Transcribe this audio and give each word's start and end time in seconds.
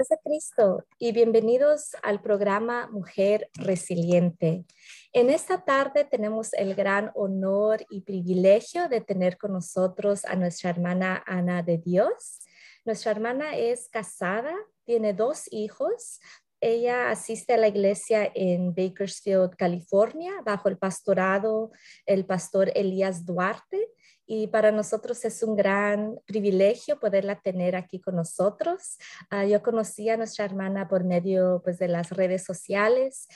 Paz 0.00 0.12
a 0.12 0.16
Cristo 0.16 0.86
y 0.98 1.12
bienvenidos 1.12 1.94
al 2.02 2.22
programa 2.22 2.88
Mujer 2.90 3.50
Resiliente. 3.52 4.64
En 5.12 5.28
esta 5.28 5.62
tarde 5.62 6.06
tenemos 6.06 6.54
el 6.54 6.74
gran 6.74 7.10
honor 7.14 7.84
y 7.90 8.00
privilegio 8.00 8.88
de 8.88 9.02
tener 9.02 9.36
con 9.36 9.52
nosotros 9.52 10.24
a 10.24 10.36
nuestra 10.36 10.70
hermana 10.70 11.22
Ana 11.26 11.62
de 11.62 11.76
Dios. 11.76 12.40
Nuestra 12.86 13.10
hermana 13.10 13.58
es 13.58 13.90
casada, 13.90 14.54
tiene 14.86 15.12
dos 15.12 15.52
hijos. 15.52 16.20
Ella 16.62 17.10
asiste 17.10 17.52
a 17.52 17.58
la 17.58 17.68
iglesia 17.68 18.32
en 18.34 18.74
Bakersfield, 18.74 19.54
California, 19.54 20.32
bajo 20.46 20.70
el 20.70 20.78
pastorado 20.78 21.72
el 22.06 22.24
pastor 22.24 22.72
Elías 22.74 23.26
Duarte 23.26 23.86
y 24.32 24.46
para 24.46 24.70
nosotros 24.70 25.24
es 25.24 25.42
un 25.42 25.56
gran 25.56 26.20
privilegio 26.24 27.00
poderla 27.00 27.40
tener 27.40 27.74
aquí 27.74 28.00
con 28.00 28.14
nosotros. 28.14 28.96
Ah, 29.28 29.44
yo 29.44 29.60
conocí 29.60 30.08
a 30.08 30.16
nuestra 30.16 30.44
hermana 30.44 30.86
por 30.86 31.02
medio 31.02 31.60
pues, 31.64 31.80
de 31.80 31.88
las 31.88 32.10
redes 32.10 32.44
sociales 32.44 33.26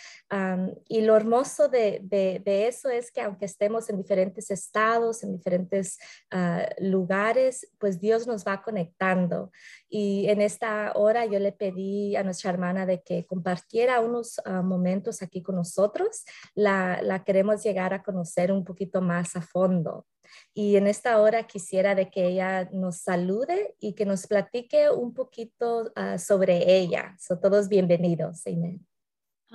y 0.86 1.00
lo 1.00 1.16
hermoso 1.16 1.68
de, 1.68 1.98
de, 2.04 2.68
eso 2.68 2.90
es 2.90 3.10
que 3.10 3.22
aunque 3.22 3.44
estemos 3.44 3.90
en 3.90 3.96
diferentes 3.96 4.52
estados, 4.52 5.24
en 5.24 5.32
diferentes 5.32 5.98
ah, 6.30 6.64
lugares, 6.78 7.66
pues 7.78 8.00
Dios 8.00 8.28
nos 8.28 8.46
va 8.46 8.62
conectando. 8.62 9.50
Y 9.88 10.28
en 10.28 10.40
esta 10.40 10.92
hora 10.94 11.26
yo 11.26 11.40
le 11.40 11.50
pedí 11.50 12.14
a 12.14 12.22
nuestra 12.22 12.50
hermana 12.50 12.86
de 12.86 13.02
que 13.02 13.26
compartiera 13.26 14.00
unos 14.00 14.40
ah, 14.44 14.62
momentos 14.62 15.22
aquí 15.22 15.42
con 15.42 15.56
nosotros. 15.56 16.24
La, 16.54 17.02
la 17.02 17.24
queremos 17.24 17.64
llegar 17.64 17.92
a 17.94 18.04
conocer 18.04 18.52
un 18.52 18.62
poquito 18.62 19.00
más 19.00 19.34
a 19.34 19.42
fondo. 19.42 20.06
Y 20.52 20.76
en 20.76 20.86
esta 20.86 21.20
hora 21.20 21.46
quisiera 21.46 21.94
de 21.94 22.10
que 22.10 22.26
ella 22.26 22.68
nos 22.72 22.98
salude 22.98 23.76
y 23.80 23.94
que 23.94 24.06
nos 24.06 24.26
platique 24.26 24.90
un 24.90 25.14
poquito 25.14 25.92
uh, 25.96 26.18
sobre 26.18 26.76
ella. 26.76 27.16
Son 27.18 27.40
todos 27.40 27.68
bienvenidos. 27.68 28.46
Amén. 28.46 28.86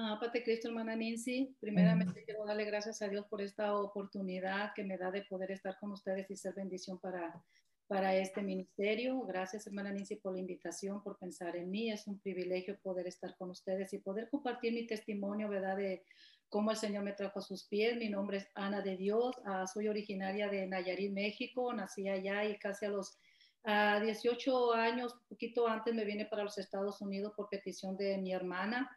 Ah, 0.02 0.17
Padre 0.17 0.44
Cristo, 0.44 0.69
hermana 0.69 0.95
Nancy, 0.95 1.53
primeramente 1.59 2.23
quiero 2.23 2.45
darle 2.45 2.63
gracias 2.63 3.02
a 3.02 3.09
Dios 3.09 3.25
por 3.25 3.41
esta 3.41 3.75
oportunidad 3.75 4.72
que 4.73 4.85
me 4.85 4.97
da 4.97 5.11
de 5.11 5.23
poder 5.23 5.52
estar 5.52 5.77
con 5.77 5.91
ustedes 5.91 6.31
y 6.31 6.38
ser 6.38 6.53
bendición 6.53 7.00
para, 7.00 7.44
para 7.85 8.16
este 8.16 8.41
ministerio. 8.41 9.19
Gracias, 9.23 9.67
hermana 9.67 9.91
Nancy, 9.91 10.16
por 10.16 10.33
la 10.33 10.39
invitación, 10.39 11.03
por 11.03 11.17
pensar 11.17 11.57
en 11.57 11.69
mí. 11.69 11.91
Es 11.91 12.07
un 12.07 12.17
privilegio 12.19 12.80
poder 12.81 13.07
estar 13.07 13.35
con 13.35 13.50
ustedes 13.50 13.91
y 13.91 13.97
poder 13.97 14.30
compartir 14.30 14.72
mi 14.72 14.88
testimonio, 14.88 15.50
¿verdad? 15.50 15.75
De 15.75 16.05
cómo 16.50 16.72
el 16.72 16.78
Señor 16.78 17.03
me 17.03 17.14
trajo 17.14 17.39
a 17.39 17.44
sus 17.44 17.64
pies. 17.66 17.95
Mi 17.97 18.09
nombre 18.09 18.38
es 18.38 18.47
Ana 18.55 18.81
de 18.81 18.97
Dios, 18.97 19.36
ah, 19.45 19.66
soy 19.67 19.88
originaria 19.88 20.50
de 20.50 20.67
Nayarit, 20.67 21.11
México, 21.11 21.73
nací 21.73 22.08
allá 22.09 22.44
y 22.45 22.58
casi 22.58 22.86
a 22.86 22.89
los 22.89 23.17
18 23.64 24.73
años, 24.73 25.16
poquito 25.28 25.67
antes 25.67 25.94
me 25.94 26.06
vine 26.06 26.25
para 26.25 26.44
los 26.44 26.58
Estados 26.58 27.02
Unidos 27.02 27.33
por 27.36 27.50
petición 27.50 27.97
de 27.97 28.17
mi 28.17 28.33
hermana. 28.33 28.89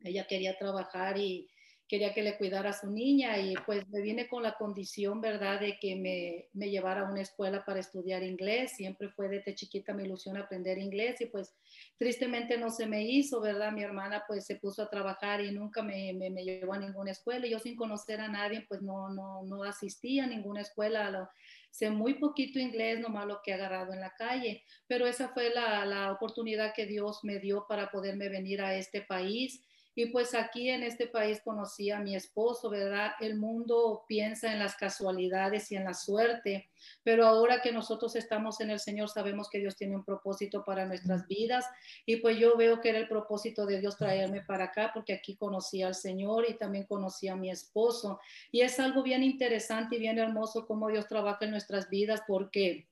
Ella 0.00 0.26
quería 0.26 0.56
trabajar 0.58 1.18
y 1.18 1.48
quería 1.88 2.12
que 2.12 2.22
le 2.22 2.36
cuidara 2.36 2.70
a 2.70 2.72
su 2.72 2.90
niña 2.90 3.38
y 3.38 3.54
pues 3.64 3.88
me 3.88 4.00
vine 4.00 4.28
con 4.28 4.42
la 4.42 4.54
condición, 4.54 5.20
¿verdad?, 5.20 5.60
de 5.60 5.78
que 5.78 5.94
me, 5.94 6.48
me 6.52 6.68
llevara 6.68 7.02
a 7.02 7.10
una 7.10 7.22
escuela 7.22 7.64
para 7.64 7.80
estudiar 7.80 8.22
inglés. 8.22 8.72
Siempre 8.76 9.08
fue 9.08 9.28
desde 9.28 9.54
chiquita 9.54 9.94
mi 9.94 10.04
ilusión 10.04 10.36
aprender 10.36 10.78
inglés 10.78 11.20
y 11.20 11.26
pues 11.26 11.54
tristemente 11.96 12.58
no 12.58 12.70
se 12.70 12.86
me 12.86 13.04
hizo, 13.04 13.40
¿verdad? 13.40 13.72
Mi 13.72 13.82
hermana 13.82 14.24
pues 14.26 14.46
se 14.46 14.56
puso 14.56 14.82
a 14.82 14.90
trabajar 14.90 15.40
y 15.40 15.52
nunca 15.52 15.82
me, 15.82 16.12
me, 16.12 16.44
llevó 16.44 16.74
a 16.74 16.78
ninguna 16.78 17.12
escuela. 17.12 17.46
Y 17.46 17.50
yo 17.50 17.58
sin 17.60 17.76
conocer 17.76 18.20
a 18.20 18.28
nadie 18.28 18.64
pues 18.68 18.82
no, 18.82 19.08
no, 19.10 19.44
no 19.44 19.62
asistí 19.62 20.18
a 20.18 20.26
ninguna 20.26 20.62
escuela. 20.62 21.10
Lo, 21.10 21.28
sé 21.70 21.90
muy 21.90 22.14
poquito 22.14 22.58
inglés, 22.58 23.00
nomás 23.00 23.26
lo 23.26 23.40
que 23.44 23.50
he 23.50 23.54
agarrado 23.54 23.92
en 23.92 24.00
la 24.00 24.14
calle, 24.16 24.64
pero 24.86 25.06
esa 25.06 25.28
fue 25.28 25.50
la, 25.50 25.84
la 25.84 26.10
oportunidad 26.10 26.72
que 26.74 26.86
Dios 26.86 27.20
me 27.22 27.38
dio 27.38 27.66
para 27.68 27.90
poderme 27.90 28.30
venir 28.30 28.62
a 28.62 28.74
este 28.74 29.02
país 29.02 29.62
y 29.98 30.06
pues 30.06 30.34
aquí 30.34 30.68
en 30.68 30.82
este 30.82 31.06
país 31.06 31.40
conocí 31.42 31.90
a 31.90 31.98
mi 32.00 32.14
esposo, 32.14 32.68
¿verdad? 32.68 33.12
El 33.18 33.36
mundo 33.36 34.04
piensa 34.06 34.52
en 34.52 34.58
las 34.58 34.76
casualidades 34.76 35.72
y 35.72 35.76
en 35.76 35.84
la 35.84 35.94
suerte, 35.94 36.68
pero 37.02 37.26
ahora 37.26 37.62
que 37.62 37.72
nosotros 37.72 38.14
estamos 38.14 38.60
en 38.60 38.70
el 38.70 38.78
Señor 38.78 39.08
sabemos 39.08 39.48
que 39.48 39.58
Dios 39.58 39.74
tiene 39.74 39.96
un 39.96 40.04
propósito 40.04 40.62
para 40.64 40.84
nuestras 40.84 41.26
vidas 41.26 41.64
y 42.04 42.16
pues 42.16 42.38
yo 42.38 42.58
veo 42.58 42.82
que 42.82 42.90
era 42.90 42.98
el 42.98 43.08
propósito 43.08 43.64
de 43.64 43.80
Dios 43.80 43.96
traerme 43.96 44.42
para 44.42 44.64
acá 44.64 44.90
porque 44.92 45.14
aquí 45.14 45.34
conocí 45.34 45.82
al 45.82 45.94
Señor 45.94 46.44
y 46.46 46.58
también 46.58 46.84
conocí 46.84 47.28
a 47.28 47.34
mi 47.34 47.50
esposo. 47.50 48.20
Y 48.52 48.60
es 48.60 48.78
algo 48.78 49.02
bien 49.02 49.22
interesante 49.22 49.96
y 49.96 49.98
bien 49.98 50.18
hermoso 50.18 50.66
cómo 50.66 50.88
Dios 50.88 51.08
trabaja 51.08 51.46
en 51.46 51.52
nuestras 51.52 51.88
vidas 51.88 52.20
porque 52.28 52.86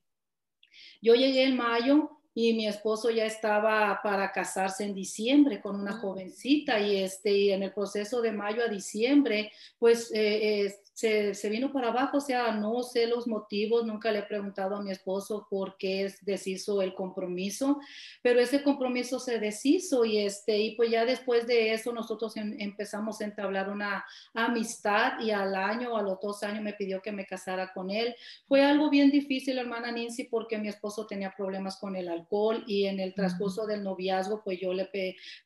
yo 1.03 1.15
llegué 1.15 1.45
en 1.45 1.57
mayo 1.59 2.19
y 2.35 2.53
mi 2.55 2.67
esposo 2.67 3.11
ya 3.11 3.25
estaba 3.25 4.01
para 4.03 4.33
casarse 4.33 4.85
en 4.85 4.95
diciembre 4.95 5.61
con 5.61 5.81
una 5.81 5.93
ah. 5.93 6.01
jovencita 6.01 6.81
y 6.81 6.97
este 6.97 7.33
y 7.33 7.53
en 7.53 7.63
el 7.63 7.73
proceso 7.73 8.21
de 8.21 8.33
mayo 8.33 8.63
a 8.65 8.69
diciembre 8.69 9.53
pues 9.79 10.11
eh, 10.13 10.65
eh, 10.65 10.75
se, 10.95 11.49
vino 11.49 11.73
para 11.73 11.89
abajo, 11.89 12.19
o 12.19 12.21
sea, 12.21 12.53
no 12.53 12.83
sé 12.85 13.09
los 13.09 13.27
motivos, 13.27 13.85
nunca 13.85 14.13
le 14.13 14.21
he 14.21 14.23
preguntado 14.23 14.77
a 14.77 14.83
mi 14.83 14.93
esposo 14.93 15.49
por 15.51 15.77
qué 15.77 16.13
deshizo 16.23 16.83
el 16.83 16.95
compromiso, 16.95 17.81
pero 18.23 18.39
ese 18.39 18.63
compromiso 18.63 19.19
se 19.19 19.41
deshizo 19.41 20.05
y 20.05 20.19
este, 20.19 20.57
y 20.57 20.77
pues 20.77 20.91
ya 20.91 21.05
después 21.05 21.49
de 21.49 21.73
eso 21.73 21.93
nosotros 21.93 22.37
em, 22.37 22.55
empezamos 22.61 23.21
a 23.21 23.25
entablar 23.25 23.71
una 23.71 24.05
amistad 24.35 25.19
y 25.21 25.33
al 25.33 25.57
año, 25.57 25.97
a 25.97 26.03
los 26.03 26.21
dos 26.21 26.45
años 26.45 26.63
me 26.63 26.75
pidió 26.75 27.03
que 27.03 27.11
me 27.11 27.27
casara 27.27 27.73
con 27.73 27.91
él. 27.91 28.15
Fue 28.47 28.63
algo 28.63 28.89
bien 28.89 29.11
difícil, 29.11 29.59
hermana 29.59 29.91
Nancy, 29.91 30.25
porque 30.25 30.59
mi 30.59 30.69
esposo 30.69 31.09
tenía 31.09 31.35
problemas 31.37 31.77
con 31.77 31.97
el 31.97 32.09
alcohol 32.09 32.24
y 32.67 32.87
en 32.87 33.01
el 33.01 33.15
transcurso 33.15 33.67
del 33.67 33.83
noviazgo, 33.83 34.43
pues 34.45 34.61
yo 34.61 34.73
le 34.73 34.89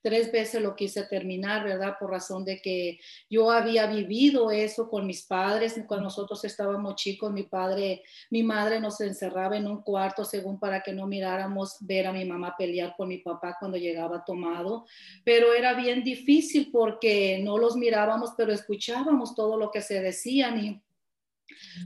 tres 0.02 0.30
veces 0.30 0.60
lo 0.60 0.76
quise 0.76 1.04
terminar, 1.04 1.64
¿verdad? 1.64 1.94
Por 1.98 2.10
razón 2.10 2.44
de 2.44 2.60
que 2.60 2.98
yo 3.30 3.50
había 3.50 3.86
vivido 3.86 4.50
eso 4.50 4.88
con 4.88 5.06
mis 5.06 5.22
padres 5.22 5.38
padres, 5.38 5.80
cuando 5.86 6.04
nosotros 6.04 6.44
estábamos 6.44 6.96
chicos, 6.96 7.32
mi 7.32 7.44
padre, 7.44 8.02
mi 8.30 8.42
madre 8.42 8.80
nos 8.80 9.00
encerraba 9.00 9.56
en 9.56 9.66
un 9.66 9.82
cuarto 9.82 10.24
según 10.24 10.58
para 10.58 10.82
que 10.82 10.92
no 10.92 11.06
miráramos 11.06 11.76
ver 11.80 12.06
a 12.06 12.12
mi 12.12 12.24
mamá 12.24 12.54
pelear 12.58 12.94
con 12.96 13.08
mi 13.08 13.18
papá 13.18 13.56
cuando 13.58 13.78
llegaba 13.78 14.24
tomado, 14.24 14.84
pero 15.24 15.54
era 15.54 15.74
bien 15.74 16.02
difícil 16.02 16.70
porque 16.72 17.40
no 17.42 17.56
los 17.56 17.76
mirábamos, 17.76 18.32
pero 18.36 18.52
escuchábamos 18.52 19.34
todo 19.34 19.56
lo 19.56 19.70
que 19.70 19.80
se 19.80 20.02
decían 20.02 20.58
y 20.58 20.82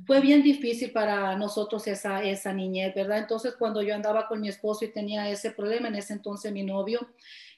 fue 0.06 0.20
bien 0.20 0.42
difícil 0.42 0.90
para 0.92 1.36
nosotros 1.36 1.86
esa, 1.86 2.22
esa 2.22 2.52
niñez, 2.52 2.94
¿verdad? 2.94 3.18
Entonces, 3.18 3.54
cuando 3.58 3.82
yo 3.82 3.94
andaba 3.94 4.26
con 4.28 4.40
mi 4.40 4.48
esposo 4.48 4.84
y 4.84 4.92
tenía 4.92 5.28
ese 5.30 5.50
problema, 5.50 5.88
en 5.88 5.96
ese 5.96 6.12
entonces 6.12 6.52
mi 6.52 6.62
novio, 6.62 7.08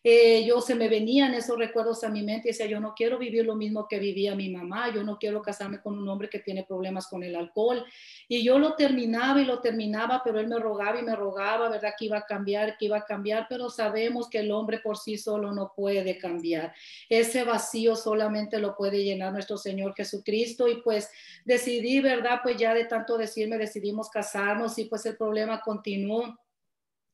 eh, 0.07 0.45
yo 0.45 0.61
se 0.61 0.75
me 0.75 0.87
venían 0.87 1.33
esos 1.33 1.57
recuerdos 1.57 2.05
a 2.05 2.11
mi 2.11 2.23
mente 2.23 2.49
y 2.49 2.53
decía, 2.53 2.67
yo 2.67 2.79
no 2.79 2.93
quiero 2.95 3.17
vivir 3.17 3.47
lo 3.47 3.57
mismo 3.57 3.89
que 3.89 3.99
vivía 3.99 4.35
mi 4.35 4.51
mamá, 4.51 4.93
yo 4.95 5.03
no 5.03 5.19
quiero 5.19 5.41
casarme 5.41 5.81
con 5.81 5.99
un 5.99 6.07
hombre 6.11 6.29
que 6.29 6.41
tiene 6.41 6.63
problemas 6.63 7.07
con 7.07 7.23
el 7.23 7.35
alcohol. 7.35 7.83
Y 8.29 8.45
yo 8.45 8.59
lo 8.59 8.75
terminaba 8.75 9.41
y 9.41 9.47
lo 9.47 9.63
terminaba, 9.63 10.21
pero 10.23 10.39
él 10.39 10.47
me 10.47 10.59
rogaba 10.59 11.01
y 11.01 11.05
me 11.05 11.17
rogaba, 11.17 11.71
¿verdad? 11.71 11.95
Que 11.99 12.05
iba 12.05 12.19
a 12.19 12.27
cambiar, 12.27 12.77
que 12.77 12.85
iba 12.85 12.99
a 12.99 13.05
cambiar, 13.07 13.47
pero 13.49 13.71
sabemos 13.71 14.29
que 14.29 14.41
el 14.41 14.53
hombre 14.53 14.81
por 14.81 14.99
sí 14.99 15.17
solo 15.17 15.55
no 15.55 15.73
puede 15.75 16.19
cambiar. 16.19 16.75
Ese 17.09 17.43
vacío 17.45 17.97
solamente 17.97 18.59
lo 18.59 18.77
puede 18.77 19.03
llenar 19.03 19.33
nuestro 19.33 19.57
Señor 19.57 19.95
Jesucristo 19.97 20.69
y 20.69 20.83
pues 20.83 21.11
decidí, 21.47 22.01
¿verdad? 22.01 22.41
Pues 22.43 22.59
ya 22.59 22.75
de 22.75 22.85
tanto 22.85 23.17
decirme, 23.17 23.57
decidimos 23.57 24.11
casarnos 24.11 24.79
y 24.79 24.85
pues 24.85 25.07
el 25.07 25.17
problema 25.17 25.63
continuó. 25.63 26.39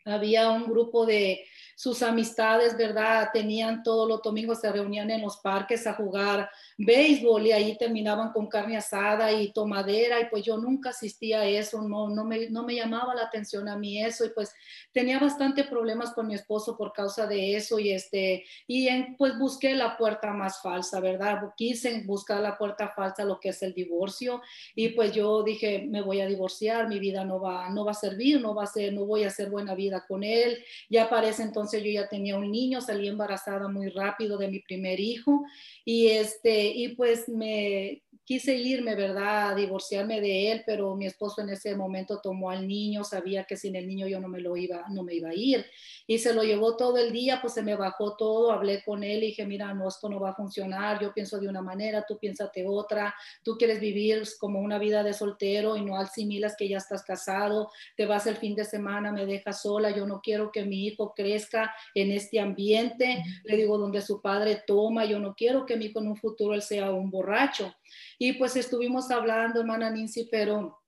Había 0.05 0.51
un 0.51 0.65
grupo 0.65 1.07
de 1.07 1.45
sus 1.81 2.03
amistades, 2.03 2.77
¿verdad? 2.77 3.31
Tenían 3.33 3.83
todos 3.83 4.07
los 4.07 4.21
domingos, 4.21 4.61
se 4.61 4.71
reunían 4.71 5.11
en 5.11 5.23
los 5.23 5.39
parques 5.39 5.87
a 5.87 5.95
jugar 5.95 6.51
béisbol 6.83 7.47
y 7.47 7.53
ahí 7.53 7.77
terminaban 7.77 8.33
con 8.33 8.47
carne 8.47 8.79
asada 8.79 9.31
y 9.31 9.53
tomadera 9.53 10.19
y 10.19 10.31
pues 10.31 10.43
yo 10.43 10.57
nunca 10.57 10.91
asistía 10.91 11.41
a 11.41 11.45
eso, 11.45 11.83
no, 11.83 12.09
no, 12.09 12.25
me, 12.25 12.49
no 12.49 12.65
me 12.65 12.75
llamaba 12.75 13.15
la 13.15 13.25
atención 13.25 13.69
a 13.69 13.77
mí 13.77 14.03
eso 14.03 14.25
y 14.25 14.31
pues 14.31 14.55
tenía 14.91 15.19
bastante 15.19 15.65
problemas 15.65 16.15
con 16.15 16.27
mi 16.27 16.35
esposo 16.35 16.79
por 16.79 16.95
causa 16.95 17.27
de 17.27 17.55
eso 17.55 17.79
y 17.79 17.91
este, 17.91 18.47
y 18.67 18.89
pues 19.19 19.39
busqué 19.39 19.75
la 19.75 19.99
puerta 19.99 20.33
más 20.33 20.63
falsa, 20.63 21.01
¿verdad? 21.01 21.53
Quise 21.55 22.03
buscar 22.07 22.41
la 22.41 22.57
puerta 22.57 22.89
falsa, 22.89 23.25
lo 23.25 23.39
que 23.39 23.51
es 23.51 23.63
el 23.63 23.75
divorcio 23.75 24.41
y 24.75 24.89
pues 24.91 25.13
yo 25.13 25.43
dije, 25.43 25.87
me 25.87 26.01
voy 26.01 26.23
a 26.23 26.27
divorciar, 26.27 26.89
mi 26.89 26.99
vida 26.99 27.25
no 27.25 27.41
va, 27.41 27.69
no 27.69 27.85
va 27.85 27.91
a 27.91 27.95
servir, 27.95 28.41
no 28.41 28.55
va 28.55 28.65
a 28.65 28.67
ser, 28.67 28.95
no 28.95 29.05
voy 29.05 29.25
a 29.25 29.29
hacer 29.29 29.51
buena 29.51 29.75
vida 29.75 30.07
con 30.09 30.25
él, 30.25 30.65
ya 30.89 31.11
parece 31.11 31.43
entonces 31.43 31.83
yo 31.83 31.91
ya 31.91 32.09
tenía 32.09 32.39
un 32.39 32.51
niño, 32.51 32.81
salí 32.81 33.07
embarazada 33.07 33.69
muy 33.69 33.91
rápido 33.91 34.39
de 34.39 34.49
mi 34.49 34.61
primer 34.61 34.99
hijo 34.99 35.45
y 35.85 36.07
este 36.07 36.70
y 36.75 36.95
pues 36.97 37.29
me 37.29 38.03
quise 38.31 38.55
irme, 38.55 38.95
¿verdad? 38.95 39.49
A 39.51 39.55
divorciarme 39.57 40.21
de 40.21 40.53
él, 40.53 40.63
pero 40.65 40.95
mi 40.95 41.05
esposo 41.05 41.41
en 41.41 41.49
ese 41.49 41.75
momento 41.75 42.21
tomó 42.23 42.49
al 42.51 42.69
niño, 42.69 43.03
sabía 43.03 43.43
que 43.43 43.57
sin 43.57 43.75
el 43.75 43.89
niño 43.89 44.07
yo 44.07 44.21
no 44.21 44.29
me 44.29 44.41
lo 44.41 44.57
iba, 44.57 44.85
no 44.89 45.03
me 45.03 45.15
iba 45.15 45.31
a 45.31 45.35
ir. 45.35 45.67
Y 46.07 46.19
se 46.19 46.33
lo 46.33 46.45
llevó 46.45 46.77
todo 46.77 46.97
el 46.99 47.11
día, 47.11 47.41
pues 47.41 47.55
se 47.55 47.63
me 47.65 47.75
bajó 47.75 48.15
todo, 48.15 48.53
hablé 48.53 48.85
con 48.85 49.03
él 49.03 49.25
y 49.25 49.27
dije, 49.27 49.45
mira, 49.47 49.75
no, 49.75 49.89
esto 49.89 50.09
no 50.09 50.21
va 50.21 50.31
a 50.31 50.35
funcionar, 50.37 51.03
yo 51.03 51.13
pienso 51.13 51.41
de 51.41 51.49
una 51.49 51.61
manera, 51.61 52.05
tú 52.07 52.19
piénsate 52.21 52.65
otra, 52.69 53.13
tú 53.43 53.57
quieres 53.59 53.81
vivir 53.81 54.23
como 54.39 54.61
una 54.61 54.79
vida 54.79 55.03
de 55.03 55.13
soltero 55.13 55.77
y 55.77 55.85
no 55.85 55.97
asimilas 55.97 56.55
que 56.57 56.69
ya 56.69 56.77
estás 56.77 57.03
casado, 57.03 57.73
te 57.97 58.07
vas 58.07 58.29
el 58.29 58.37
fin 58.37 58.55
de 58.55 58.65
semana, 58.65 59.11
me 59.11 59.27
dejas 59.27 59.63
sola, 59.63 59.91
yo 59.91 60.07
no 60.07 60.21
quiero 60.23 60.53
que 60.53 60.65
mi 60.65 60.87
hijo 60.87 61.15
crezca 61.17 61.75
en 61.97 62.13
este 62.13 62.39
ambiente, 62.39 63.25
le 63.43 63.57
digo, 63.57 63.77
donde 63.77 64.01
su 64.01 64.23
padre 64.23 64.63
toma, 64.65 65.05
yo 65.05 65.19
no 65.19 65.35
quiero 65.35 65.67
que 65.67 65.77
mi 65.77 65.87
hijo 65.87 65.99
en 65.99 66.07
un 66.07 66.17
futuro 66.17 66.55
él 66.55 66.63
sea 66.63 66.93
un 66.93 67.11
borracho. 67.11 67.75
Y 68.23 68.35
pues 68.35 68.55
estuvimos 68.55 69.11
hablando, 69.11 69.61
hermana 69.61 69.89
Nancy, 69.89 70.29
pero 70.31 70.80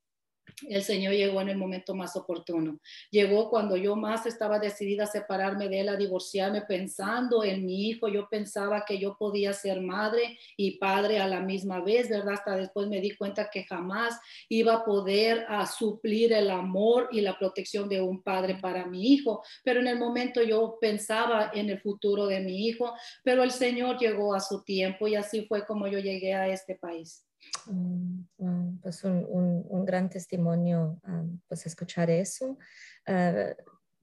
el 0.68 0.82
Señor 0.82 1.14
llegó 1.14 1.40
en 1.40 1.48
el 1.48 1.56
momento 1.56 1.94
más 1.94 2.16
oportuno. 2.16 2.78
Llegó 3.10 3.50
cuando 3.50 3.76
yo 3.76 3.96
más 3.96 4.26
estaba 4.26 4.58
decidida 4.58 5.04
a 5.04 5.06
separarme 5.06 5.68
de 5.68 5.80
él, 5.80 5.88
a 5.88 5.96
divorciarme, 5.96 6.62
pensando 6.62 7.44
en 7.44 7.64
mi 7.64 7.88
hijo. 7.88 8.08
Yo 8.08 8.28
pensaba 8.28 8.84
que 8.86 8.98
yo 8.98 9.16
podía 9.16 9.52
ser 9.52 9.80
madre 9.80 10.38
y 10.56 10.78
padre 10.78 11.18
a 11.18 11.26
la 11.26 11.40
misma 11.40 11.80
vez, 11.80 12.08
¿verdad? 12.08 12.34
Hasta 12.34 12.56
después 12.56 12.88
me 12.88 13.00
di 13.00 13.12
cuenta 13.12 13.50
que 13.50 13.64
jamás 13.64 14.18
iba 14.48 14.74
a 14.74 14.84
poder 14.84 15.46
a 15.48 15.66
suplir 15.66 16.32
el 16.32 16.50
amor 16.50 17.08
y 17.12 17.20
la 17.20 17.38
protección 17.38 17.88
de 17.88 18.00
un 18.00 18.22
padre 18.22 18.56
para 18.60 18.86
mi 18.86 19.12
hijo. 19.12 19.42
Pero 19.64 19.80
en 19.80 19.88
el 19.88 19.98
momento 19.98 20.42
yo 20.42 20.78
pensaba 20.80 21.50
en 21.54 21.70
el 21.70 21.80
futuro 21.80 22.26
de 22.26 22.40
mi 22.40 22.66
hijo, 22.66 22.94
pero 23.24 23.42
el 23.42 23.50
Señor 23.50 23.98
llegó 23.98 24.34
a 24.34 24.40
su 24.40 24.62
tiempo 24.62 25.08
y 25.08 25.14
así 25.14 25.46
fue 25.46 25.66
como 25.66 25.86
yo 25.88 25.98
llegué 25.98 26.34
a 26.34 26.48
este 26.48 26.76
país. 26.76 27.26
Mm, 27.66 28.78
pues 28.80 29.04
un, 29.04 29.24
un, 29.68 29.84
gran 29.84 30.08
testimonio, 30.08 31.00
pues 31.48 31.66
escuchar 31.66 32.10
eso, 32.10 32.58
ah, 33.06 33.54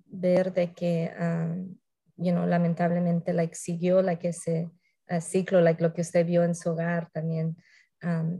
ver 0.05 0.53
de 0.53 0.73
que, 0.73 1.11
you 2.17 2.31
know, 2.31 2.45
lamentablemente, 2.45 3.33
like, 3.33 3.55
siguió, 3.55 4.01
like, 4.01 4.27
ese 4.27 4.69
uh, 5.09 5.21
ciclo, 5.21 5.61
like, 5.61 5.81
lo 5.81 5.93
que 5.93 6.01
usted 6.01 6.25
vio 6.25 6.43
en 6.43 6.55
su 6.55 6.71
hogar 6.71 7.09
también. 7.11 7.55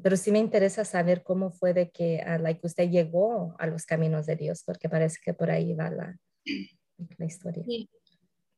pero 0.02 0.16
sí 0.16 0.32
me 0.32 0.40
interesa 0.40 0.86
saber 0.86 1.24
cómo 1.24 1.52
fue 1.52 1.74
de 1.74 1.90
que, 1.90 2.24
uh, 2.26 2.42
like, 2.42 2.66
usted 2.66 2.90
llegó 2.90 3.56
a 3.60 3.68
los 3.68 3.86
caminos 3.86 4.26
de 4.26 4.36
Dios, 4.36 4.64
porque 4.66 4.90
parece 4.90 5.20
que 5.24 5.34
por 5.34 5.52
ahí 5.52 5.74
va 5.74 5.90
la, 5.90 6.18
la 7.18 7.26
historia. 7.26 7.64
Sí. 7.66 7.90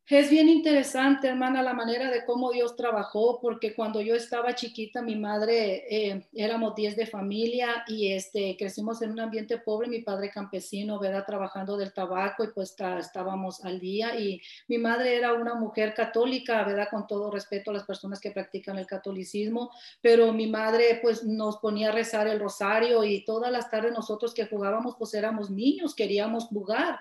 Es 0.08 0.30
bien 0.30 0.50
interesante, 0.50 1.30
hermana, 1.30 1.62
la 1.62 1.74
manera 1.74 2.12
de 2.12 2.26
cómo 2.26 2.52
Dios 2.52 2.76
trabajó, 2.76 3.40
porque 3.40 3.74
cuando 3.74 4.02
yo 4.02 4.14
estaba 4.14 4.54
chiquita, 4.56 5.02
mi 5.02 5.16
madre, 5.16 5.86
eh, 5.90 6.28
éramos 6.34 6.76
10 6.76 6.98
de 6.98 7.06
familia 7.06 7.86
y 7.88 8.12
este, 8.12 8.58
crecimos 8.58 9.02
en 9.02 9.12
un 9.12 9.22
ambiente 9.22 9.58
pobre, 9.58 9.88
mi 9.88 10.02
padre 10.02 10.30
campesino, 10.30 11.00
¿verdad? 11.00 11.24
Trabajando 11.26 11.78
del 11.78 11.94
tabaco 11.94 12.44
y 12.44 12.48
pues 12.50 12.76
estábamos 13.00 13.64
al 13.64 13.80
día 13.80 14.20
y 14.20 14.42
mi 14.68 14.78
madre 14.80 15.16
era 15.16 15.32
una 15.34 15.56
mujer 15.56 15.94
católica, 15.94 16.62
¿verdad? 16.66 16.90
Con 16.92 17.08
todo 17.08 17.32
respeto 17.32 17.72
a 17.72 17.76
las 17.76 17.86
personas 17.86 18.20
que 18.20 18.32
practican 18.32 18.78
el 18.78 18.88
catolicismo, 18.88 19.72
pero 20.02 20.34
mi 20.34 20.48
madre 20.48 21.00
pues 21.02 21.24
nos 21.24 21.58
ponía 21.60 21.88
a 21.88 21.94
rezar 21.94 22.28
el 22.28 22.40
rosario 22.42 23.06
y 23.06 23.24
todas 23.24 23.50
las 23.50 23.70
tardes 23.70 23.94
nosotros 23.94 24.34
que 24.34 24.46
jugábamos 24.46 24.96
pues 25.00 25.14
éramos 25.14 25.50
niños, 25.50 25.96
queríamos 25.96 26.48
jugar. 26.48 27.00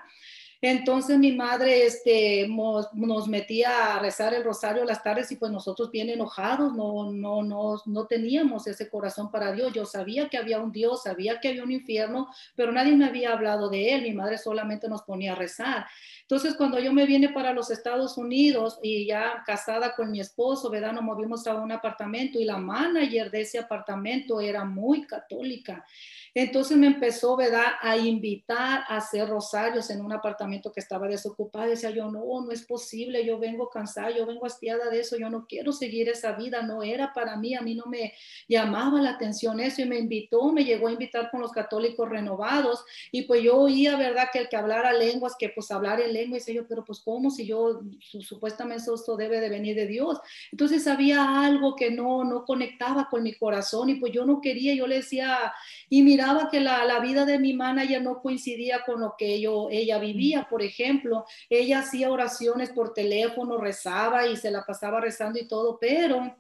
Entonces 0.63 1.19
mi 1.19 1.33
madre 1.33 1.87
este, 1.87 2.47
nos, 2.47 3.29
metía 3.29 3.95
a 3.95 3.99
rezar 3.99 4.35
el 4.35 4.45
rosario 4.45 4.85
las 4.85 5.03
tardes 5.03 5.33
y 5.33 5.37
pues 5.37 5.51
nosotros 5.51 5.91
bien 5.91 6.11
enojados, 6.11 6.75
no, 6.75 7.11
no, 7.11 7.43
no, 7.43 7.81
no 7.87 8.07
teníamos 8.07 8.67
ese 8.67 8.91
corazón 8.91 9.31
para 9.31 9.53
Dios. 9.53 9.73
Yo 9.73 9.87
sabía 9.87 10.29
que 10.29 10.37
había 10.37 10.61
un 10.61 10.71
Dios, 10.71 11.05
sabía 11.05 11.41
que 11.41 11.49
había 11.49 11.65
un 11.65 11.73
infierno, 11.73 12.29
pero 12.55 12.73
nadie 12.73 12.95
me 12.95 13.07
había 13.07 13.33
hablado 13.33 13.71
de 13.71 13.95
él. 13.95 14.03
Mi 14.03 14.13
madre 14.13 14.37
solamente 14.37 14.87
nos 14.87 15.03
ponía 15.03 15.33
a 15.33 15.37
rezar. 15.37 15.87
Entonces, 16.23 16.55
cuando 16.55 16.79
yo 16.79 16.93
me 16.93 17.07
vine 17.07 17.31
para 17.31 17.53
los 17.53 17.71
Estados 17.71 18.17
Unidos 18.17 18.79
y 18.83 19.07
ya 19.07 19.43
casada 19.47 19.97
con 19.97 20.13
mi 20.13 20.21
esposo, 20.21 20.71
¿verdad? 20.71 20.93
Nos 20.93 21.03
movimos 21.03 21.47
a 21.47 21.55
un 21.55 21.73
apartamento 21.73 22.39
y 22.39 22.45
la 22.45 22.59
manager 22.59 23.31
de 23.31 23.41
ese 23.41 23.59
apartamento 23.59 24.41
era 24.41 24.65
muy 24.65 25.07
católica. 25.07 25.85
Entonces 26.33 26.77
me 26.77 26.87
empezó, 26.87 27.35
¿verdad?, 27.35 27.73
a 27.81 27.97
invitar 27.97 28.85
a 28.87 28.99
hacer 28.99 29.29
rosarios 29.29 29.91
en 29.91 30.05
un 30.05 30.13
apartamento 30.13 30.50
que 30.73 30.81
estaba 30.81 31.09
desocupado. 31.09 31.69
Decía 31.69 31.91
yo, 31.91 32.11
no, 32.11 32.23
no 32.41 32.51
es 32.53 32.63
posible, 32.63 33.25
yo 33.25 33.39
vengo 33.39 33.69
cansada, 33.69 34.11
yo 34.11 34.27
vengo 34.27 34.47
hastiada 34.47 34.89
de 34.91 35.01
eso, 35.01 35.17
yo 35.19 35.29
no 35.29 35.47
quiero 35.47 35.73
seguir 35.73 36.09
esa 36.09 36.33
vida, 36.33 36.63
no 36.63 36.83
era 36.83 37.13
para 37.13 37.37
mí, 37.37 37.55
a 37.55 37.61
mí 37.61 37.75
no 37.75 37.87
me 37.87 38.15
llamaba 38.49 39.01
la 39.01 39.11
atención 39.11 39.61
eso 39.61 39.83
y 39.83 39.87
me 39.87 39.99
invitó, 39.99 40.53
me 40.53 40.65
llegó 40.65 40.89
a 40.89 40.93
invitar 40.93 41.31
con 41.31 41.41
los 41.41 41.53
católicos 41.53 42.09
renovados 42.09 42.85
y 43.11 43.23
pues 43.23 43.43
yo 43.43 43.57
oía, 43.57 43.97
¿verdad?, 43.97 44.29
que 44.33 44.39
el 44.39 44.49
que 44.49 44.57
hablara 44.57 44.93
lenguas, 44.93 45.35
que 45.39 45.49
pues 45.49 45.71
hablar 45.71 46.01
en 46.01 46.13
lengua, 46.13 46.37
y 46.37 46.41
decía 46.41 46.55
yo, 46.55 46.67
pero 46.69 46.85
pues 46.85 47.01
cómo 47.01 47.31
si 47.31 47.45
yo 47.47 47.81
supuestamente 48.01 48.85
eso 48.93 49.17
debe 49.17 49.41
de 49.41 49.49
venir 49.49 49.75
de 49.75 49.87
Dios. 49.87 50.19
Entonces 50.53 50.87
había 50.87 51.45
algo 51.45 51.75
que 51.75 51.91
no, 51.91 52.25
no 52.25 52.45
conectaba 52.45 53.09
con 53.11 53.23
mi 53.23 53.35
corazón 53.35 53.91
y 53.91 53.97
pues 53.97 54.13
yo 54.13 54.25
no 54.25 54.41
quería, 54.41 54.75
yo 54.75 54.87
le 54.87 54.97
decía, 54.97 55.53
y 55.89 56.03
mira, 56.03 56.21
miraba 56.21 56.51
que 56.51 56.61
la, 56.61 56.85
la, 56.85 57.01
vida 57.01 57.25
de 57.25 57.39
mi 57.39 57.55
manager 57.55 58.03
no 58.03 58.21
coincidía 58.21 58.83
con 58.85 59.01
lo 59.01 59.15
que 59.17 59.41
yo, 59.41 59.69
ella 59.71 59.99
vivía. 59.99 60.40
Por 60.49 60.63
ejemplo, 60.63 61.25
ella 61.49 61.81
hacía 61.81 62.11
oraciones 62.11 62.71
por 62.71 62.95
teléfono, 62.95 63.59
rezaba 63.59 64.27
y 64.27 64.37
se 64.37 64.51
la 64.51 64.65
pasaba 64.65 65.01
rezando 65.01 65.39
y 65.39 65.49
todo, 65.49 65.79
pero 65.81 66.37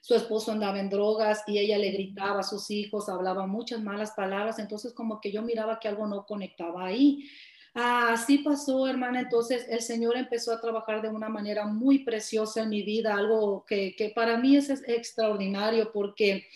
su 0.00 0.14
esposo 0.14 0.52
andaba 0.52 0.78
en 0.80 0.90
drogas 0.90 1.42
y 1.46 1.58
ella 1.58 1.78
le 1.78 1.90
gritaba 1.90 2.40
a 2.40 2.44
sus 2.44 2.70
hijos, 2.70 3.08
hablaba 3.08 3.46
muchas 3.46 3.80
malas 3.82 4.12
palabras, 4.12 4.58
entonces 4.58 4.92
como 4.92 5.20
que 5.20 5.30
yo 5.30 5.42
miraba 5.42 5.78
que 5.78 5.88
algo 5.88 6.06
no 6.06 6.24
conectaba 6.24 6.86
ahí. 6.86 7.28
Así 7.74 8.38
pasó, 8.38 8.88
hermana. 8.88 9.20
Entonces 9.20 9.66
el 9.68 9.82
Señor 9.82 10.16
empezó 10.16 10.52
a 10.52 10.60
trabajar 10.60 11.02
de 11.02 11.10
una 11.10 11.28
manera 11.28 11.66
muy 11.66 12.00
preciosa 12.00 12.62
en 12.62 12.70
mi 12.70 12.82
vida, 12.82 13.14
algo 13.14 13.64
que, 13.66 13.94
que 13.96 14.10
para 14.10 14.36
mí 14.38 14.56
es 14.56 14.70
extraordinario 14.70 15.92
porque 15.92 16.46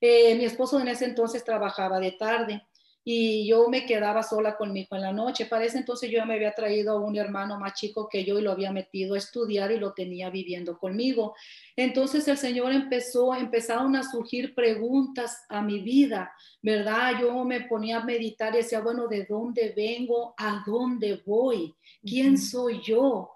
eh, 0.00 0.36
mi 0.36 0.44
esposo 0.44 0.78
en 0.78 0.88
ese 0.88 1.06
entonces 1.06 1.44
trabajaba 1.44 1.98
de 1.98 2.12
tarde 2.12 2.62
y 3.10 3.46
yo 3.46 3.70
me 3.70 3.86
quedaba 3.86 4.22
sola 4.22 4.58
con 4.58 4.70
mi 4.70 4.80
hijo 4.80 4.94
en 4.94 5.00
la 5.00 5.14
noche. 5.14 5.46
Para 5.46 5.64
ese 5.64 5.78
entonces 5.78 6.10
yo 6.10 6.26
me 6.26 6.34
había 6.34 6.52
traído 6.52 6.92
a 6.92 7.00
un 7.00 7.16
hermano 7.16 7.58
más 7.58 7.72
chico 7.72 8.06
que 8.06 8.22
yo 8.22 8.38
y 8.38 8.42
lo 8.42 8.52
había 8.52 8.70
metido 8.70 9.14
a 9.14 9.16
estudiar 9.16 9.72
y 9.72 9.78
lo 9.78 9.94
tenía 9.94 10.28
viviendo 10.28 10.76
conmigo. 10.76 11.34
Entonces 11.74 12.28
el 12.28 12.36
Señor 12.36 12.70
empezó, 12.70 13.34
empezaron 13.34 13.96
a 13.96 14.02
surgir 14.02 14.54
preguntas 14.54 15.42
a 15.48 15.62
mi 15.62 15.80
vida, 15.80 16.30
¿verdad? 16.60 17.14
Yo 17.18 17.46
me 17.46 17.62
ponía 17.62 18.00
a 18.00 18.04
meditar 18.04 18.52
y 18.52 18.58
decía, 18.58 18.80
bueno, 18.80 19.08
¿de 19.08 19.24
dónde 19.24 19.72
vengo? 19.74 20.34
¿A 20.36 20.62
dónde 20.66 21.22
voy? 21.24 21.74
¿Quién 22.02 22.36
soy 22.36 22.82
yo? 22.82 23.30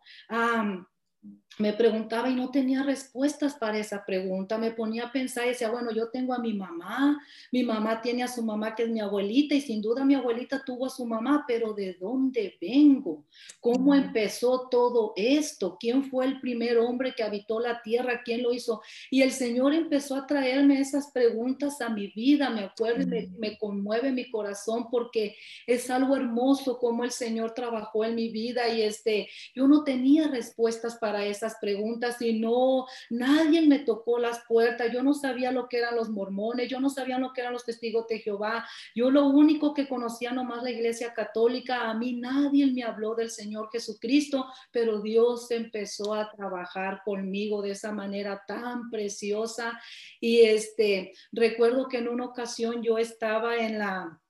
Me 1.58 1.72
preguntaba 1.72 2.30
y 2.30 2.34
no 2.34 2.50
tenía 2.50 2.82
respuestas 2.82 3.54
para 3.54 3.78
esa 3.78 4.04
pregunta. 4.04 4.58
Me 4.58 4.70
ponía 4.70 5.04
a 5.04 5.12
pensar 5.12 5.44
y 5.44 5.48
decía, 5.48 5.70
bueno, 5.70 5.90
yo 5.92 6.08
tengo 6.08 6.32
a 6.32 6.38
mi 6.38 6.54
mamá, 6.54 7.20
mi 7.50 7.62
mamá 7.62 8.00
tiene 8.00 8.22
a 8.22 8.28
su 8.28 8.42
mamá 8.42 8.74
que 8.74 8.84
es 8.84 8.88
mi 8.88 9.00
abuelita 9.00 9.54
y 9.54 9.60
sin 9.60 9.82
duda 9.82 10.04
mi 10.04 10.14
abuelita 10.14 10.62
tuvo 10.64 10.86
a 10.86 10.90
su 10.90 11.04
mamá, 11.04 11.44
pero 11.46 11.74
¿de 11.74 11.94
dónde 11.94 12.56
vengo? 12.60 13.24
¿Cómo 13.60 13.94
empezó 13.94 14.68
todo 14.70 15.12
esto? 15.16 15.76
¿Quién 15.78 16.04
fue 16.04 16.26
el 16.26 16.40
primer 16.40 16.78
hombre 16.78 17.14
que 17.14 17.22
habitó 17.22 17.60
la 17.60 17.82
tierra? 17.82 18.22
¿Quién 18.24 18.42
lo 18.42 18.52
hizo? 18.52 18.82
Y 19.10 19.22
el 19.22 19.32
Señor 19.32 19.74
empezó 19.74 20.16
a 20.16 20.26
traerme 20.26 20.80
esas 20.80 21.10
preguntas 21.10 21.80
a 21.80 21.88
mi 21.88 22.08
vida, 22.08 22.50
me 22.50 22.62
acuerdo 22.62 23.02
y 23.02 23.06
me, 23.06 23.28
me 23.38 23.58
conmueve 23.58 24.10
mi 24.12 24.30
corazón 24.30 24.88
porque 24.90 25.36
es 25.66 25.90
algo 25.90 26.16
hermoso 26.16 26.78
como 26.78 27.04
el 27.04 27.10
Señor 27.10 27.52
trabajó 27.52 28.04
en 28.04 28.14
mi 28.14 28.28
vida 28.28 28.68
y 28.68 28.82
este, 28.82 29.28
yo 29.54 29.68
no 29.68 29.84
tenía 29.84 30.28
respuestas 30.28 30.96
para 30.96 31.24
eso 31.24 31.41
esas 31.42 31.58
preguntas 31.60 32.22
y 32.22 32.38
no, 32.38 32.86
nadie 33.10 33.66
me 33.66 33.80
tocó 33.80 34.18
las 34.18 34.44
puertas, 34.46 34.92
yo 34.92 35.02
no 35.02 35.12
sabía 35.12 35.50
lo 35.50 35.68
que 35.68 35.78
eran 35.78 35.96
los 35.96 36.08
mormones, 36.08 36.68
yo 36.68 36.78
no 36.78 36.88
sabía 36.88 37.18
lo 37.18 37.32
que 37.32 37.40
eran 37.40 37.52
los 37.52 37.64
testigos 37.64 38.06
de 38.06 38.20
Jehová, 38.20 38.66
yo 38.94 39.10
lo 39.10 39.26
único 39.26 39.74
que 39.74 39.88
conocía 39.88 40.30
nomás 40.32 40.62
la 40.62 40.70
iglesia 40.70 41.12
católica, 41.12 41.90
a 41.90 41.94
mí 41.94 42.14
nadie 42.14 42.66
me 42.66 42.84
habló 42.84 43.14
del 43.14 43.30
Señor 43.30 43.70
Jesucristo, 43.72 44.46
pero 44.70 45.00
Dios 45.00 45.50
empezó 45.50 46.14
a 46.14 46.30
trabajar 46.30 47.02
conmigo 47.04 47.60
de 47.60 47.72
esa 47.72 47.92
manera 47.92 48.44
tan 48.46 48.90
preciosa 48.90 49.80
y 50.20 50.42
este, 50.42 51.12
recuerdo 51.32 51.88
que 51.88 51.98
en 51.98 52.08
una 52.08 52.26
ocasión 52.26 52.82
yo 52.82 52.98
estaba 52.98 53.56
en 53.56 53.78
la 53.78 54.21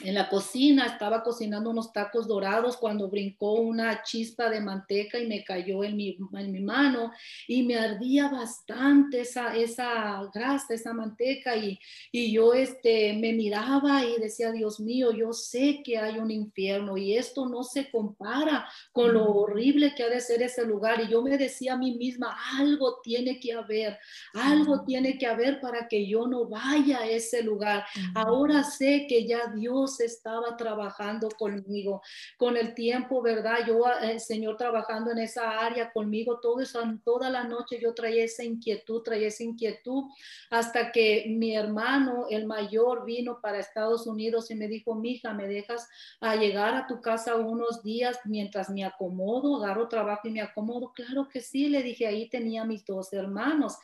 en 0.00 0.14
la 0.14 0.30
cocina, 0.30 0.86
estaba 0.86 1.22
cocinando 1.22 1.68
unos 1.68 1.92
tacos 1.92 2.26
dorados 2.26 2.78
cuando 2.78 3.10
brincó 3.10 3.54
una 3.54 4.02
chispa 4.02 4.48
de 4.48 4.60
manteca 4.60 5.18
y 5.18 5.26
me 5.26 5.44
cayó 5.44 5.84
en 5.84 5.96
mi, 5.96 6.16
en 6.32 6.50
mi 6.50 6.60
mano 6.60 7.12
y 7.46 7.62
me 7.62 7.78
ardía 7.78 8.28
bastante 8.28 9.20
esa, 9.20 9.54
esa 9.54 10.22
grasa, 10.32 10.72
esa 10.72 10.94
manteca 10.94 11.56
y, 11.56 11.78
y 12.10 12.32
yo 12.32 12.54
este, 12.54 13.12
me 13.12 13.34
miraba 13.34 14.02
y 14.04 14.18
decía, 14.18 14.50
Dios 14.50 14.80
mío, 14.80 15.12
yo 15.12 15.34
sé 15.34 15.82
que 15.84 15.98
hay 15.98 16.18
un 16.18 16.30
infierno 16.30 16.96
y 16.96 17.14
esto 17.14 17.46
no 17.46 17.62
se 17.62 17.90
compara 17.90 18.66
con 18.92 19.12
lo 19.12 19.30
horrible 19.30 19.94
que 19.94 20.04
ha 20.04 20.08
de 20.08 20.20
ser 20.20 20.42
ese 20.42 20.64
lugar 20.64 21.02
y 21.02 21.10
yo 21.10 21.20
me 21.22 21.36
decía 21.36 21.74
a 21.74 21.78
mí 21.78 21.96
misma, 21.96 22.34
algo 22.58 23.00
tiene 23.02 23.38
que 23.38 23.52
haber, 23.52 23.98
algo 24.32 24.84
tiene 24.84 25.18
que 25.18 25.26
haber 25.26 25.60
para 25.60 25.86
que 25.86 26.08
yo 26.08 26.26
no 26.26 26.48
vaya 26.48 27.00
a 27.00 27.06
ese 27.06 27.42
lugar. 27.42 27.84
Ahora 28.14 28.64
sé 28.64 29.06
que 29.06 29.26
ya 29.26 29.52
Dios 29.54 29.81
estaba 30.00 30.56
trabajando 30.56 31.28
conmigo. 31.30 32.02
Con 32.36 32.56
el 32.56 32.74
tiempo, 32.74 33.22
¿verdad? 33.22 33.66
Yo, 33.66 33.84
el 34.02 34.20
Señor 34.20 34.56
trabajando 34.56 35.10
en 35.10 35.18
esa 35.18 35.60
área 35.60 35.92
conmigo, 35.92 36.40
todo 36.40 36.60
eso, 36.60 36.80
toda 37.04 37.30
la 37.30 37.44
noche 37.44 37.78
yo 37.80 37.94
traía 37.94 38.24
esa 38.24 38.44
inquietud, 38.44 39.02
traía 39.02 39.28
esa 39.28 39.44
inquietud, 39.44 40.04
hasta 40.50 40.92
que 40.92 41.26
mi 41.28 41.56
hermano, 41.56 42.26
el 42.30 42.46
mayor, 42.46 43.04
vino 43.04 43.40
para 43.40 43.58
Estados 43.58 44.06
Unidos 44.06 44.50
y 44.50 44.54
me 44.54 44.68
dijo, 44.68 44.94
mija, 44.94 45.32
¿me 45.32 45.46
dejas 45.46 45.88
a 46.20 46.36
llegar 46.36 46.74
a 46.74 46.86
tu 46.86 47.00
casa 47.00 47.36
unos 47.36 47.82
días 47.82 48.18
mientras 48.24 48.70
me 48.70 48.84
acomodo, 48.84 49.62
agarro 49.62 49.88
trabajo 49.88 50.28
y 50.28 50.32
me 50.32 50.40
acomodo? 50.40 50.92
Claro 50.92 51.28
que 51.28 51.40
sí, 51.40 51.68
le 51.68 51.82
dije, 51.82 52.06
ahí 52.06 52.28
tenía 52.28 52.64
mis 52.64 52.84
dos 52.84 53.12
hermanos. 53.12 53.76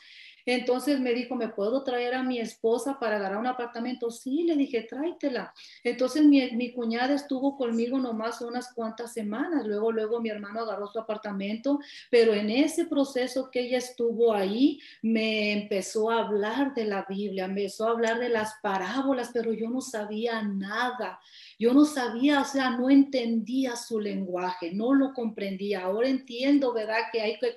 Entonces 0.51 0.99
me 0.99 1.13
dijo, 1.13 1.35
¿me 1.35 1.49
puedo 1.49 1.85
traer 1.85 2.15
a 2.15 2.23
mi 2.23 2.39
esposa 2.39 2.99
para 2.99 3.17
agarrar 3.17 3.37
un 3.37 3.47
apartamento? 3.47 4.11
Sí, 4.11 4.45
le 4.45 4.57
dije, 4.57 4.81
tráetela. 4.81 5.53
Entonces 5.85 6.25
mi, 6.25 6.51
mi 6.53 6.73
cuñada 6.73 7.13
estuvo 7.13 7.55
conmigo 7.55 7.99
nomás 7.99 8.41
unas 8.41 8.73
cuantas 8.73 9.13
semanas. 9.13 9.67
Luego, 9.67 9.93
luego 9.93 10.23
mi 10.23 10.31
hermano 10.31 10.61
agarró 10.61 10.87
su 10.87 10.99
apartamento, 10.99 11.81
pero 12.11 12.33
en 12.33 12.49
ese 12.49 12.87
proceso 12.87 13.51
que 13.51 13.61
ella 13.61 13.77
estuvo 13.77 14.33
ahí, 14.33 14.81
me 15.03 15.53
empezó 15.53 16.11
a 16.11 16.21
hablar 16.21 16.73
de 16.73 16.87
la 16.87 17.05
Biblia, 17.07 17.45
empezó 17.45 17.87
a 17.87 17.91
hablar 17.91 18.19
de 18.19 18.31
las 18.31 18.55
parábolas, 18.63 19.29
pero 19.35 19.53
yo 19.53 19.69
no 19.69 19.83
sabía 19.83 20.41
nada. 20.41 21.21
Yo 21.59 21.75
no 21.75 21.85
sabía, 21.85 22.41
o 22.41 22.45
sea, 22.45 22.71
no 22.71 22.89
entendía 22.89 23.75
su 23.75 23.99
lenguaje, 23.99 24.73
no 24.73 24.95
lo 24.95 25.13
comprendía. 25.13 25.83
Ahora 25.83 26.09
entiendo, 26.09 26.73
¿verdad? 26.73 27.07
Que 27.13 27.21
hay 27.21 27.39
que 27.39 27.55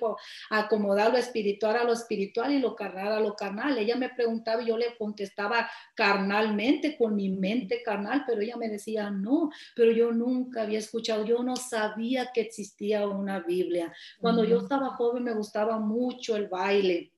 acomodar 0.50 1.12
lo 1.12 1.18
espiritual 1.18 1.76
a 1.76 1.84
lo 1.84 1.92
espiritual 1.92 2.52
y 2.52 2.58
lo 2.58 2.74
carnal 2.74 3.12
a 3.12 3.20
lo 3.20 3.36
carnal. 3.36 3.78
Ella 3.78 3.96
me 3.96 4.08
preguntaba 4.08 4.62
y 4.62 4.66
yo 4.66 4.76
le 4.76 4.96
contestaba 4.96 5.70
carnalmente, 5.94 6.96
con 6.96 7.14
mi 7.14 7.28
mente 7.28 7.82
carnal, 7.82 8.24
pero 8.26 8.40
ella 8.40 8.56
me 8.56 8.68
decía, 8.68 9.10
no, 9.10 9.50
pero 9.76 9.92
yo 9.92 10.10
nunca 10.10 10.62
había 10.62 10.80
escuchado, 10.80 11.24
yo 11.24 11.42
no 11.44 11.54
sabía 11.54 12.30
que 12.32 12.40
existía 12.40 13.06
una 13.06 13.40
Biblia. 13.40 13.92
Cuando 14.20 14.44
yo 14.44 14.58
estaba 14.58 14.90
joven 14.96 15.24
me 15.24 15.34
gustaba 15.34 15.78
mucho 15.78 16.36
el 16.36 16.48
baile 16.48 17.11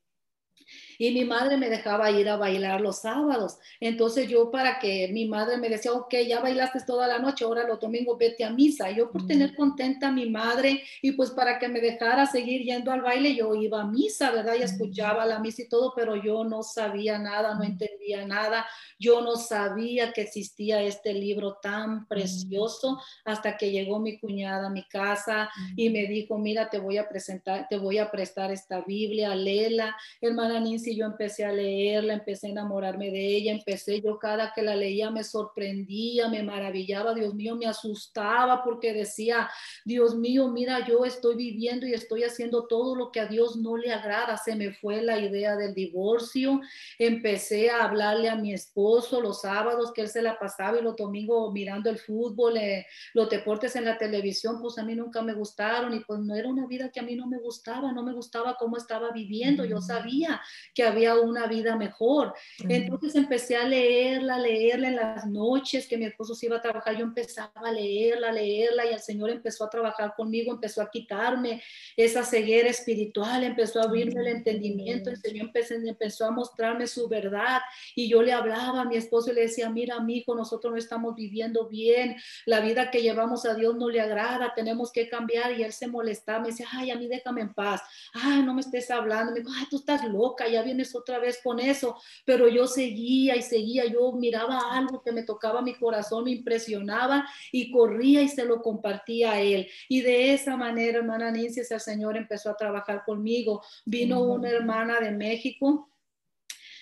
y 0.98 1.12
mi 1.12 1.24
madre 1.24 1.56
me 1.56 1.68
dejaba 1.68 2.10
ir 2.10 2.28
a 2.28 2.36
bailar 2.36 2.80
los 2.80 3.00
sábados. 3.00 3.58
Entonces 3.80 4.28
yo 4.28 4.50
para 4.50 4.78
que 4.78 5.08
mi 5.12 5.26
madre 5.26 5.56
me 5.56 5.68
decía, 5.68 5.92
ok, 5.92 6.14
ya 6.26 6.40
bailaste 6.40 6.80
toda 6.86 7.06
la 7.06 7.18
noche, 7.18 7.44
ahora 7.44 7.66
los 7.66 7.80
domingos 7.80 8.18
vete 8.18 8.44
a 8.44 8.50
misa. 8.50 8.90
Yo 8.90 9.10
por 9.10 9.26
tener 9.26 9.54
contenta 9.54 10.08
a 10.08 10.12
mi 10.12 10.28
madre 10.28 10.82
y 11.02 11.12
pues 11.12 11.30
para 11.30 11.58
que 11.58 11.68
me 11.68 11.80
dejara 11.80 12.26
seguir 12.26 12.62
yendo 12.62 12.92
al 12.92 13.02
baile, 13.02 13.34
yo 13.34 13.54
iba 13.54 13.82
a 13.82 13.86
misa, 13.86 14.30
¿verdad? 14.30 14.54
Y 14.58 14.62
escuchaba 14.62 15.26
la 15.26 15.38
misa 15.38 15.62
y 15.62 15.68
todo, 15.68 15.92
pero 15.94 16.16
yo 16.16 16.44
no 16.44 16.62
sabía 16.62 17.18
nada, 17.18 17.54
no 17.54 17.64
entendía 17.64 18.26
nada. 18.26 18.66
Yo 18.98 19.20
no 19.20 19.36
sabía 19.36 20.12
que 20.12 20.22
existía 20.22 20.82
este 20.82 21.14
libro 21.14 21.58
tan 21.62 22.06
precioso 22.06 23.00
hasta 23.24 23.56
que 23.56 23.70
llegó 23.70 23.98
mi 23.98 24.18
cuñada 24.18 24.66
a 24.66 24.70
mi 24.70 24.86
casa 24.88 25.50
y 25.76 25.90
me 25.90 26.06
dijo, 26.06 26.38
mira, 26.38 26.70
te 26.70 26.78
voy 26.78 26.98
a 26.98 27.08
presentar, 27.08 27.66
te 27.68 27.76
voy 27.76 27.98
a 27.98 28.10
prestar 28.10 28.52
esta 28.52 28.80
Biblia, 28.80 29.34
léela. 29.34 29.96
Hermana 30.20 30.60
Nancy, 30.60 30.83
yo 30.92 31.06
empecé 31.06 31.44
a 31.44 31.52
leerla, 31.52 32.14
empecé 32.14 32.48
a 32.48 32.50
enamorarme 32.50 33.10
de 33.10 33.36
ella, 33.36 33.52
empecé 33.52 34.00
yo 34.00 34.18
cada 34.18 34.52
que 34.52 34.62
la 34.62 34.74
leía 34.74 35.10
me 35.10 35.22
sorprendía, 35.22 36.28
me 36.28 36.42
maravillaba, 36.42 37.14
Dios 37.14 37.34
mío, 37.34 37.54
me 37.54 37.66
asustaba 37.66 38.64
porque 38.64 38.92
decía, 38.92 39.48
Dios 39.84 40.16
mío, 40.16 40.48
mira, 40.48 40.84
yo 40.86 41.04
estoy 41.04 41.36
viviendo 41.36 41.86
y 41.86 41.94
estoy 41.94 42.24
haciendo 42.24 42.66
todo 42.66 42.96
lo 42.96 43.12
que 43.12 43.20
a 43.20 43.26
Dios 43.26 43.56
no 43.56 43.76
le 43.76 43.92
agrada. 43.92 44.36
Se 44.36 44.56
me 44.56 44.72
fue 44.72 45.02
la 45.02 45.18
idea 45.18 45.56
del 45.56 45.74
divorcio, 45.74 46.60
empecé 46.98 47.70
a 47.70 47.84
hablarle 47.84 48.28
a 48.28 48.36
mi 48.36 48.52
esposo 48.52 49.20
los 49.20 49.42
sábados 49.42 49.92
que 49.92 50.02
él 50.02 50.08
se 50.08 50.22
la 50.22 50.38
pasaba 50.38 50.78
y 50.78 50.82
los 50.82 50.96
domingos 50.96 51.52
mirando 51.52 51.90
el 51.90 51.98
fútbol, 51.98 52.56
eh, 52.56 52.86
los 53.12 53.28
deportes 53.28 53.76
en 53.76 53.84
la 53.84 53.98
televisión, 53.98 54.60
pues 54.60 54.78
a 54.78 54.84
mí 54.84 54.94
nunca 54.94 55.22
me 55.22 55.34
gustaron 55.34 55.94
y 55.94 56.00
pues 56.00 56.20
no 56.20 56.34
era 56.34 56.48
una 56.48 56.66
vida 56.66 56.90
que 56.90 57.00
a 57.00 57.02
mí 57.02 57.14
no 57.14 57.26
me 57.26 57.38
gustaba, 57.38 57.92
no 57.92 58.02
me 58.02 58.12
gustaba 58.12 58.56
cómo 58.58 58.76
estaba 58.76 59.10
viviendo, 59.10 59.64
yo 59.64 59.80
sabía 59.80 60.40
que 60.74 60.82
había 60.82 61.14
una 61.14 61.46
vida 61.46 61.76
mejor. 61.76 62.34
Entonces 62.68 63.14
empecé 63.14 63.56
a 63.56 63.66
leerla, 63.66 64.38
leerla 64.38 64.88
en 64.88 64.96
las 64.96 65.26
noches 65.26 65.86
que 65.86 65.96
mi 65.96 66.06
esposo 66.06 66.34
se 66.34 66.46
iba 66.46 66.56
a 66.56 66.60
trabajar, 66.60 66.96
yo 66.96 67.04
empezaba 67.04 67.52
a 67.54 67.70
leerla, 67.70 68.32
leerla 68.32 68.84
y 68.86 68.92
el 68.92 69.00
Señor 69.00 69.30
empezó 69.30 69.64
a 69.64 69.70
trabajar 69.70 70.14
conmigo, 70.16 70.52
empezó 70.52 70.82
a 70.82 70.90
quitarme 70.90 71.62
esa 71.96 72.24
ceguera 72.24 72.68
espiritual, 72.68 73.44
empezó 73.44 73.80
a 73.80 73.84
abrirme 73.84 74.20
el 74.20 74.28
entendimiento, 74.28 75.10
el 75.10 75.16
Señor 75.16 75.46
empezó, 75.46 75.74
empezó 75.74 76.26
a 76.26 76.30
mostrarme 76.32 76.86
su 76.88 77.08
verdad 77.08 77.60
y 77.94 78.08
yo 78.08 78.22
le 78.22 78.32
hablaba 78.32 78.82
a 78.82 78.84
mi 78.84 78.96
esposo 78.96 79.30
y 79.30 79.34
le 79.34 79.42
decía, 79.42 79.70
mira, 79.70 80.00
mi 80.00 80.18
hijo, 80.18 80.34
nosotros 80.34 80.72
no 80.72 80.78
estamos 80.78 81.14
viviendo 81.14 81.68
bien, 81.68 82.16
la 82.46 82.60
vida 82.60 82.90
que 82.90 83.00
llevamos 83.00 83.46
a 83.46 83.54
Dios 83.54 83.76
no 83.76 83.88
le 83.88 84.00
agrada, 84.00 84.52
tenemos 84.54 84.90
que 84.90 85.08
cambiar 85.08 85.58
y 85.58 85.62
él 85.62 85.72
se 85.72 85.86
molestaba, 85.86 86.40
me 86.40 86.48
decía, 86.48 86.66
ay, 86.72 86.90
a 86.90 86.96
mí 86.96 87.06
déjame 87.06 87.42
en 87.42 87.54
paz, 87.54 87.80
ay, 88.12 88.42
no 88.42 88.54
me 88.54 88.60
estés 88.60 88.90
hablando, 88.90 89.32
me 89.32 89.40
dijo, 89.40 89.52
ay, 89.54 89.66
tú 89.70 89.76
estás 89.76 90.04
loca, 90.04 90.48
ya 90.48 90.63
vienes 90.64 90.94
otra 90.94 91.18
vez 91.18 91.40
con 91.42 91.60
eso, 91.60 91.96
pero 92.24 92.48
yo 92.48 92.66
seguía 92.66 93.36
y 93.36 93.42
seguía, 93.42 93.84
yo 93.84 94.12
miraba 94.12 94.76
algo 94.76 95.02
que 95.02 95.12
me 95.12 95.22
tocaba 95.22 95.62
mi 95.62 95.74
corazón, 95.74 96.24
me 96.24 96.32
impresionaba 96.32 97.26
y 97.52 97.70
corría 97.70 98.22
y 98.22 98.28
se 98.28 98.44
lo 98.44 98.62
compartía 98.62 99.32
a 99.32 99.40
él. 99.40 99.68
Y 99.88 100.00
de 100.00 100.34
esa 100.34 100.56
manera, 100.56 100.98
hermana 100.98 101.30
Nancy, 101.30 101.60
el 101.68 101.80
Señor 101.80 102.16
empezó 102.16 102.50
a 102.50 102.56
trabajar 102.56 103.04
conmigo. 103.04 103.62
Vino 103.84 104.22
una 104.22 104.50
hermana 104.50 105.00
de 105.00 105.10
México. 105.10 105.90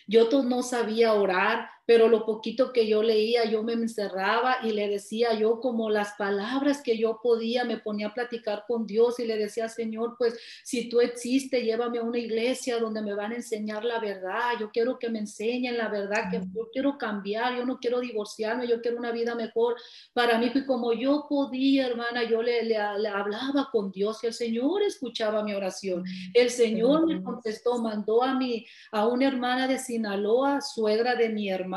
Yo 0.07 0.29
no 0.43 0.62
sabía 0.62 1.15
orar, 1.15 1.69
pero 1.87 2.09
lo 2.09 2.25
poquito 2.25 2.73
que 2.73 2.87
yo 2.87 3.03
leía, 3.03 3.45
yo 3.45 3.62
me 3.62 3.73
encerraba 3.73 4.59
y 4.62 4.73
le 4.73 4.89
decía 4.89 5.35
yo 5.35 5.61
como 5.61 5.91
las 5.91 6.12
palabras 6.12 6.83
que 6.83 6.97
yo 6.97 7.21
podía, 7.23 7.65
me 7.65 7.79
ponía 7.79 8.09
a 8.09 8.15
platicar 8.15 8.65
con 8.67 8.87
Dios 8.87 9.19
y 9.19 9.27
le 9.27 9.37
decía, 9.37 9.69
Señor, 9.69 10.15
pues 10.19 10.39
si 10.65 10.89
tú 10.89 11.01
existes, 11.01 11.62
llévame 11.62 11.99
a 11.99 12.03
una 12.03 12.19
iglesia 12.19 12.79
donde 12.79 13.03
me 13.03 13.15
van 13.15 13.33
a 13.33 13.37
enseñar 13.37 13.85
la 13.85 13.99
verdad, 13.99 14.53
yo 14.61 14.71
quiero 14.71 14.99
que 14.99 15.11
me 15.11 15.19
enseñen 15.19 15.77
la 15.77 15.89
verdad, 15.89 16.31
que 16.31 16.41
yo 16.55 16.69
quiero 16.73 16.99
cambiar, 16.99 17.57
yo 17.57 17.65
no 17.65 17.79
quiero 17.79 18.01
divorciarme, 18.01 18.69
yo 18.69 18.81
quiero 18.81 18.99
una 18.99 19.12
vida 19.12 19.35
mejor 19.35 19.77
para 20.12 20.39
mí. 20.39 20.51
Y 20.55 20.65
como 20.67 20.93
yo 20.93 21.27
podía, 21.29 21.87
hermana, 21.87 22.25
yo 22.25 22.43
le, 22.43 22.62
le, 22.65 22.77
hablaba 22.77 23.69
con 23.71 23.91
Dios 23.91 24.23
y 24.23 24.27
el 24.27 24.35
Señor 24.35 24.83
escuchaba 24.83 25.43
mi 25.43 25.55
oración. 25.55 26.05
El 26.35 26.51
Señor 26.51 27.07
me 27.07 27.23
contestó, 27.23 27.79
mandó 27.79 28.23
a 28.23 28.35
mí, 28.35 28.67
a 28.91 29.07
una 29.07 29.27
hermana 29.27 29.67
de 29.67 29.79
Sinaloa, 29.79 30.61
suegra 30.61 31.15
de 31.15 31.29
mi 31.29 31.49
hermana, 31.51 31.72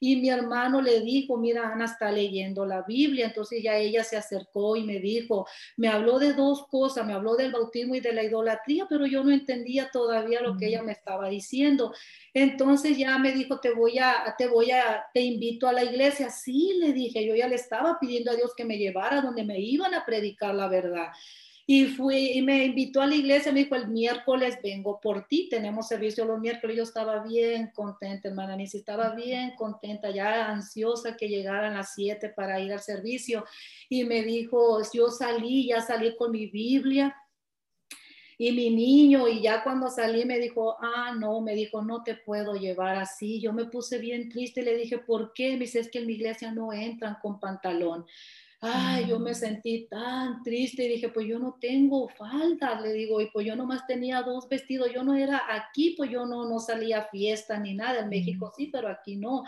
y 0.00 0.16
mi 0.16 0.30
hermano 0.30 0.80
le 0.80 1.00
dijo, 1.00 1.36
mira, 1.36 1.72
Ana 1.72 1.84
está 1.84 2.10
leyendo 2.10 2.64
la 2.64 2.82
Biblia. 2.82 3.26
Entonces 3.26 3.62
ya 3.62 3.76
ella 3.76 4.04
se 4.04 4.16
acercó 4.16 4.76
y 4.76 4.84
me 4.84 4.98
dijo, 4.98 5.46
me 5.76 5.88
habló 5.88 6.18
de 6.18 6.32
dos 6.32 6.66
cosas, 6.68 7.06
me 7.06 7.12
habló 7.12 7.36
del 7.36 7.52
bautismo 7.52 7.94
y 7.94 8.00
de 8.00 8.12
la 8.12 8.22
idolatría, 8.22 8.86
pero 8.88 9.06
yo 9.06 9.22
no 9.24 9.30
entendía 9.30 9.90
todavía 9.90 10.40
lo 10.40 10.56
que 10.56 10.66
ella 10.66 10.82
me 10.82 10.92
estaba 10.92 11.28
diciendo. 11.28 11.92
Entonces 12.34 12.96
ya 12.96 13.18
me 13.18 13.32
dijo, 13.32 13.60
te 13.60 13.72
voy 13.72 13.98
a, 13.98 14.34
te 14.36 14.46
voy 14.46 14.70
a, 14.70 15.06
te 15.12 15.20
invito 15.20 15.68
a 15.68 15.72
la 15.72 15.84
iglesia. 15.84 16.30
Sí, 16.30 16.74
le 16.78 16.92
dije, 16.92 17.26
yo 17.26 17.34
ya 17.34 17.48
le 17.48 17.56
estaba 17.56 17.98
pidiendo 18.00 18.30
a 18.30 18.36
Dios 18.36 18.54
que 18.56 18.64
me 18.64 18.78
llevara 18.78 19.20
donde 19.20 19.44
me 19.44 19.58
iban 19.60 19.94
a 19.94 20.04
predicar 20.04 20.54
la 20.54 20.68
verdad. 20.68 21.08
Y 21.70 21.84
fui 21.84 22.32
y 22.32 22.40
me 22.40 22.64
invitó 22.64 23.02
a 23.02 23.06
la 23.06 23.14
iglesia, 23.14 23.52
me 23.52 23.64
dijo, 23.64 23.74
el 23.74 23.88
miércoles 23.88 24.58
vengo 24.62 24.98
por 25.02 25.28
ti, 25.28 25.48
tenemos 25.50 25.86
servicio 25.86 26.24
los 26.24 26.40
miércoles. 26.40 26.74
Yo 26.78 26.82
estaba 26.82 27.22
bien 27.22 27.72
contenta, 27.74 28.28
hermana 28.28 28.56
Nancy, 28.56 28.78
estaba 28.78 29.14
bien 29.14 29.54
contenta, 29.54 30.10
ya 30.10 30.48
ansiosa 30.48 31.14
que 31.14 31.28
llegaran 31.28 31.74
las 31.74 31.92
siete 31.92 32.30
para 32.30 32.58
ir 32.58 32.72
al 32.72 32.80
servicio. 32.80 33.44
Y 33.90 34.04
me 34.04 34.22
dijo, 34.22 34.80
yo 34.94 35.10
salí, 35.10 35.66
ya 35.66 35.82
salí 35.82 36.16
con 36.16 36.32
mi 36.32 36.46
Biblia, 36.46 37.14
y 38.38 38.52
mi 38.52 38.70
niño, 38.70 39.28
y 39.28 39.42
ya 39.42 39.62
cuando 39.62 39.90
salí 39.90 40.24
me 40.24 40.38
dijo, 40.38 40.76
ah, 40.80 41.12
no, 41.18 41.42
me 41.42 41.54
dijo, 41.54 41.82
no 41.82 42.02
te 42.02 42.14
puedo 42.14 42.54
llevar 42.54 42.96
así. 42.96 43.40
Yo 43.40 43.52
me 43.52 43.66
puse 43.66 43.98
bien 43.98 44.30
triste 44.30 44.62
y 44.62 44.64
le 44.64 44.74
dije, 44.74 44.96
¿por 44.96 45.34
qué? 45.34 45.52
Me 45.52 45.66
dice, 45.66 45.80
es 45.80 45.90
que 45.90 45.98
en 45.98 46.06
mi 46.06 46.14
iglesia 46.14 46.50
no 46.50 46.72
entran 46.72 47.18
con 47.20 47.38
pantalón. 47.38 48.06
Ay, 48.60 49.06
yo 49.06 49.20
me 49.20 49.34
sentí 49.34 49.86
tan 49.88 50.42
triste 50.42 50.84
y 50.84 50.88
dije, 50.88 51.10
pues 51.10 51.26
yo 51.28 51.38
no 51.38 51.56
tengo 51.60 52.08
falda, 52.08 52.80
le 52.80 52.92
digo, 52.92 53.20
y 53.20 53.30
pues 53.30 53.46
yo 53.46 53.54
nomás 53.54 53.86
tenía 53.86 54.22
dos 54.22 54.48
vestidos, 54.48 54.92
yo 54.92 55.04
no 55.04 55.14
era 55.14 55.42
aquí, 55.48 55.94
pues 55.96 56.10
yo 56.10 56.26
no, 56.26 56.48
no 56.48 56.58
salía 56.58 56.98
a 56.98 57.08
fiesta 57.08 57.58
ni 57.60 57.74
nada, 57.74 58.00
en 58.00 58.08
México 58.08 58.52
sí, 58.56 58.68
pero 58.72 58.88
aquí 58.88 59.14
no. 59.16 59.44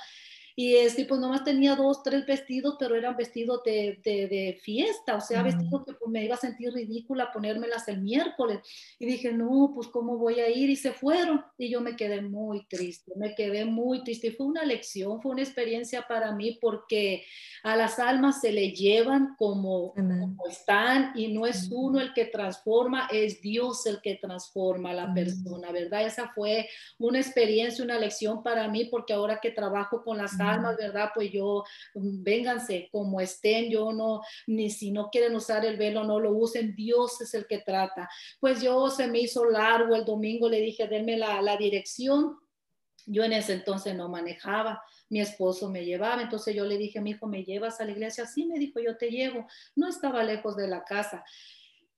Y 0.61 0.77
este, 0.77 1.07
pues 1.07 1.19
nomás 1.19 1.43
tenía 1.43 1.75
dos, 1.75 2.03
tres 2.03 2.27
vestidos, 2.27 2.77
pero 2.79 2.95
eran 2.95 3.17
vestidos 3.17 3.63
de, 3.65 3.99
de, 4.05 4.29
de 4.29 4.59
fiesta, 4.63 5.17
o 5.17 5.21
sea, 5.23 5.43
vestidos 5.43 5.87
que 5.87 5.95
pues, 5.95 6.11
me 6.11 6.23
iba 6.23 6.35
a 6.35 6.39
sentir 6.39 6.71
ridícula 6.71 7.33
ponérmelas 7.33 7.89
el 7.89 8.03
miércoles. 8.03 8.59
Y 8.99 9.07
dije, 9.07 9.33
no, 9.33 9.73
pues 9.75 9.89
cómo 9.89 10.19
voy 10.19 10.39
a 10.39 10.51
ir, 10.51 10.69
y 10.69 10.77
se 10.77 10.93
fueron, 10.93 11.43
y 11.57 11.71
yo 11.71 11.81
me 11.81 11.97
quedé 11.97 12.21
muy 12.21 12.67
triste, 12.67 13.13
me 13.17 13.35
quedé 13.35 13.65
muy 13.65 14.05
triste, 14.05 14.27
y 14.27 14.31
fue 14.33 14.49
una 14.49 14.63
lección, 14.67 15.23
fue 15.23 15.33
una 15.33 15.41
experiencia 15.41 16.05
para 16.07 16.33
mí, 16.33 16.59
porque 16.61 17.25
a 17.63 17.75
las 17.75 17.99
almas 17.99 18.43
se 18.43 18.53
le 18.53 18.73
llevan 18.73 19.37
como, 19.39 19.95
como 19.95 20.47
están, 20.47 21.13
y 21.15 21.29
no 21.29 21.47
es 21.47 21.71
uno 21.73 22.03
el 22.03 22.13
que 22.13 22.27
transforma, 22.27 23.09
es 23.11 23.41
Dios 23.41 23.87
el 23.87 24.03
que 24.03 24.17
transforma 24.17 24.91
a 24.91 24.95
la 24.95 25.15
persona, 25.15 25.73
¿verdad? 25.73 26.05
Esa 26.05 26.29
fue 26.35 26.69
una 26.99 27.19
experiencia, 27.19 27.83
una 27.83 27.99
lección 27.99 28.43
para 28.43 28.69
mí, 28.69 28.85
porque 28.85 29.15
ahora 29.15 29.41
que 29.41 29.53
trabajo 29.53 30.05
con 30.05 30.19
las 30.19 30.39
almas, 30.39 30.50
¿verdad? 30.59 31.11
Pues 31.15 31.31
yo, 31.31 31.65
mm, 31.95 32.23
vénganse 32.23 32.89
como 32.91 33.21
estén, 33.21 33.71
yo 33.71 33.93
no, 33.93 34.21
ni 34.47 34.71
si 34.71 34.91
no 34.91 35.11
quieren 35.11 35.35
usar 35.35 35.65
el 35.65 35.77
velo, 35.77 36.05
no 36.05 36.21
lo 36.21 36.33
usen, 36.33 36.75
Dios 36.75 37.21
es 37.21 37.35
el 37.35 37.47
que 37.47 37.59
trata. 37.59 38.09
Pues 38.41 38.61
yo 38.61 38.89
se 38.91 39.07
me 39.07 39.21
hizo 39.21 39.45
largo 39.45 39.95
el 39.95 40.05
domingo, 40.05 40.49
le 40.49 40.61
dije, 40.61 40.87
denme 40.89 41.17
la, 41.17 41.41
la 41.43 41.57
dirección. 41.57 42.37
Yo 43.07 43.25
en 43.25 43.33
ese 43.33 43.55
entonces 43.55 43.95
no 43.95 44.09
manejaba, 44.09 44.83
mi 45.09 45.21
esposo 45.21 45.69
me 45.69 45.85
llevaba, 45.85 46.23
entonces 46.23 46.55
yo 46.55 46.65
le 46.65 46.79
dije, 46.79 47.01
mi 47.01 47.11
hijo, 47.11 47.27
¿me 47.27 47.45
llevas 47.45 47.81
a 47.81 47.85
la 47.85 47.93
iglesia? 47.93 48.27
Sí, 48.27 48.47
me 48.47 48.59
dijo, 48.59 48.79
yo 48.79 48.97
te 48.97 49.11
llevo. 49.11 49.47
No 49.75 49.89
estaba 49.89 50.23
lejos 50.23 50.57
de 50.57 50.69
la 50.69 50.85
casa. 50.85 51.25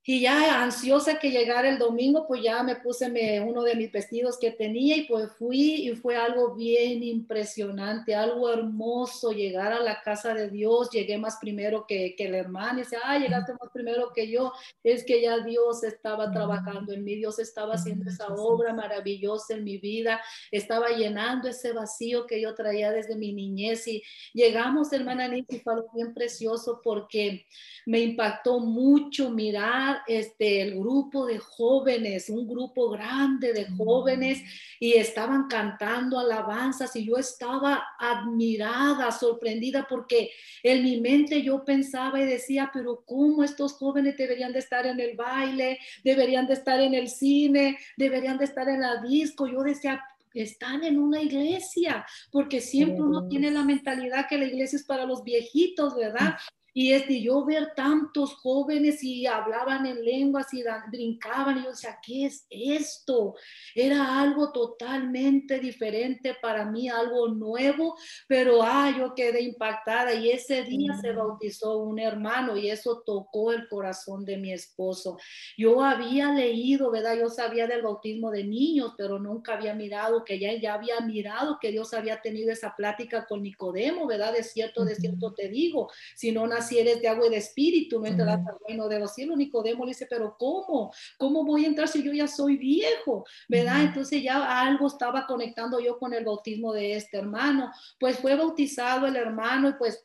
Y 0.05 0.21
ya 0.21 0.63
ansiosa 0.63 1.21
que 1.21 1.31
llegara 1.31 1.69
el 1.69 1.79
domingo, 1.79 2.27
pues 2.27 2.43
ya 2.43 2.65
me 2.65 2.75
puse 2.75 3.07
uno 3.41 3.63
de 3.63 3.77
mis 3.77 3.93
vestidos 3.93 4.37
que 4.37 4.51
tenía 4.51 4.97
y 4.97 5.05
pues 5.05 5.31
fui 5.39 5.89
y 5.89 5.95
fue 5.95 6.17
algo 6.17 6.57
bien 6.57 7.05
impresionante, 7.05 8.13
algo 8.13 8.53
hermoso 8.53 9.31
llegar 9.31 9.73
a 9.73 9.79
la 9.79 10.03
casa 10.03 10.35
de 10.35 10.51
Dios. 10.51 10.91
Llegué 10.91 11.19
más 11.19 11.37
primero 11.41 11.87
que, 11.87 12.17
que 12.17 12.27
el 12.27 12.35
hermano 12.35 12.81
y 12.81 12.83
dice, 12.83 12.97
ah, 13.05 13.17
llegaste 13.17 13.53
más 13.53 13.71
primero 13.73 14.13
que 14.13 14.29
yo. 14.29 14.53
Es 14.83 15.05
que 15.05 15.23
ya 15.23 15.39
Dios 15.39 15.85
estaba 15.85 16.33
trabajando 16.33 16.93
en 16.93 17.05
mí, 17.05 17.15
Dios 17.15 17.39
estaba 17.39 17.75
haciendo 17.75 18.11
esa 18.11 18.27
obra 18.27 18.75
maravillosa 18.75 19.55
en 19.55 19.63
mi 19.63 19.79
vida, 19.79 20.21
estaba 20.51 20.89
llenando 20.89 21.49
ese 21.49 21.73
vacío 21.73 22.27
que 22.27 22.41
yo 22.41 22.57
traía 22.57 22.91
desde 22.91 23.15
mi 23.15 23.33
niñez 23.33 23.87
y 23.87 24.03
llegamos, 24.33 24.93
hermana 24.93 25.29
Nancy, 25.29 25.61
fue 25.61 25.75
algo 25.75 25.91
bien 25.95 26.13
precioso 26.13 26.81
porque 26.83 27.47
me 27.87 28.01
impactó 28.01 28.59
mucho 28.59 29.31
mirar 29.31 29.92
este, 30.07 30.63
el 30.63 30.79
grupo 30.79 31.27
de 31.27 31.39
jóvenes, 31.39 32.29
un 32.31 32.47
grupo 32.47 32.91
grande 32.91 33.53
de 33.53 33.67
jóvenes, 33.67 34.43
y 34.81 34.95
estaban 34.95 35.47
cantando 35.49 36.19
alabanzas 36.19 36.97
y 36.97 37.07
yo 37.07 37.17
estaba 37.17 37.85
admirada, 37.99 39.13
sorprendida, 39.13 39.87
porque 39.89 40.31
en 40.63 40.83
mi 40.83 41.01
mente 41.01 41.43
yo 41.43 41.65
pensaba 41.65 42.21
y 42.21 42.27
decía, 42.27 42.71
pero 42.73 43.05
¿cómo 43.07 43.45
estos 43.45 43.75
jóvenes 43.75 44.17
deberían 44.17 44.53
de 44.53 44.59
estar 44.59 44.87
en 44.87 44.99
el 44.99 45.17
baile, 45.17 45.79
deberían 46.03 46.47
de 46.47 46.55
estar 46.55 46.81
en 46.81 46.95
el 46.95 47.09
cine, 47.09 47.79
deberían 47.97 48.39
de 48.39 48.45
estar 48.45 48.69
en 48.69 48.81
la 48.81 49.01
disco? 49.03 49.47
Yo 49.47 49.63
decía, 49.63 50.03
están 50.35 50.85
en 50.85 50.99
una 50.99 51.21
iglesia, 51.21 52.07
porque 52.31 52.61
siempre 52.61 53.03
uno 53.03 53.29
tiene 53.29 53.51
la 53.51 53.65
mentalidad 53.65 54.27
que 54.29 54.39
la 54.39 54.47
iglesia 54.47 54.77
es 54.77 54.85
para 54.85 55.05
los 55.05 55.23
viejitos, 55.25 55.95
¿verdad? 55.95 56.37
Y 56.75 56.93
es 56.93 57.07
de 57.07 57.21
yo 57.21 57.45
ver 57.45 57.73
tantos 57.77 58.35
jóvenes 58.37 59.03
y 59.03 59.27
hablaban 59.27 59.87
en 59.87 60.05
lenguas 60.05 60.53
y 60.55 60.63
brincaban 60.91 61.59
y 61.59 61.65
yo 61.65 61.71
decía, 61.71 61.99
¿qué 62.05 62.27
es 62.27 62.47
esto? 62.49 63.35
Era 63.75 64.21
algo 64.21 64.53
totalmente 64.53 65.59
diferente 65.59 66.37
para 66.41 66.65
mí, 66.65 66.89
algo 66.89 67.29
nuevo, 67.29 67.97
pero 68.27 68.63
ah, 68.63 68.95
yo 68.97 69.15
quedé 69.15 69.43
impactada 69.43 70.15
y 70.15 70.31
ese 70.31 70.63
día 70.63 70.95
se 71.01 71.13
bautizó 71.13 71.79
un 71.79 71.99
hermano 71.99 72.57
y 72.57 72.71
eso 72.71 73.03
tocó 73.05 73.53
el 73.53 73.69
corazón 73.69 74.25
de 74.25 74.37
mi 74.37 74.53
esposo. 74.53 75.19
Yo 75.57 75.83
había 75.83 76.33
leído, 76.33 76.91
¿verdad? 76.91 77.17
Yo 77.19 77.29
sabía 77.29 77.67
del 77.67 77.83
bautismo 77.83 78.31
de 78.31 78.45
niños, 78.45 78.95
pero 78.97 79.19
nunca 79.19 79.55
había 79.55 79.75
mirado 79.75 80.25
que 80.25 80.39
ya, 80.39 80.53
ya 80.55 80.75
había 80.75 81.01
mirado 81.01 81.59
que 81.61 81.71
Dios 81.71 81.93
había 81.95 82.21
tenido 82.21 82.53
esa 82.53 82.75
plática 82.77 83.27
con 83.27 83.43
Nicodemo, 83.43 84.07
¿verdad? 84.07 84.33
De 84.33 84.43
cierto, 84.43 84.85
de 84.85 84.95
cierto 84.95 85.33
te 85.35 85.49
digo, 85.49 85.91
si 86.15 86.33
no 86.33 86.47
si 86.63 86.79
eres 86.79 87.01
de 87.01 87.09
agua 87.09 87.27
y 87.27 87.31
de 87.31 87.37
espíritu, 87.37 88.01
no 88.01 88.07
entrarás 88.07 88.41
al 88.47 88.57
reino 88.67 88.89
de 88.89 88.99
los 88.99 89.15
cielos. 89.15 89.37
Nicodemo 89.37 89.85
le 89.85 89.91
dice, 89.91 90.07
pero 90.09 90.37
¿cómo? 90.39 90.93
¿Cómo 91.19 91.45
voy 91.45 91.65
a 91.65 91.69
entrar 91.69 91.89
si 91.89 92.03
yo 92.03 92.13
ya 92.13 92.29
soy 92.29 92.57
viejo? 92.57 93.25
¿Verdad? 93.49 93.83
Entonces 93.83 94.23
ya 94.23 94.61
algo 94.61 94.87
estaba 94.87 95.27
conectando 95.27 95.81
yo 95.81 95.99
con 95.99 96.15
el 96.15 96.25
bautismo 96.25 96.73
de 96.73 96.95
este 96.95 97.19
hermano. 97.19 97.71
Pues 97.99 98.19
fue 98.19 98.37
bautizado 98.37 99.07
el 99.07 99.17
hermano 99.17 99.69
y 99.69 99.75
pues 99.75 100.05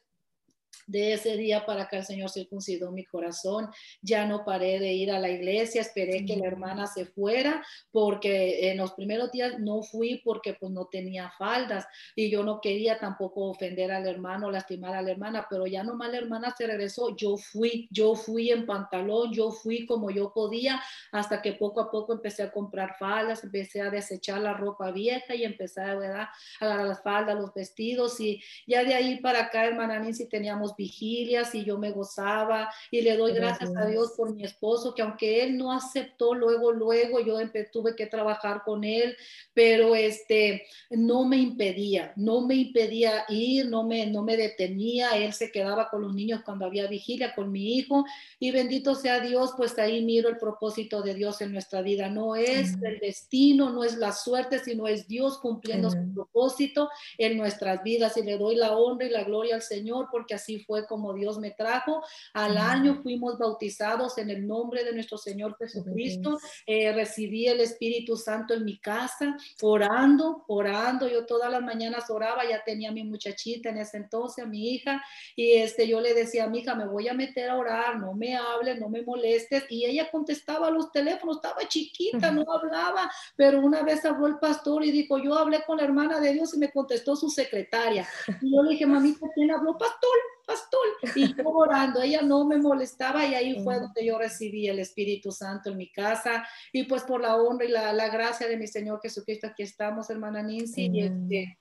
de 0.86 1.13
ese 1.13 1.38
día 1.38 1.65
para 1.65 1.84
acá 1.84 1.98
el 1.98 2.05
Señor 2.05 2.29
circuncidó 2.29 2.91
mi 2.91 3.05
corazón. 3.05 3.69
Ya 4.01 4.25
no 4.25 4.46
paré 4.46 4.79
de 4.79 4.93
ir 4.93 5.12
a 5.12 5.19
la 5.19 5.29
iglesia, 5.29 5.81
esperé 5.81 6.25
que 6.25 6.38
la 6.38 6.48
hermana 6.48 6.88
se 6.88 7.05
fuera 7.05 7.63
porque 7.91 8.72
en 8.72 8.77
los 8.77 8.93
primeros 8.93 9.31
días 9.31 9.60
no 9.60 9.81
fui 9.81 10.22
porque 10.24 10.53
pues 10.53 10.72
no 10.72 10.86
tenía 10.86 11.31
faldas 11.38 11.86
y 12.15 12.29
yo 12.29 12.43
no 12.43 12.62
quería 12.62 13.00
tampoco 13.00 13.50
ofender 13.50 13.91
al 13.91 14.07
hermano, 14.07 14.51
lastimar 14.51 14.96
a 14.96 15.01
la 15.01 15.12
hermana, 15.12 15.48
pero 15.50 15.65
ya 15.67 15.84
nomás 15.84 16.12
la 16.12 16.17
hermana 16.17 16.53
se 16.57 16.67
regresó, 16.67 17.15
yo 17.15 17.38
fui, 17.38 17.88
yo 17.91 18.15
fui 18.15 18.51
en 18.51 18.65
pantalón, 18.65 19.31
yo 19.33 19.51
fui 19.51 19.85
como 19.85 20.11
yo 20.11 20.33
podía 20.33 20.81
hasta 21.11 21.42
que 21.42 21.53
poco 21.53 21.81
a 21.81 21.92
poco 21.92 22.13
empecé 22.13 22.44
a 22.44 22.51
comprar 22.51 22.96
faldas, 22.98 23.44
empecé 23.44 23.81
a 23.81 23.90
desechar 23.90 24.42
la 24.42 24.53
ropa 24.53 24.92
vieja 24.92 25.35
y 25.35 25.44
empecé 25.44 25.81
a 25.81 25.92
agarrar 25.92 26.87
las 26.87 27.01
faldas, 27.01 27.35
los 27.35 27.53
vestidos 27.53 28.20
y 28.20 28.42
ya 28.66 28.83
de 28.83 28.94
ahí 28.94 29.20
para 29.20 29.44
acá, 29.44 29.66
hermana 29.66 30.00
Nancy, 30.00 30.27
teníamos 30.27 30.67
vigilias 30.75 31.53
y 31.56 31.64
yo 31.64 31.77
me 31.77 31.92
gozaba 31.92 32.70
y 32.92 33.01
le 33.01 33.16
doy 33.16 33.34
gracias 33.34 33.75
a 33.75 33.86
Dios 33.86 34.14
por 34.18 34.34
mi 34.34 34.44
esposo, 34.44 34.94
que 34.94 35.01
aunque 35.01 35.44
él 35.44 35.58
no 35.58 35.72
aceptó 35.72 36.34
luego, 36.34 36.72
luego 36.72 37.20
yo 37.20 37.38
tuve 37.72 37.96
que 37.96 38.08
trabajar 38.08 38.64
con 38.64 38.84
él, 38.84 39.16
pero 39.53 39.96
este, 39.96 40.66
no 40.90 41.25
me 41.25 41.38
impedía, 41.38 42.14
no 42.16 42.42
me 42.42 42.56
impedía 42.56 43.25
ir, 43.30 43.68
no 43.68 43.84
me, 43.84 44.08
no 44.08 44.24
me 44.24 44.38
detenía, 44.38 45.12
él 45.18 45.34
se 45.34 45.51
quedaba 45.51 45.90
con 45.90 46.01
los 46.01 46.14
niños 46.14 46.42
cuando 46.44 46.66
había 46.66 46.88
vigilia 46.88 47.34
con 47.36 47.51
mi 47.51 47.77
hijo 47.77 48.06
y 48.40 48.51
bendito 48.51 48.96
sea 48.96 49.20
Dios, 49.20 49.53
pues 49.56 49.77
ahí 49.80 50.03
miro 50.03 50.30
el 50.30 50.38
propósito 50.38 51.01
de 51.01 51.14
Dios 51.14 51.42
en 51.42 51.51
nuestra 51.51 51.82
vida, 51.82 52.10
no 52.10 52.36
es 52.36 52.75
el 52.82 53.00
destino, 53.00 53.72
no 53.72 53.84
es 53.84 53.98
la 53.98 54.12
suerte, 54.12 54.60
sino 54.60 54.88
es 54.88 55.08
Dios 55.08 55.38
cumpliendo 55.40 55.90
su 55.90 56.14
propósito 56.14 56.90
en 57.18 57.38
nuestras 57.38 57.84
vidas 57.84 58.18
y 58.18 58.24
le 58.24 58.38
doy 58.38 58.56
la 58.56 58.77
honra 58.77 59.06
y 59.06 59.10
la 59.10 59.24
gloria 59.24 59.56
al 59.56 59.62
Señor 59.62 60.08
porque 60.12 60.36
así 60.36 60.56
fue 60.59 60.85
como 60.85 61.13
Dios 61.13 61.39
me 61.39 61.51
trajo. 61.51 62.03
Al 62.33 62.57
año 62.57 63.01
fuimos 63.01 63.37
bautizados 63.37 64.17
en 64.17 64.29
el 64.29 64.48
nombre 64.48 64.83
de 64.83 64.93
nuestro 64.93 65.17
Señor 65.17 65.57
Jesucristo. 65.57 66.39
Eh, 66.65 66.91
recibí 66.93 67.48
el 67.48 67.59
Espíritu 67.59 68.15
Santo 68.15 68.53
en 68.53 68.65
mi 68.65 68.79
casa, 68.79 69.37
orando, 69.61 70.43
orando. 70.48 71.07
Yo 71.07 71.25
todas 71.25 71.51
las 71.51 71.61
mañanas 71.61 72.09
oraba, 72.09 72.48
ya 72.48 72.63
tenía 72.63 72.91
mi 72.91 73.03
muchachita 73.03 73.70
en 73.70 73.77
ese 73.77 73.98
entonces, 73.98 74.43
a 74.43 74.48
mi 74.48 74.74
hija, 74.74 75.03
y 75.35 75.53
este, 75.53 75.87
yo 75.87 76.01
le 76.01 76.13
decía 76.13 76.46
a 76.46 76.48
mi 76.48 76.59
hija, 76.59 76.75
me 76.75 76.87
voy 76.87 77.07
a 77.07 77.13
meter 77.13 77.50
a 77.50 77.55
orar, 77.55 78.00
no 78.00 78.13
me 78.13 78.35
hables, 78.35 78.79
no 78.79 78.89
me 78.89 79.01
molestes. 79.01 79.65
Y 79.70 79.85
ella 79.85 80.09
contestaba 80.11 80.70
los 80.70 80.91
teléfonos, 80.91 81.37
estaba 81.37 81.67
chiquita, 81.67 82.31
no 82.31 82.46
hablaba, 82.51 83.09
pero 83.35 83.59
una 83.59 83.83
vez 83.83 84.05
habló 84.05 84.27
el 84.27 84.39
pastor 84.39 84.83
y 84.83 84.91
dijo, 84.91 85.17
yo 85.17 85.35
hablé 85.35 85.63
con 85.65 85.77
la 85.77 85.83
hermana 85.83 86.20
de 86.20 86.33
Dios 86.33 86.53
y 86.53 86.59
me 86.59 86.72
contestó 86.72 87.15
su 87.15 87.29
secretaria. 87.29 88.07
Y 88.41 88.55
yo 88.55 88.63
le 88.63 88.72
dije, 88.72 88.85
mamita, 88.85 89.27
¿quién 89.33 89.51
habló? 89.51 89.77
Pastor 89.77 90.17
pastor. 90.48 91.16
Y 91.16 91.36
yo 91.36 91.44
orando, 91.50 92.01
ella 92.01 92.22
no 92.22 92.46
me 92.46 92.57
molestaba 92.57 93.25
y 93.25 93.36
ahí 93.36 93.64
fue 93.64 93.79
donde 93.79 94.05
yo 94.05 94.18
recibí 94.18 94.68
el 94.68 94.79
Espíritu 94.79 95.31
Santo 95.31 95.70
en 95.70 95.77
mi 95.77 95.92
casa. 95.92 96.48
Y 96.72 96.83
pues 96.83 97.03
por 97.03 97.22
la 97.22 97.36
honra 97.36 97.66
y 97.66 97.70
la, 97.70 97.94
la 97.94 98.07
gracia 98.07 98.48
de 98.48 98.57
mi 98.57 98.66
Señor 98.66 99.00
Jesucristo, 99.01 99.48
aquí 99.48 99.64
estamos, 99.64 100.10
hermana 100.10 100.42
Nancy. 100.42 100.90
Y 100.92 101.01
este, 101.01 101.60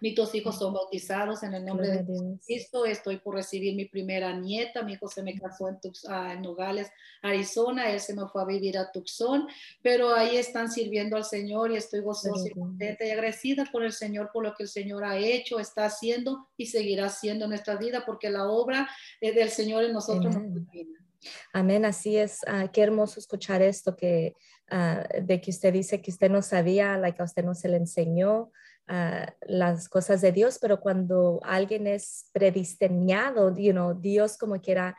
mis 0.00 0.14
dos 0.14 0.34
hijos 0.34 0.58
son 0.58 0.74
bautizados 0.74 1.42
en 1.42 1.54
el 1.54 1.64
nombre 1.64 1.88
de 1.88 2.04
Cristo. 2.44 2.84
Estoy 2.84 3.18
por 3.18 3.34
recibir 3.34 3.74
mi 3.74 3.86
primera 3.86 4.32
nieta. 4.38 4.82
Mi 4.82 4.94
hijo 4.94 5.08
se 5.08 5.22
me 5.22 5.38
casó 5.38 5.68
en, 5.68 5.78
ah, 6.08 6.32
en 6.34 6.42
Nogales, 6.42 6.88
Arizona. 7.22 7.90
Él 7.90 8.00
se 8.00 8.14
me 8.14 8.26
fue 8.28 8.42
a 8.42 8.44
vivir 8.44 8.78
a 8.78 8.90
Tucson. 8.92 9.46
Pero 9.82 10.14
ahí 10.14 10.36
están 10.36 10.70
sirviendo 10.70 11.16
al 11.16 11.24
Señor 11.24 11.72
y 11.72 11.76
estoy 11.76 12.00
gozosa 12.00 12.48
y 12.48 12.50
contenta 12.50 13.04
y 13.04 13.10
agradecida 13.10 13.66
por 13.72 13.84
el 13.84 13.92
Señor, 13.92 14.30
por 14.32 14.44
lo 14.44 14.54
que 14.54 14.64
el 14.64 14.68
Señor 14.68 15.04
ha 15.04 15.16
hecho, 15.16 15.58
está 15.58 15.86
haciendo 15.86 16.48
y 16.56 16.66
seguirá 16.66 17.06
haciendo 17.06 17.44
en 17.44 17.50
nuestra 17.50 17.76
vida, 17.76 18.04
porque 18.04 18.30
la 18.30 18.48
obra 18.48 18.88
del 19.20 19.48
Señor 19.50 19.84
en 19.84 19.92
nosotros 19.92 20.34
no 20.34 20.40
termina. 20.42 21.06
Amén, 21.52 21.84
así 21.84 22.16
es. 22.16 22.40
Ah, 22.46 22.68
qué 22.72 22.82
hermoso 22.82 23.20
escuchar 23.20 23.62
esto 23.62 23.96
que 23.96 24.34
ah, 24.70 25.06
de 25.22 25.40
que 25.40 25.50
usted 25.50 25.72
dice 25.72 26.00
que 26.02 26.10
usted 26.10 26.30
no 26.30 26.42
sabía, 26.42 26.96
la 26.98 27.12
que 27.12 27.22
a 27.22 27.24
usted 27.24 27.44
no 27.44 27.54
se 27.54 27.68
le 27.68 27.76
enseñó, 27.76 28.52
las 28.88 29.88
cosas 29.88 30.20
de 30.20 30.32
Dios, 30.32 30.58
pero 30.60 30.80
cuando 30.80 31.40
alguien 31.42 31.86
es 31.86 32.30
predestinado, 32.32 33.54
you 33.56 33.72
know, 33.72 33.94
Dios 33.94 34.38
como 34.38 34.60
quiera 34.60 34.96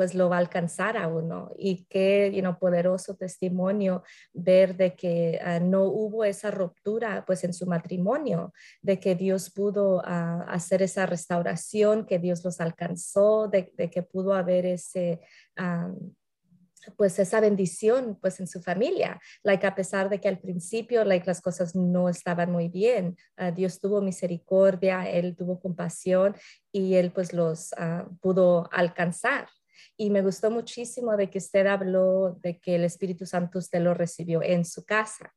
pues 0.00 0.14
lo 0.14 0.30
va 0.30 0.36
a 0.36 0.38
alcanzar 0.38 0.96
a 0.96 1.08
uno. 1.08 1.50
Y 1.58 1.84
qué 1.90 2.32
you 2.34 2.40
know, 2.40 2.58
poderoso 2.58 3.16
testimonio 3.16 4.02
ver 4.32 4.74
de 4.74 4.94
que 4.94 5.38
ah, 5.44 5.60
no 5.60 5.82
hubo 5.82 6.24
esa 6.24 6.50
ruptura 6.50 7.22
pues 7.26 7.44
en 7.44 7.52
su 7.52 7.66
matrimonio, 7.66 8.54
de 8.80 8.98
que 8.98 9.14
Dios 9.14 9.50
pudo 9.50 10.00
ah, 10.06 10.46
hacer 10.48 10.80
esa 10.80 11.04
restauración, 11.04 12.06
que 12.06 12.18
Dios 12.18 12.42
los 12.42 12.62
alcanzó, 12.62 13.48
de, 13.48 13.72
que 13.74 14.02
pudo 14.02 14.32
haber 14.32 14.64
ese... 14.64 15.20
pues 16.96 17.18
esa 17.18 17.40
bendición 17.40 18.18
pues 18.20 18.40
en 18.40 18.46
su 18.46 18.60
familia, 18.62 19.20
like 19.42 19.66
a 19.66 19.74
pesar 19.74 20.08
de 20.08 20.20
que 20.20 20.28
al 20.28 20.38
principio 20.38 21.04
like 21.04 21.26
las 21.26 21.40
cosas 21.40 21.74
no 21.74 22.08
estaban 22.08 22.50
muy 22.50 22.68
bien, 22.68 23.16
Dios 23.54 23.80
tuvo 23.80 24.00
misericordia, 24.00 25.08
él 25.08 25.36
tuvo 25.36 25.60
compasión 25.60 26.34
y 26.72 26.94
él 26.94 27.12
pues 27.12 27.32
los 27.32 27.70
pudo 28.20 28.68
alcanzar. 28.72 29.48
Y 29.96 30.10
me 30.10 30.22
gustó 30.22 30.50
muchísimo 30.50 31.16
de 31.16 31.30
que 31.30 31.38
usted 31.38 31.66
habló 31.66 32.38
de 32.42 32.58
que 32.58 32.76
el 32.76 32.84
Espíritu 32.84 33.26
Santo 33.26 33.58
usted 33.58 33.80
lo 33.80 33.94
recibió 33.94 34.42
en 34.42 34.64
su 34.64 34.84
casa, 34.84 35.32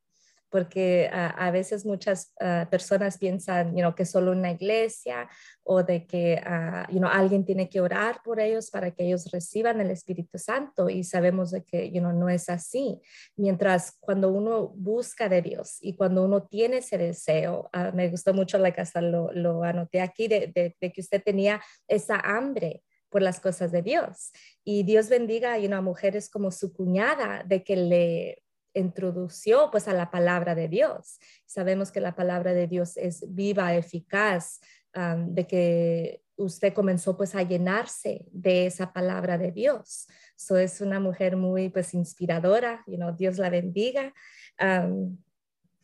porque 0.53 1.09
a 1.11 1.49
veces 1.49 1.83
muchas 1.83 2.31
ah, 2.39 2.67
personas 2.69 3.17
piensan 3.17 3.75
you 3.75 3.95
que 3.95 4.05
solo 4.05 4.31
una 4.31 4.51
iglesia 4.51 5.27
o 5.63 5.81
de 5.81 6.05
que 6.05 6.39
uh, 6.45 6.93
you 6.93 7.03
alguien 7.07 7.43
tiene 7.43 7.67
que 7.67 7.81
orar 7.81 8.21
por 8.23 8.39
ellos 8.39 8.69
para 8.69 8.91
que 8.91 9.03
ellos 9.03 9.31
reciban 9.31 9.81
el 9.81 9.89
Espíritu 9.89 10.37
Santo 10.37 10.91
y 10.91 11.03
sabemos 11.03 11.49
de 11.49 11.63
que 11.63 11.91
you 11.91 12.03
no 12.03 12.29
es 12.29 12.49
así. 12.49 13.01
Mientras 13.35 13.97
cuando 13.99 14.29
uno 14.29 14.67
busca 14.75 15.27
de 15.27 15.41
Dios 15.41 15.79
y 15.81 15.95
cuando 15.95 16.23
uno 16.23 16.43
tiene 16.43 16.77
ese 16.77 16.99
deseo, 16.99 17.67
ah, 17.73 17.89
me 17.91 18.09
gustó 18.09 18.31
mucho, 18.35 18.59
la 18.59 18.75
casa 18.75 19.01
lo, 19.01 19.31
lo 19.33 19.63
anoté 19.63 20.01
aquí, 20.01 20.27
de, 20.27 20.51
de 20.53 20.91
que 20.91 21.01
usted 21.01 21.23
tenía 21.23 21.63
esa 21.87 22.19
hambre 22.19 22.83
por 23.09 23.23
las 23.23 23.39
cosas 23.39 23.71
de 23.71 23.81
Dios. 23.81 24.31
Y 24.63 24.83
Dios 24.83 25.09
bendiga 25.09 25.55
a 25.55 25.81
mujeres 25.81 26.29
como 26.29 26.51
su 26.51 26.73
cuñada 26.73 27.43
de 27.43 27.63
que 27.63 27.75
le 27.75 28.42
introdució 28.73 29.69
pues 29.71 29.87
a 29.87 29.93
la 29.93 30.11
palabra 30.11 30.55
de 30.55 30.67
Dios. 30.67 31.19
Sabemos 31.45 31.91
que 31.91 31.99
la 32.01 32.15
palabra 32.15 32.53
de 32.53 32.67
Dios 32.67 32.97
es 32.97 33.23
viva, 33.33 33.75
eficaz, 33.75 34.59
de 34.93 35.47
que 35.47 36.21
usted 36.35 36.73
comenzó 36.73 37.15
pues 37.17 37.35
a 37.35 37.43
llenarse 37.43 38.25
de 38.31 38.65
esa 38.65 38.93
palabra 38.93 39.37
de 39.37 39.51
Dios. 39.51 40.07
So 40.35 40.57
es 40.57 40.81
una 40.81 40.99
mujer 40.99 41.37
muy 41.37 41.69
pues 41.69 41.93
inspiradora, 41.93 42.83
you 42.87 42.97
know, 42.97 43.15
Dios 43.15 43.37
la 43.37 43.49
bendiga. 43.49 44.13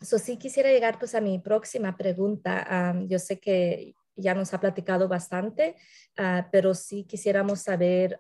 So 0.02 0.18
sí 0.18 0.38
quisiera 0.38 0.70
llegar 0.70 0.98
pues 0.98 1.14
a 1.16 1.22
mi 1.22 1.40
próxima 1.40 1.98
pregunta. 1.98 2.96
yo 3.08 3.20
sé 3.20 3.40
que 3.40 3.94
ya 4.20 4.34
nos 4.34 4.54
ha 4.54 4.60
platicado 4.60 5.08
bastante, 5.08 5.76
ah, 6.18 6.48
pero 6.52 6.74
sí 6.74 7.06
quisiéramos 7.06 7.62
saber, 7.62 8.20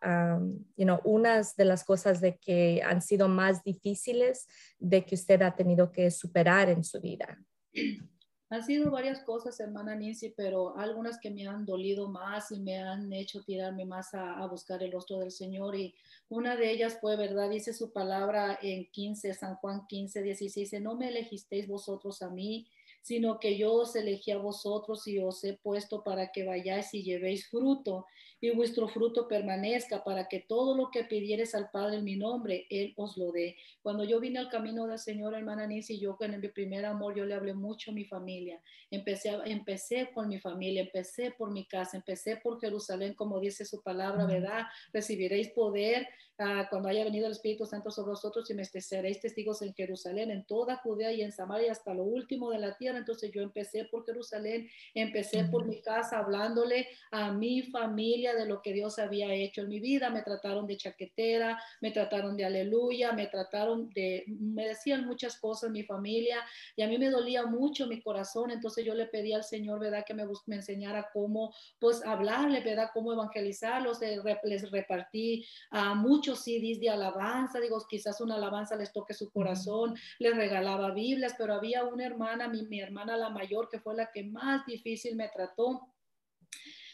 you 0.77 0.85
know, 0.85 0.99
unas 1.03 1.55
de 1.55 1.65
las 1.65 1.83
cosas 1.83 2.21
de 2.21 2.37
que 2.37 2.81
han 2.83 3.01
sido 3.01 3.27
más 3.27 3.63
difíciles 3.63 4.47
de 4.79 5.05
que 5.05 5.15
usted 5.15 5.41
ha 5.41 5.55
tenido 5.55 5.91
que 5.91 6.09
superar 6.11 6.69
en 6.69 6.83
su 6.83 6.99
vida. 6.99 7.39
Han 8.51 8.63
sido 8.63 8.89
varias 8.89 9.19
cosas, 9.23 9.59
hermana 9.59 9.95
Nancy, 9.95 10.33
pero 10.35 10.75
algunas 10.75 11.19
que 11.19 11.29
me 11.29 11.47
han 11.47 11.67
dolido 11.67 12.09
más 12.09 12.51
y 12.51 12.59
me 12.59 12.79
han 12.79 13.13
hecho 13.13 13.43
tirarme 13.43 13.85
más 13.85 14.15
a, 14.15 14.39
a, 14.39 14.47
buscar 14.47 14.81
el 14.81 14.91
rostro 14.91 15.19
del 15.19 15.29
Señor. 15.29 15.75
Y 15.75 15.93
una 16.29 16.55
de 16.55 16.71
ellas 16.71 16.97
fue, 16.99 17.15
¿verdad? 17.15 17.51
Dice 17.51 17.73
su 17.73 17.93
palabra 17.93 18.57
en 18.59 18.89
15, 18.89 19.35
San 19.35 19.55
Juan 19.57 19.85
15, 19.85 20.23
16, 20.23 20.55
dice, 20.55 20.79
no 20.79 20.95
me 20.95 21.09
elegisteis 21.09 21.67
vosotros 21.67 22.23
a 22.23 22.31
mí, 22.31 22.67
sino 23.01 23.39
que 23.39 23.57
yo 23.57 23.73
os 23.73 23.95
elegí 23.95 24.31
a 24.31 24.37
vosotros 24.37 25.07
y 25.07 25.19
os 25.19 25.43
he 25.43 25.57
puesto 25.57 26.03
para 26.03 26.31
que 26.31 26.45
vayáis 26.45 26.93
y 26.93 27.03
llevéis 27.03 27.49
fruto 27.49 28.05
y 28.41 28.51
vuestro 28.51 28.87
fruto 28.87 29.27
permanezca 29.27 30.03
para 30.03 30.27
que 30.27 30.39
todo 30.41 30.75
lo 30.75 30.89
que 30.91 31.03
pidieres 31.03 31.55
al 31.55 31.69
Padre 31.71 31.97
en 31.97 32.03
mi 32.03 32.15
nombre, 32.15 32.65
Él 32.69 32.93
os 32.97 33.17
lo 33.17 33.31
dé. 33.31 33.57
Cuando 33.81 34.03
yo 34.03 34.19
vine 34.19 34.39
al 34.39 34.49
camino 34.49 34.87
del 34.87 34.99
Señor, 34.99 35.33
hermana 35.33 35.67
Nancy, 35.67 35.99
yo 35.99 36.15
con 36.15 36.39
mi 36.39 36.47
primer 36.47 36.85
amor, 36.85 37.15
yo 37.15 37.25
le 37.25 37.33
hablé 37.33 37.53
mucho 37.53 37.91
a 37.91 37.93
mi 37.93 38.05
familia. 38.05 38.61
Empecé, 38.91 39.37
empecé 39.45 40.09
con 40.13 40.27
mi 40.27 40.39
familia, 40.39 40.81
empecé 40.81 41.31
por 41.31 41.51
mi 41.51 41.65
casa, 41.65 41.97
empecé 41.97 42.37
por 42.37 42.59
Jerusalén, 42.59 43.13
como 43.13 43.39
dice 43.39 43.65
su 43.65 43.81
palabra, 43.81 44.25
¿verdad? 44.25 44.63
Recibiréis 44.93 45.49
poder 45.49 46.07
Ah, 46.41 46.67
cuando 46.69 46.87
haya 46.87 47.03
venido 47.03 47.25
el 47.25 47.33
Espíritu 47.33 47.65
Santo 47.65 47.91
sobre 47.91 48.11
vosotros 48.11 48.49
y 48.49 48.53
me 48.53 48.63
seréis 48.63 49.19
testigos 49.19 49.61
en 49.61 49.73
Jerusalén, 49.73 50.31
en 50.31 50.45
toda 50.45 50.77
Judea 50.77 51.11
y 51.11 51.21
en 51.21 51.33
Samaria 51.33 51.73
hasta 51.73 51.93
lo 51.93 52.03
último 52.03 52.49
de 52.51 52.59
la 52.59 52.77
tierra. 52.77 52.97
Entonces 52.97 53.29
yo 53.33 53.41
empecé 53.41 53.83
por 53.91 54.05
Jerusalén, 54.05 54.69
empecé 54.93 55.43
por 55.51 55.65
mi 55.65 55.81
casa 55.81 56.19
hablándole 56.19 56.87
a 57.11 57.33
mi 57.33 57.63
familia 57.63 58.28
de 58.35 58.45
lo 58.45 58.61
que 58.61 58.73
Dios 58.73 58.99
había 58.99 59.33
hecho 59.33 59.61
en 59.61 59.69
mi 59.69 59.79
vida. 59.79 60.09
Me 60.09 60.21
trataron 60.21 60.67
de 60.67 60.77
chaquetera, 60.77 61.61
me 61.81 61.91
trataron 61.91 62.35
de 62.35 62.45
aleluya, 62.45 63.11
me 63.11 63.27
trataron 63.27 63.89
de, 63.89 64.23
me 64.27 64.67
decían 64.67 65.05
muchas 65.05 65.39
cosas 65.39 65.71
mi 65.71 65.83
familia 65.83 66.37
y 66.75 66.81
a 66.81 66.87
mí 66.87 66.97
me 66.97 67.09
dolía 67.09 67.45
mucho 67.45 67.87
mi 67.87 68.01
corazón. 68.01 68.51
Entonces 68.51 68.85
yo 68.85 68.93
le 68.93 69.05
pedí 69.05 69.33
al 69.33 69.43
Señor, 69.43 69.79
¿verdad? 69.79 70.03
Que 70.05 70.13
me, 70.13 70.25
me 70.45 70.55
enseñara 70.55 71.09
cómo 71.13 71.53
pues 71.79 72.05
hablarle, 72.05 72.61
¿verdad? 72.61 72.91
Cómo 72.93 73.13
evangelizarlos. 73.13 73.99
Les 74.43 74.71
repartí 74.71 75.45
a 75.71 75.95
muchos 75.95 76.43
CDs 76.43 76.79
de 76.79 76.89
alabanza, 76.89 77.59
digo, 77.59 77.77
quizás 77.87 78.21
una 78.21 78.35
alabanza 78.35 78.75
les 78.75 78.91
toque 78.91 79.13
su 79.13 79.29
corazón, 79.31 79.95
les 80.19 80.35
regalaba 80.35 80.91
Biblias, 80.91 81.35
pero 81.37 81.53
había 81.53 81.83
una 81.83 82.05
hermana, 82.05 82.47
mi, 82.47 82.63
mi 82.63 82.79
hermana 82.79 83.17
la 83.17 83.29
mayor, 83.29 83.69
que 83.69 83.79
fue 83.79 83.95
la 83.95 84.11
que 84.11 84.23
más 84.23 84.65
difícil 84.65 85.15
me 85.15 85.29
trató 85.29 85.89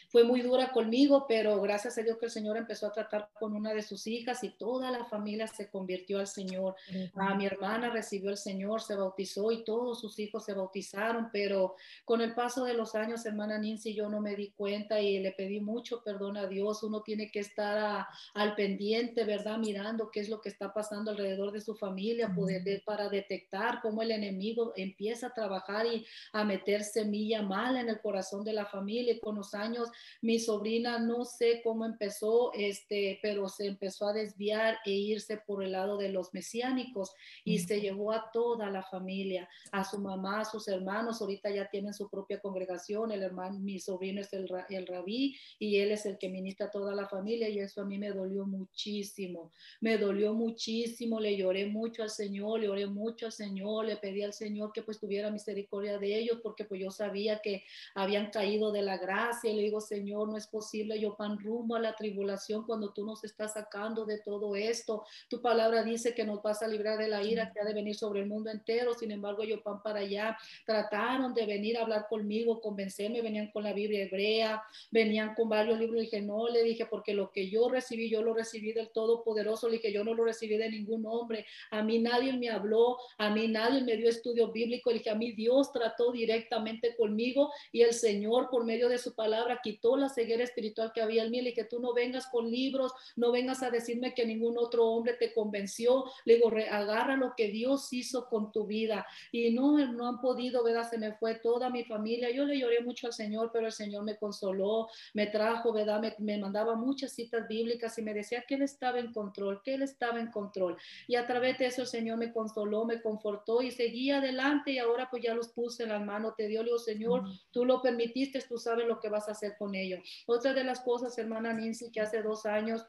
fue 0.08 0.24
muy 0.24 0.40
dura 0.40 0.72
conmigo, 0.72 1.26
pero 1.28 1.60
gracias 1.60 1.98
a 1.98 2.02
Dios 2.02 2.18
que 2.18 2.26
el 2.26 2.30
Señor 2.30 2.56
empezó 2.56 2.86
a 2.86 2.92
tratar 2.92 3.28
con 3.38 3.54
una 3.54 3.74
de 3.74 3.82
sus 3.82 4.06
hijas 4.06 4.42
y 4.44 4.50
toda 4.50 4.90
la 4.90 5.04
familia 5.04 5.46
se 5.46 5.68
convirtió 5.68 6.18
al 6.18 6.26
Señor. 6.26 6.76
A 7.14 7.34
mi 7.34 7.46
hermana 7.46 7.90
recibió 7.90 8.30
el 8.30 8.36
Señor, 8.36 8.80
se 8.80 8.94
bautizó 8.94 9.50
y 9.52 9.64
todos 9.64 10.00
sus 10.00 10.18
hijos 10.18 10.44
se 10.44 10.54
bautizaron, 10.54 11.30
pero 11.32 11.74
con 12.04 12.20
el 12.20 12.34
paso 12.34 12.64
de 12.64 12.74
los 12.74 12.94
años, 12.94 13.26
hermana 13.26 13.58
Nancy, 13.58 13.94
yo 13.94 14.08
no 14.08 14.20
me 14.20 14.36
di 14.36 14.50
cuenta 14.50 15.00
y 15.00 15.18
le 15.20 15.32
pedí 15.32 15.60
mucho 15.60 16.02
perdón 16.02 16.36
a 16.36 16.46
Dios. 16.46 16.82
Uno 16.82 17.02
tiene 17.02 17.30
que 17.30 17.40
estar 17.40 18.06
al 18.34 18.54
pendiente, 18.54 19.24
¿verdad? 19.24 19.58
Mirando 19.58 20.10
qué 20.10 20.20
es 20.20 20.28
lo 20.28 20.40
que 20.40 20.48
está 20.48 20.72
pasando 20.72 21.10
alrededor 21.10 21.52
de 21.52 21.60
su 21.60 21.74
familia, 21.74 22.32
poder 22.34 22.62
ver 22.62 22.82
para 22.84 23.08
detectar 23.08 23.80
cómo 23.82 24.02
el 24.02 24.10
enemigo 24.10 24.72
empieza 24.76 25.28
a 25.28 25.34
trabajar 25.34 25.86
y 25.86 26.06
a 26.32 26.44
meter 26.44 26.84
semilla 26.84 27.42
mala 27.42 27.80
en 27.80 27.88
el 27.88 28.00
corazón 28.00 28.44
de 28.44 28.52
la 28.52 28.66
familia. 28.66 29.14
Y 29.14 29.20
con 29.20 29.36
los 29.36 29.54
años 29.54 29.90
mi 30.22 30.38
sobrina 30.38 30.98
no 30.98 31.24
sé 31.24 31.60
cómo 31.62 31.84
empezó, 31.84 32.52
este, 32.54 33.18
pero 33.22 33.48
se 33.48 33.66
empezó 33.66 34.08
a 34.08 34.12
desviar 34.12 34.78
e 34.84 34.90
irse 34.90 35.38
por 35.38 35.62
el 35.62 35.72
lado 35.72 35.96
de 35.96 36.10
los 36.10 36.32
mesiánicos 36.32 37.12
y 37.44 37.58
se 37.58 37.80
llevó 37.80 38.12
a 38.12 38.30
toda 38.32 38.70
la 38.70 38.82
familia, 38.82 39.48
a 39.72 39.84
su 39.84 39.98
mamá, 39.98 40.40
a 40.40 40.44
sus 40.44 40.68
hermanos, 40.68 41.20
ahorita 41.20 41.50
ya 41.50 41.68
tienen 41.68 41.94
su 41.94 42.08
propia 42.08 42.40
congregación, 42.40 43.12
el 43.12 43.22
hermano, 43.22 43.58
mi 43.58 43.78
sobrino 43.78 44.20
es 44.20 44.32
el, 44.32 44.48
el 44.70 44.86
rabí 44.86 45.36
y 45.58 45.78
él 45.78 45.92
es 45.92 46.06
el 46.06 46.18
que 46.18 46.28
ministra 46.28 46.66
a 46.66 46.70
toda 46.70 46.94
la 46.94 47.08
familia 47.08 47.48
y 47.48 47.58
eso 47.58 47.82
a 47.82 47.84
mí 47.84 47.98
me 47.98 48.10
dolió 48.10 48.46
muchísimo, 48.46 49.52
me 49.80 49.98
dolió 49.98 50.34
muchísimo, 50.34 51.20
le 51.20 51.36
lloré 51.36 51.66
mucho 51.66 52.02
al 52.02 52.10
Señor, 52.10 52.60
le 52.60 52.68
oré 52.68 52.86
mucho 52.86 53.26
al 53.26 53.32
Señor, 53.32 53.86
le 53.86 53.96
pedí 53.96 54.22
al 54.22 54.32
Señor 54.32 54.72
que 54.72 54.82
pues 54.82 54.98
tuviera 54.98 55.30
misericordia 55.30 55.98
de 55.98 56.18
ellos 56.18 56.40
porque 56.42 56.64
pues 56.64 56.80
yo 56.80 56.90
sabía 56.90 57.40
que 57.40 57.64
habían 57.94 58.30
caído 58.30 58.72
de 58.72 58.82
la 58.82 58.98
gracia 58.98 59.50
y 59.50 59.56
le 59.56 59.62
digo, 59.62 59.80
Señor, 59.86 60.28
no 60.28 60.36
es 60.36 60.46
posible, 60.46 60.98
yo 61.00 61.16
pan 61.16 61.38
rumbo 61.38 61.76
a 61.76 61.80
la 61.80 61.94
tribulación 61.94 62.64
cuando 62.64 62.92
tú 62.92 63.04
nos 63.04 63.24
estás 63.24 63.54
sacando 63.54 64.04
de 64.04 64.18
todo 64.18 64.56
esto. 64.56 65.04
Tu 65.28 65.40
palabra 65.40 65.82
dice 65.82 66.14
que 66.14 66.24
nos 66.24 66.42
vas 66.42 66.62
a 66.62 66.68
librar 66.68 66.98
de 66.98 67.08
la 67.08 67.22
ira 67.22 67.52
que 67.52 67.60
ha 67.60 67.64
de 67.64 67.74
venir 67.74 67.94
sobre 67.94 68.20
el 68.20 68.26
mundo 68.26 68.50
entero. 68.50 68.94
Sin 68.94 69.10
embargo, 69.10 69.44
yo 69.44 69.62
pan 69.62 69.82
para 69.82 70.00
allá. 70.00 70.36
Trataron 70.64 71.34
de 71.34 71.46
venir 71.46 71.78
a 71.78 71.82
hablar 71.82 72.06
conmigo, 72.08 72.60
convencerme, 72.60 73.22
venían 73.22 73.50
con 73.50 73.64
la 73.64 73.72
Biblia 73.72 74.04
hebrea, 74.04 74.62
venían 74.90 75.34
con 75.34 75.48
varios 75.48 75.78
libros. 75.78 76.00
Dije, 76.00 76.20
no, 76.20 76.48
le 76.48 76.62
dije, 76.62 76.86
porque 76.86 77.14
lo 77.14 77.30
que 77.30 77.48
yo 77.48 77.68
recibí, 77.68 78.10
yo 78.10 78.22
lo 78.22 78.34
recibí 78.34 78.72
del 78.72 78.90
Todopoderoso. 78.90 79.68
Le 79.68 79.76
dije, 79.76 79.92
yo 79.92 80.04
no 80.04 80.14
lo 80.14 80.24
recibí 80.24 80.56
de 80.56 80.70
ningún 80.70 81.06
hombre. 81.06 81.46
A 81.70 81.82
mí 81.82 81.98
nadie 81.98 82.32
me 82.32 82.48
habló, 82.48 82.98
a 83.18 83.30
mí 83.30 83.48
nadie 83.48 83.82
me 83.82 83.96
dio 83.96 84.08
estudio 84.08 84.50
bíblico. 84.50 84.90
Le 84.90 84.98
dije, 84.98 85.10
a 85.10 85.14
mí 85.14 85.32
Dios 85.32 85.72
trató 85.72 86.12
directamente 86.12 86.96
conmigo 86.96 87.52
y 87.72 87.82
el 87.82 87.92
Señor 87.92 88.48
por 88.50 88.64
medio 88.64 88.88
de 88.88 88.98
su 88.98 89.14
palabra 89.14 89.60
quitó 89.62 89.75
la 89.96 90.08
ceguera 90.08 90.44
espiritual 90.44 90.92
que 90.94 91.00
había 91.00 91.24
en 91.24 91.30
mí, 91.30 91.36
y 91.36 91.52
que 91.54 91.64
tú 91.64 91.80
no 91.80 91.92
vengas 91.92 92.26
con 92.26 92.50
libros, 92.50 92.92
no 93.14 93.30
vengas 93.30 93.62
a 93.62 93.70
decirme 93.70 94.14
que 94.14 94.26
ningún 94.26 94.56
otro 94.58 94.86
hombre 94.86 95.14
te 95.14 95.34
convenció, 95.34 96.04
le 96.24 96.36
digo, 96.36 96.50
agarra 96.70 97.16
lo 97.16 97.34
que 97.36 97.48
Dios 97.48 97.92
hizo 97.92 98.28
con 98.28 98.52
tu 98.52 98.66
vida, 98.66 99.06
y 99.30 99.50
no, 99.50 99.78
no 99.92 100.08
han 100.08 100.20
podido, 100.20 100.64
¿verdad? 100.64 100.88
Se 100.88 100.98
me 100.98 101.12
fue 101.12 101.34
toda 101.36 101.70
mi 101.70 101.84
familia, 101.84 102.30
yo 102.30 102.44
le 102.44 102.58
lloré 102.58 102.80
mucho 102.80 103.06
al 103.06 103.12
Señor, 103.12 103.50
pero 103.52 103.66
el 103.66 103.72
Señor 103.72 104.04
me 104.04 104.16
consoló, 104.16 104.88
me 105.14 105.26
trajo, 105.26 105.72
¿verdad? 105.72 106.00
Me, 106.00 106.14
me 106.18 106.38
mandaba 106.38 106.74
muchas 106.74 107.12
citas 107.12 107.46
bíblicas 107.46 107.98
y 107.98 108.02
me 108.02 108.14
decía 108.14 108.44
que 108.46 108.54
Él 108.54 108.62
estaba 108.62 108.98
en 108.98 109.12
control, 109.12 109.60
que 109.62 109.74
Él 109.74 109.82
estaba 109.82 110.20
en 110.20 110.30
control, 110.30 110.76
y 111.06 111.16
a 111.16 111.26
través 111.26 111.58
de 111.58 111.66
eso 111.66 111.82
el 111.82 111.88
Señor 111.88 112.16
me 112.16 112.32
consoló, 112.32 112.84
me 112.84 113.02
confortó 113.02 113.62
y 113.62 113.70
seguía 113.70 114.18
adelante, 114.18 114.72
y 114.72 114.78
ahora 114.78 115.08
pues 115.10 115.22
ya 115.22 115.34
los 115.34 115.48
puse 115.48 115.82
en 115.82 115.90
las 115.90 116.02
manos, 116.02 116.34
te 116.36 116.48
dio, 116.48 116.62
le 116.62 116.70
digo, 116.70 116.78
Señor, 116.78 117.24
tú 117.50 117.64
lo 117.64 117.82
permitiste, 117.82 118.42
tú 118.48 118.58
sabes 118.58 118.86
lo 118.86 118.98
que 119.00 119.08
vas 119.08 119.28
a 119.28 119.32
hacer 119.32 119.56
con 119.58 119.65
ellos. 119.74 120.00
Otra 120.26 120.54
de 120.54 120.64
las 120.64 120.80
cosas, 120.80 121.16
hermana 121.18 121.52
Nancy, 121.52 121.90
que 121.90 122.00
hace 122.00 122.22
dos 122.22 122.46
años 122.46 122.86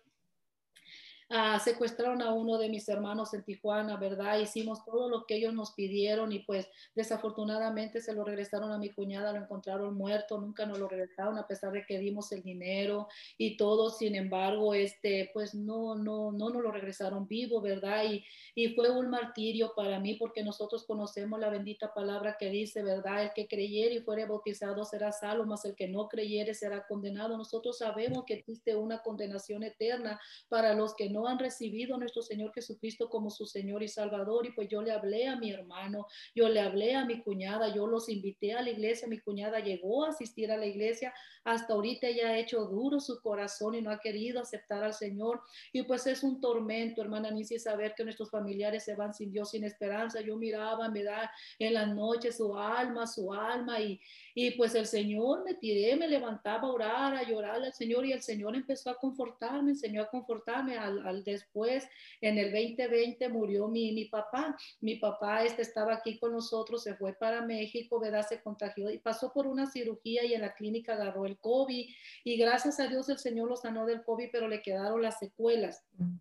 Ah, 1.30 1.60
secuestraron 1.60 2.22
a 2.22 2.32
uno 2.32 2.58
de 2.58 2.70
mis 2.70 2.88
hermanos 2.88 3.34
en 3.34 3.44
Tijuana, 3.44 3.98
¿verdad? 3.98 4.40
Hicimos 4.40 4.86
todo 4.86 5.10
lo 5.10 5.26
que 5.26 5.36
ellos 5.36 5.54
nos 5.54 5.74
pidieron 5.74 6.32
y 6.32 6.40
pues 6.40 6.70
desafortunadamente 6.96 8.00
se 8.00 8.14
lo 8.14 8.24
regresaron 8.24 8.72
a 8.72 8.78
mi 8.78 8.92
cuñada, 8.92 9.34
lo 9.34 9.40
encontraron 9.40 9.94
muerto, 9.94 10.40
nunca 10.40 10.66
nos 10.66 10.80
lo 10.80 10.88
regresaron 10.88 11.38
a 11.38 11.46
pesar 11.46 11.74
de 11.74 11.86
que 11.86 12.00
dimos 12.00 12.32
el 12.32 12.44
dinero 12.44 13.10
y 13.38 13.58
todo, 13.58 13.90
sin 13.90 14.16
embargo, 14.16 14.74
este, 14.74 15.30
pues 15.34 15.54
no, 15.54 15.96
no, 15.96 16.32
no 16.32 16.50
nos 16.50 16.64
lo 16.64 16.72
regresaron 16.72 17.28
vivo, 17.28 17.60
¿verdad? 17.60 18.06
Y, 18.06 18.24
y 18.56 18.74
fue 18.74 18.90
un 18.90 19.10
martirio 19.10 19.74
para 19.76 20.00
mí 20.00 20.14
porque 20.14 20.44
nosotros 20.44 20.86
conocemos 20.86 21.42
la 21.42 21.50
bendita 21.50 21.94
palabra 21.94 22.38
que 22.40 22.50
dice, 22.50 22.84
¿verdad? 22.84 23.24
El 23.24 23.34
que 23.34 23.50
creyere 23.50 23.96
y 23.96 24.00
fuere 24.00 24.26
bautizado 24.26 24.86
será 24.86 25.12
salvo, 25.12 25.46
mas 25.46 25.66
el 25.66 25.76
que 25.76 25.90
no 25.90 26.08
creyere 26.08 26.54
será 26.54 26.88
condenado. 26.88 27.38
Nosotros 27.38 27.80
sabemos 27.80 28.24
que 28.24 28.36
existe 28.36 28.78
una 28.78 29.04
condenación 29.04 29.64
eterna 29.64 30.22
para 30.48 30.74
los 30.74 30.96
que 30.96 31.10
no 31.10 31.17
no 31.18 31.28
han 31.28 31.40
recibido 31.40 31.96
a 31.96 31.98
nuestro 31.98 32.22
Señor 32.22 32.54
Jesucristo 32.54 33.10
como 33.10 33.32
su 33.32 33.48
Señor 33.48 33.82
y 33.82 33.88
Salvador. 33.88 34.46
Y 34.46 34.52
pues 34.52 34.70
yo 34.70 34.84
le 34.84 34.92
hablé 34.92 35.28
a 35.28 35.36
mi 35.36 35.52
hermano, 35.52 36.06
yo 36.36 36.48
le 36.48 36.60
hablé 36.60 36.94
a 36.94 37.06
mi 37.06 37.22
cuñada, 37.24 37.74
yo 37.74 37.88
los 37.88 38.08
invité 38.08 38.54
a 38.54 38.62
la 38.62 38.70
iglesia, 38.70 39.08
mi 39.08 39.20
cuñada 39.20 39.60
llegó 39.60 40.06
a 40.06 40.10
asistir 40.10 40.52
a 40.52 40.58
la 40.58 40.68
iglesia, 40.68 41.12
hasta 41.44 41.74
ahorita 41.74 42.08
ella 42.08 42.30
ha 42.30 42.38
hecho 42.38 42.66
duro 42.66 43.00
su 43.00 43.20
corazón 43.22 43.74
y 43.74 43.82
no 43.82 43.90
ha 43.90 44.00
querido 44.00 44.40
aceptar 44.40 44.84
al 44.84 44.94
Señor. 44.94 45.42
Y 45.74 45.82
pues 45.84 46.06
es 46.06 46.22
un 46.24 46.40
tormento, 46.40 47.02
hermana 47.02 47.32
Nici, 47.32 47.58
saber 47.58 47.96
que 47.96 48.04
nuestros 48.04 48.30
familiares 48.30 48.84
se 48.84 48.94
van 48.94 49.16
sin 49.16 49.32
Dios, 49.32 49.50
sin 49.50 49.64
esperanza. 49.64 50.22
Yo 50.22 50.38
miraba, 50.38 50.88
me 50.90 51.04
da 51.04 51.32
en 51.58 51.74
la 51.74 51.88
noche 51.88 52.32
su 52.32 52.56
alma, 52.56 53.08
su 53.08 53.34
alma 53.34 53.80
y, 53.80 54.00
y 54.40 54.52
pues 54.52 54.76
el 54.76 54.86
Señor 54.86 55.44
me 55.44 55.56
tiré, 55.56 55.96
me 55.96 56.08
levantaba 56.08 56.68
a 56.68 56.72
orar, 56.72 57.16
a 57.16 57.28
llorar 57.28 57.56
al 57.56 57.74
Señor 57.74 58.06
y 58.06 58.12
el 58.12 58.22
Señor 58.22 58.56
empezó 58.56 58.92
a 58.92 59.00
confortarme, 59.00 59.72
enseñó 59.72 60.04
a 60.04 60.12
confortarme. 60.12 60.78
Al, 60.78 61.24
después, 61.24 61.90
en 62.22 62.38
el 62.38 62.52
2020 62.52 63.30
murió 63.30 63.68
mi, 63.68 63.94
mi 63.94 64.06
papá. 64.06 64.56
Mi 64.80 64.98
papá 64.98 65.44
este, 65.44 65.64
estaba 65.64 65.96
aquí 65.96 66.20
con 66.20 66.34
nosotros, 66.34 66.84
se 66.84 66.94
fue 66.94 67.14
para 67.14 67.42
México, 67.42 68.00
¿verdad? 68.00 68.28
Se 68.30 68.40
contagió 68.44 68.92
y 68.92 69.00
pasó 69.00 69.34
por 69.34 69.48
una 69.48 69.66
cirugía 69.66 70.24
y 70.24 70.36
en 70.36 70.42
la 70.42 70.54
clínica 70.54 70.94
agarró 70.94 71.26
el 71.26 71.40
COVID 71.40 71.90
y 72.24 72.38
gracias 72.38 72.80
a 72.80 72.86
Dios 72.86 73.10
el 73.10 73.18
Señor 73.18 73.50
lo 73.50 73.56
sanó 73.56 73.88
del 73.88 74.04
COVID, 74.04 74.30
pero 74.32 74.48
le 74.48 74.62
quedaron 74.62 75.02
las 75.02 75.18
secuelas. 75.18 75.84
Mm 75.94 76.18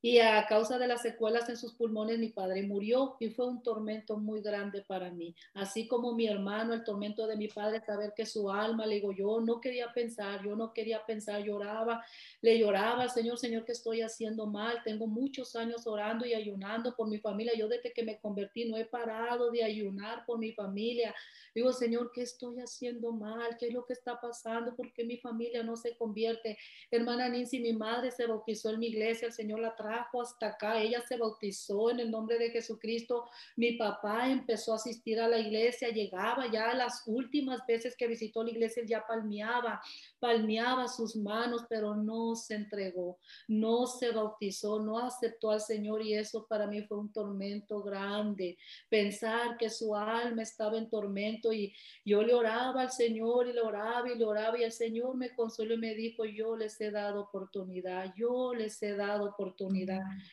y 0.00 0.18
a 0.18 0.46
causa 0.46 0.78
de 0.78 0.86
las 0.86 1.02
secuelas 1.02 1.48
en 1.48 1.56
sus 1.56 1.74
pulmones 1.74 2.18
mi 2.18 2.28
padre 2.28 2.62
murió 2.62 3.16
y 3.18 3.30
fue 3.30 3.46
un 3.46 3.62
tormento 3.62 4.16
muy 4.16 4.40
grande 4.40 4.82
para 4.82 5.10
mí. 5.10 5.34
Así 5.54 5.88
como 5.88 6.14
mi 6.14 6.26
hermano, 6.26 6.72
el 6.72 6.84
tormento 6.84 7.26
de 7.26 7.36
mi 7.36 7.48
padre, 7.48 7.80
saber 7.80 8.12
que 8.16 8.24
su 8.24 8.50
alma, 8.50 8.86
le 8.86 8.96
digo, 8.96 9.12
yo 9.12 9.40
no 9.40 9.60
quería 9.60 9.92
pensar, 9.92 10.44
yo 10.44 10.54
no 10.54 10.72
quería 10.72 11.04
pensar, 11.04 11.42
lloraba, 11.42 12.04
le 12.40 12.58
lloraba, 12.58 13.08
Señor, 13.08 13.38
Señor, 13.38 13.64
que 13.64 13.72
estoy 13.72 14.02
haciendo 14.02 14.46
mal? 14.46 14.82
Tengo 14.84 15.06
muchos 15.06 15.56
años 15.56 15.86
orando 15.86 16.26
y 16.26 16.34
ayunando 16.34 16.94
por 16.94 17.08
mi 17.08 17.18
familia. 17.18 17.52
Yo 17.56 17.68
desde 17.68 17.92
que 17.92 18.04
me 18.04 18.18
convertí 18.18 18.66
no 18.66 18.76
he 18.76 18.84
parado 18.84 19.50
de 19.50 19.64
ayunar 19.64 20.24
por 20.26 20.38
mi 20.38 20.52
familia. 20.52 21.14
Digo, 21.54 21.72
Señor, 21.72 22.12
¿qué 22.12 22.22
estoy 22.22 22.60
haciendo 22.60 23.10
mal? 23.10 23.56
¿Qué 23.58 23.66
es 23.66 23.74
lo 23.74 23.84
que 23.84 23.92
está 23.92 24.20
pasando? 24.20 24.76
¿Por 24.76 24.92
qué 24.92 25.04
mi 25.04 25.16
familia 25.16 25.62
no 25.64 25.76
se 25.76 25.96
convierte? 25.96 26.56
Hermana 26.90 27.28
Nancy, 27.28 27.58
mi 27.58 27.72
madre 27.72 28.12
se 28.12 28.26
bautizó 28.26 28.70
en 28.70 28.78
mi 28.78 28.86
iglesia, 28.86 29.26
el 29.26 29.32
Señor 29.32 29.58
la 29.58 29.74
hasta 30.20 30.48
acá. 30.48 30.80
Ella 30.80 31.02
se 31.06 31.16
bautizó 31.16 31.90
en 31.90 32.00
el 32.00 32.10
nombre 32.10 32.38
de 32.38 32.50
Jesucristo. 32.50 33.28
Mi 33.56 33.72
papá 33.72 34.28
empezó 34.28 34.72
a 34.72 34.76
asistir 34.76 35.20
a 35.20 35.28
la 35.28 35.38
iglesia, 35.38 35.88
llegaba 35.88 36.50
ya 36.50 36.74
las 36.74 37.02
últimas 37.06 37.64
veces 37.66 37.96
que 37.96 38.06
visitó 38.06 38.42
la 38.42 38.50
iglesia, 38.50 38.82
ya 38.86 39.06
palmeaba, 39.06 39.80
palmeaba 40.18 40.88
sus 40.88 41.16
manos, 41.16 41.64
pero 41.68 41.94
no 41.94 42.34
se 42.34 42.54
entregó, 42.54 43.18
no 43.46 43.86
se 43.86 44.10
bautizó, 44.10 44.80
no 44.80 44.98
aceptó 44.98 45.50
al 45.50 45.60
Señor 45.60 46.02
y 46.02 46.14
eso 46.14 46.46
para 46.46 46.66
mí 46.66 46.82
fue 46.82 46.98
un 46.98 47.12
tormento 47.12 47.82
grande. 47.82 48.58
Pensar 48.88 49.56
que 49.56 49.70
su 49.70 49.94
alma 49.94 50.42
estaba 50.42 50.78
en 50.78 50.88
tormento 50.88 51.52
y 51.52 51.72
yo 52.04 52.22
le 52.22 52.34
oraba 52.34 52.82
al 52.82 52.90
Señor 52.90 53.48
y 53.48 53.52
le 53.52 53.60
oraba 53.60 54.10
y 54.10 54.18
le 54.18 54.24
oraba 54.24 54.58
y 54.58 54.64
el 54.64 54.72
Señor 54.72 55.16
me 55.16 55.34
consoló 55.34 55.74
y 55.74 55.78
me 55.78 55.94
dijo, 55.94 56.24
yo 56.24 56.56
les 56.56 56.80
he 56.80 56.90
dado 56.90 57.22
oportunidad, 57.22 58.12
yo 58.16 58.54
les 58.54 58.82
he 58.82 58.94
dado 58.94 59.24
oportunidad 59.30 59.77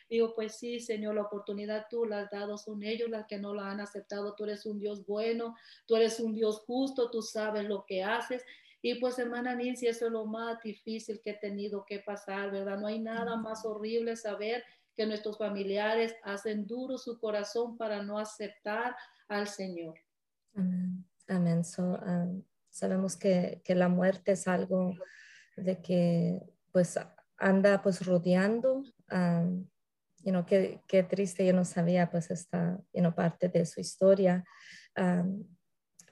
Digo, 0.08 0.34
pues 0.34 0.56
sí, 0.56 0.80
Señor, 0.80 1.14
la 1.14 1.22
oportunidad 1.22 1.86
tú 1.90 2.04
la 2.04 2.20
has 2.20 2.30
dado, 2.30 2.58
son 2.58 2.82
ellos 2.82 3.10
las 3.10 3.26
que 3.26 3.38
no 3.38 3.54
la 3.54 3.70
han 3.70 3.80
aceptado. 3.80 4.34
Tú 4.34 4.44
eres 4.44 4.66
un 4.66 4.78
Dios 4.78 5.04
bueno, 5.06 5.54
tú 5.86 5.96
eres 5.96 6.20
un 6.20 6.34
Dios 6.34 6.60
justo, 6.66 7.10
tú 7.10 7.22
sabes 7.22 7.64
lo 7.64 7.84
que 7.86 8.02
haces. 8.02 8.44
Y 8.82 8.96
pues, 8.96 9.18
hermana 9.18 9.54
Nancy, 9.54 9.88
eso 9.88 10.06
es 10.06 10.12
lo 10.12 10.26
más 10.26 10.62
difícil 10.62 11.20
que 11.20 11.30
he 11.30 11.34
tenido 11.34 11.84
que 11.84 12.00
pasar, 12.00 12.50
¿verdad? 12.50 12.78
No 12.78 12.86
hay 12.86 13.00
nada 13.00 13.36
más 13.36 13.64
horrible 13.64 14.16
saber 14.16 14.62
que 14.94 15.06
nuestros 15.06 15.38
familiares 15.38 16.14
hacen 16.22 16.66
duro 16.66 16.96
su 16.96 17.18
corazón 17.18 17.76
para 17.76 18.02
no 18.02 18.18
aceptar 18.18 18.96
al 19.28 19.46
Señor. 19.46 19.98
Amén. 20.54 21.04
Amén. 21.28 21.62
Um, 21.78 22.42
sabemos 22.70 23.16
que, 23.16 23.60
que, 23.64 23.74
la 23.74 23.88
muerte 23.88 24.32
es 24.32 24.46
algo 24.46 24.94
de 25.56 25.82
que 25.82 26.40
pues 26.72 26.98
anda 27.38 27.82
pues 27.82 28.04
rodeando 28.04 28.84
um, 29.10 29.68
you 30.24 30.32
know, 30.32 30.44
qué, 30.44 30.80
qué, 30.88 31.02
triste, 31.02 31.46
yo 31.46 31.52
no 31.52 31.64
sabía 31.64 32.10
pues 32.10 32.30
esta 32.30 32.78
you 32.92 33.00
know, 33.00 33.14
parte 33.14 33.48
de 33.48 33.64
su 33.64 33.80
historia, 33.80 34.44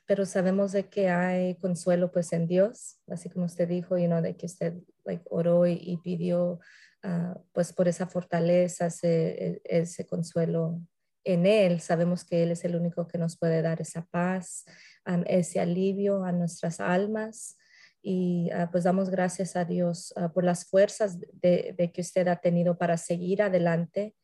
pero 0.07 0.27
sabemos 0.27 0.73
de 0.73 0.89
que 0.89 1.09
hay 1.09 1.57
consuelo 1.57 2.13
pues 2.13 2.33
en 2.33 2.47
Dios, 2.47 3.01
así 3.09 3.31
como 3.31 3.47
usted 3.47 3.69
dijo, 3.69 3.97
you 3.99 4.07
know, 4.07 4.21
de 4.21 4.37
que 4.37 4.47
usted 4.47 4.75
like, 5.05 5.25
oró 5.31 5.67
y, 5.67 5.99
pidió 6.03 6.61
uh, 7.05 7.41
pues 7.53 7.73
por 7.73 7.89
esa 7.89 8.07
fortaleza, 8.07 8.87
ese, 8.87 9.47
e, 9.47 9.63
ese, 9.65 10.07
consuelo 10.07 10.81
en 11.25 11.47
Él. 11.47 11.81
Sabemos 11.81 12.25
que 12.25 12.43
Él 12.43 12.51
es 12.51 12.65
el 12.65 12.77
único 12.77 13.09
que 13.09 13.19
nos 13.19 13.39
puede 13.39 13.63
dar 13.63 13.81
esa 13.81 14.05
paz, 14.11 14.65
ese 15.27 15.61
alivio 15.61 16.25
a 16.25 16.33
nuestras 16.33 16.81
almas 16.81 17.57
y 18.07 18.51
ah, 18.51 18.69
pues 18.71 18.85
damos 18.85 19.09
gracias 19.09 19.57
a 19.57 19.65
Dios 19.65 20.13
ah, 20.17 20.31
por 20.31 20.45
las 20.45 20.67
fuerzas 20.67 21.19
de, 21.19 21.91
que 21.93 22.03
usted 22.03 22.29
ha 22.29 22.37
tenido 22.37 22.77
para 22.77 22.99
seguir 22.99 23.43
adelante. 23.43 24.15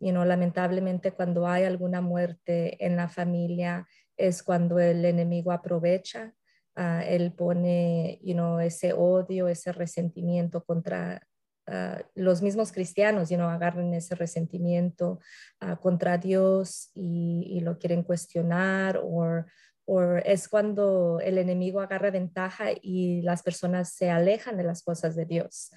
y 0.00 0.12
no 0.12 0.24
lamentablemente 0.24 1.12
cuando 1.12 1.46
hay 1.46 1.64
alguna 1.64 2.00
muerte 2.00 2.76
en 2.84 2.96
la 2.96 3.08
familia 3.08 3.86
es 4.16 4.42
cuando 4.42 4.78
el 4.78 5.04
enemigo 5.04 5.50
aprovecha, 5.50 6.34
uh, 6.76 7.00
él 7.06 7.32
pone 7.32 8.20
you 8.22 8.34
know, 8.34 8.60
ese 8.60 8.92
odio, 8.92 9.48
ese 9.48 9.72
resentimiento 9.72 10.62
contra 10.64 11.20
los 12.14 12.42
mismos 12.42 12.72
cristianos, 12.72 13.30
you 13.30 13.36
know, 13.36 13.48
agarran 13.48 13.94
ese 13.94 14.14
resentimiento 14.14 15.20
contra 15.80 16.18
Dios 16.18 16.90
y, 16.94 17.56
y, 17.56 17.60
lo 17.60 17.78
quieren 17.78 18.02
cuestionar 18.02 19.00
o 19.02 19.46
o 19.86 20.02
es 20.16 20.48
cuando 20.48 21.20
el 21.20 21.38
enemigo 21.38 21.80
agarra 21.80 22.10
ventaja 22.10 22.66
y 22.80 23.22
las 23.22 23.42
personas 23.42 23.92
se 23.92 24.10
alejan 24.10 24.56
de 24.56 24.64
las 24.64 24.82
cosas 24.82 25.14
de 25.16 25.26
Dios. 25.26 25.70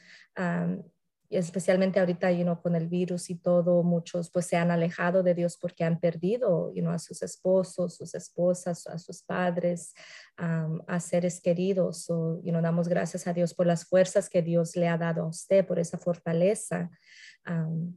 y 1.30 1.36
especialmente 1.36 2.00
ahorita, 2.00 2.32
you 2.32 2.43
know, 2.43 2.62
con 2.62 2.74
el 2.76 2.88
virus 2.88 3.30
y 3.30 3.36
todo, 3.36 3.84
muchos 3.84 4.30
pues 4.32 4.46
se 4.46 4.56
han 4.56 4.72
alejado 4.72 5.24
de 5.24 5.34
Dios 5.34 5.58
porque 5.58 5.84
han 5.84 6.00
perdido, 6.00 6.74
you 6.74 6.82
know, 6.82 6.93
a 6.93 7.00
sus 7.00 7.22
esposos, 7.22 7.98
sus 7.98 8.15
esposas, 8.15 8.88
a 8.88 8.98
sus 8.98 9.24
padres, 9.24 9.93
a 10.38 11.00
seres 11.02 11.41
queridos. 11.41 12.10
O, 12.10 12.39
you 12.43 12.52
know, 12.52 12.62
damos 12.62 12.88
gracias 12.88 13.28
a 13.28 13.34
Dios 13.34 13.54
por 13.54 13.65
las 13.67 13.84
fuerzas 13.84 14.30
que 14.30 14.41
Dios 14.41 14.78
le 14.78 14.88
ha 14.88 14.98
dado 14.98 15.24
a 15.24 15.28
usted, 15.28 15.67
por 15.67 15.80
esa 15.80 15.98
fortaleza, 15.98 16.89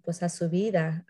pues 0.02 0.24
a 0.24 0.28
su 0.28 0.48
vida 0.50 1.06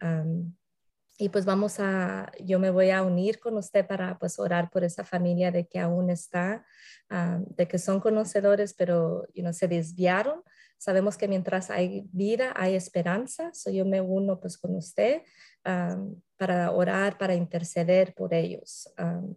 y 1.21 1.29
pues 1.29 1.45
vamos 1.45 1.79
a, 1.81 2.33
yo 2.43 2.59
me 2.59 2.71
voy 2.71 2.89
a 2.89 3.03
unir 3.03 3.41
con 3.41 3.59
usted 3.59 3.87
para 3.87 4.19
pues 4.19 4.39
orar 4.39 4.71
por 4.71 4.85
esa 4.85 5.05
familia 5.05 5.53
de 5.53 5.67
que 5.67 5.79
aún 5.79 6.09
está, 6.09 6.65
ah, 7.11 7.41
de 7.47 7.69
que 7.69 7.79
son 7.79 8.01
conocedores, 8.01 8.73
pero 8.73 9.27
you 9.35 9.43
know, 9.43 9.53
se 9.53 9.69
desviaron. 9.69 10.43
Sabemos 10.79 11.19
que 11.19 11.29
mientras 11.29 11.71
hay 11.71 12.09
vida, 12.11 12.55
hay 12.57 12.75
esperanza. 12.75 13.51
So 13.53 13.71
yo 13.71 13.85
me 13.85 14.01
uno 14.01 14.41
pues 14.41 14.57
con 14.57 14.75
usted 14.75 15.21
ah, 15.67 15.99
para 16.39 16.71
orar, 16.71 17.19
para 17.19 17.35
interceder 17.35 18.15
por 18.15 18.33
ellos. 18.33 18.91
Um, 18.99 19.37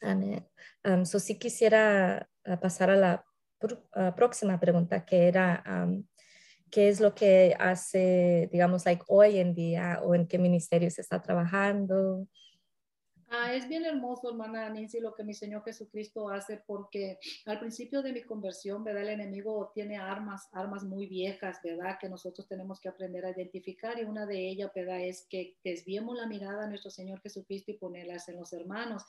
amén. 0.00 0.46
so 1.04 1.18
sí 1.18 1.40
quisiera 1.40 2.28
pasar 2.60 2.90
a 2.90 2.96
la 2.96 3.24
próxima 4.14 4.60
pregunta 4.60 5.04
que 5.04 5.26
era 5.26 5.64
qué 6.74 6.88
es 6.88 6.98
lo 6.98 7.14
que 7.14 7.54
hace, 7.60 8.48
digamos, 8.50 8.84
like 8.84 9.04
hoy 9.06 9.38
en 9.38 9.54
día 9.54 10.00
o 10.02 10.16
en 10.16 10.26
qué 10.26 10.38
ministerio 10.40 10.90
se 10.90 11.02
está 11.02 11.22
trabajando. 11.22 12.26
Ah, 13.30 13.54
es 13.54 13.68
bien 13.68 13.84
hermoso, 13.84 14.30
hermana 14.30 14.68
Nancy, 14.68 15.00
lo 15.00 15.14
que 15.14 15.24
mi 15.24 15.34
Señor 15.34 15.64
Jesucristo 15.64 16.28
hace, 16.28 16.62
porque 16.66 17.18
al 17.46 17.58
principio 17.58 18.02
de 18.02 18.12
mi 18.12 18.22
conversión, 18.22 18.84
¿verdad? 18.84 19.02
El 19.02 19.20
enemigo 19.20 19.70
tiene 19.74 19.96
armas, 19.96 20.48
armas 20.52 20.84
muy 20.84 21.06
viejas, 21.06 21.58
¿verdad? 21.62 21.98
Que 22.00 22.08
nosotros 22.08 22.46
tenemos 22.46 22.80
que 22.80 22.88
aprender 22.88 23.24
a 23.24 23.30
identificar 23.30 23.98
y 23.98 24.04
una 24.04 24.26
de 24.26 24.48
ellas, 24.48 24.70
¿verdad? 24.74 25.00
Es 25.00 25.26
que 25.28 25.56
desviemos 25.64 26.16
la 26.16 26.26
mirada 26.26 26.64
a 26.64 26.68
nuestro 26.68 26.90
Señor 26.90 27.20
Jesucristo 27.20 27.70
y 27.70 27.74
ponerlas 27.74 28.28
en 28.28 28.36
los 28.36 28.52
hermanos. 28.52 29.04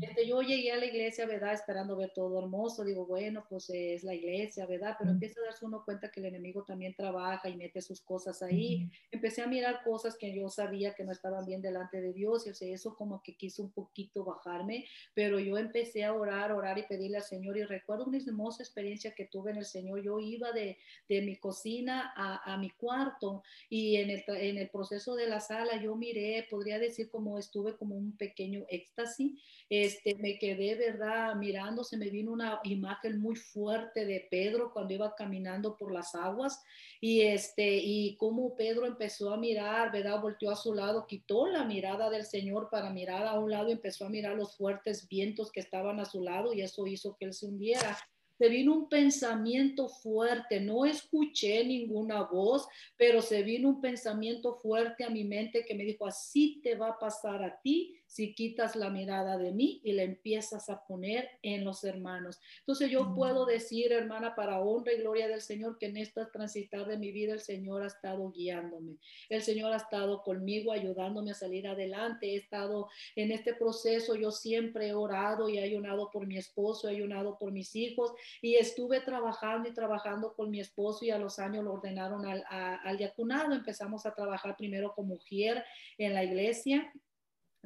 este, 0.00 0.26
yo 0.26 0.42
llegué 0.42 0.72
a 0.72 0.76
la 0.76 0.86
iglesia, 0.86 1.26
¿verdad? 1.26 1.54
Esperando 1.54 1.96
ver 1.96 2.12
todo 2.14 2.38
hermoso, 2.38 2.84
digo, 2.84 3.06
bueno, 3.06 3.44
pues 3.48 3.70
es 3.70 4.04
la 4.04 4.14
iglesia, 4.14 4.66
¿verdad? 4.66 4.96
Pero 4.98 5.10
empieza 5.10 5.40
a 5.40 5.44
darse 5.44 5.64
uno 5.64 5.84
cuenta 5.84 6.10
que 6.10 6.20
el 6.20 6.26
enemigo 6.26 6.64
también 6.64 6.94
trabaja 6.94 7.48
y 7.48 7.56
mete 7.56 7.80
sus 7.82 8.00
cosas 8.00 8.42
ahí. 8.42 8.90
Empecé 9.10 9.42
a 9.42 9.46
mirar 9.46 9.82
cosas 9.84 10.16
que 10.16 10.34
yo 10.34 10.48
sabía 10.48 10.94
que 10.94 11.04
no 11.04 11.12
estaban 11.12 11.44
bien 11.44 11.60
delante 11.60 12.00
de 12.00 12.12
Dios 12.12 12.46
y 12.46 12.72
eso 12.72 12.96
como 12.96 13.22
que 13.22 13.36
quiso 13.36 13.55
un 13.62 13.70
poquito 13.70 14.24
bajarme, 14.24 14.86
pero 15.14 15.38
yo 15.38 15.58
empecé 15.58 16.04
a 16.04 16.12
orar, 16.12 16.52
orar 16.52 16.78
y 16.78 16.82
pedirle 16.84 17.18
al 17.18 17.22
Señor 17.22 17.56
y 17.56 17.64
recuerdo 17.64 18.04
una 18.04 18.18
hermosa 18.18 18.62
experiencia 18.62 19.14
que 19.14 19.26
tuve 19.26 19.50
en 19.50 19.58
el 19.58 19.64
Señor. 19.64 20.02
Yo 20.02 20.18
iba 20.18 20.52
de, 20.52 20.78
de 21.08 21.22
mi 21.22 21.36
cocina 21.36 22.12
a, 22.16 22.56
mi 22.56 22.70
cuarto 22.70 23.42
y 23.68 23.96
en 23.96 24.10
el, 24.10 24.24
en 24.28 24.58
el 24.58 24.70
proceso 24.70 25.14
de 25.14 25.28
la 25.28 25.40
sala 25.40 25.80
yo 25.82 25.94
miré, 25.94 26.46
podría 26.50 26.78
decir 26.78 27.10
como 27.10 27.38
estuve 27.38 27.76
como 27.76 27.94
un 27.96 28.16
pequeño 28.16 28.64
éxtasis, 28.68 29.40
este, 29.68 30.14
me 30.14 30.38
quedé, 30.38 30.74
¿verdad? 30.76 31.34
Mirando, 31.34 31.84
se 31.84 31.96
me 31.96 32.08
vino 32.08 32.32
una 32.32 32.60
imagen 32.64 33.20
muy 33.20 33.36
fuerte 33.36 34.04
de 34.06 34.26
Pedro 34.30 34.72
cuando 34.72 34.94
iba 34.94 35.14
caminando 35.14 35.76
por 35.76 35.92
las 35.92 36.14
aguas 36.14 36.62
y 37.00 37.22
este, 37.22 37.76
y 37.76 38.16
como 38.16 38.56
Pedro 38.56 38.86
empezó 38.86 39.32
a 39.32 39.36
mirar, 39.36 39.92
¿verdad? 39.92 40.20
Volteó 40.20 40.50
a 40.50 40.56
su 40.56 40.74
lado, 40.74 41.06
quitó 41.06 41.46
la 41.46 41.64
mirada 41.64 42.10
del 42.10 42.24
Señor 42.24 42.68
para 42.70 42.90
mirar 42.90 43.26
a 43.26 43.38
un 43.38 43.45
lado 43.48 43.70
empezó 43.70 44.06
a 44.06 44.10
mirar 44.10 44.36
los 44.36 44.56
fuertes 44.56 45.08
vientos 45.08 45.50
que 45.50 45.60
estaban 45.60 46.00
a 46.00 46.04
su 46.04 46.22
lado 46.22 46.52
y 46.52 46.62
eso 46.62 46.86
hizo 46.86 47.16
que 47.16 47.26
él 47.26 47.32
se 47.32 47.46
hundiera. 47.46 47.98
Se 48.38 48.48
vino 48.48 48.74
un 48.74 48.88
pensamiento 48.88 49.88
fuerte, 49.88 50.60
no 50.60 50.84
escuché 50.84 51.64
ninguna 51.64 52.24
voz, 52.24 52.66
pero 52.96 53.22
se 53.22 53.42
vino 53.42 53.70
un 53.70 53.80
pensamiento 53.80 54.56
fuerte 54.56 55.04
a 55.04 55.10
mi 55.10 55.24
mente 55.24 55.64
que 55.64 55.74
me 55.74 55.84
dijo, 55.84 56.06
así 56.06 56.60
te 56.62 56.74
va 56.74 56.90
a 56.90 56.98
pasar 56.98 57.42
a 57.42 57.60
ti 57.62 57.95
si 58.06 58.34
quitas 58.34 58.76
la 58.76 58.90
mirada 58.90 59.36
de 59.36 59.52
mí 59.52 59.80
y 59.82 59.92
la 59.92 60.02
empiezas 60.02 60.68
a 60.70 60.84
poner 60.86 61.28
en 61.42 61.64
los 61.64 61.82
hermanos. 61.84 62.40
Entonces 62.60 62.90
yo 62.90 63.14
puedo 63.14 63.44
decir, 63.46 63.92
hermana, 63.92 64.34
para 64.34 64.60
honra 64.60 64.92
y 64.92 64.98
gloria 64.98 65.28
del 65.28 65.40
Señor, 65.40 65.78
que 65.78 65.86
en 65.86 65.96
esta 65.96 66.30
transitar 66.30 66.86
de 66.86 66.98
mi 66.98 67.10
vida 67.10 67.32
el 67.32 67.40
Señor 67.40 67.82
ha 67.82 67.88
estado 67.88 68.30
guiándome. 68.30 68.96
El 69.28 69.42
Señor 69.42 69.72
ha 69.72 69.76
estado 69.76 70.22
conmigo, 70.22 70.72
ayudándome 70.72 71.32
a 71.32 71.34
salir 71.34 71.66
adelante. 71.66 72.32
He 72.32 72.36
estado 72.36 72.88
en 73.16 73.32
este 73.32 73.54
proceso, 73.54 74.14
yo 74.14 74.30
siempre 74.30 74.88
he 74.88 74.94
orado 74.94 75.48
y 75.48 75.58
he 75.58 75.62
ayunado 75.62 76.10
por 76.10 76.26
mi 76.26 76.38
esposo, 76.38 76.88
he 76.88 76.92
ayunado 76.92 77.36
por 77.38 77.52
mis 77.52 77.74
hijos 77.74 78.12
y 78.40 78.54
estuve 78.54 79.00
trabajando 79.00 79.68
y 79.68 79.74
trabajando 79.74 80.34
con 80.34 80.50
mi 80.50 80.60
esposo 80.60 81.04
y 81.04 81.10
a 81.10 81.18
los 81.18 81.38
años 81.38 81.64
lo 81.64 81.72
ordenaron 81.72 82.24
al, 82.24 82.44
al 82.48 82.96
diaconado. 82.96 83.52
Empezamos 83.52 84.06
a 84.06 84.14
trabajar 84.14 84.56
primero 84.56 84.94
como 84.94 85.16
mujer 85.16 85.64
en 85.98 86.14
la 86.14 86.24
iglesia 86.24 86.92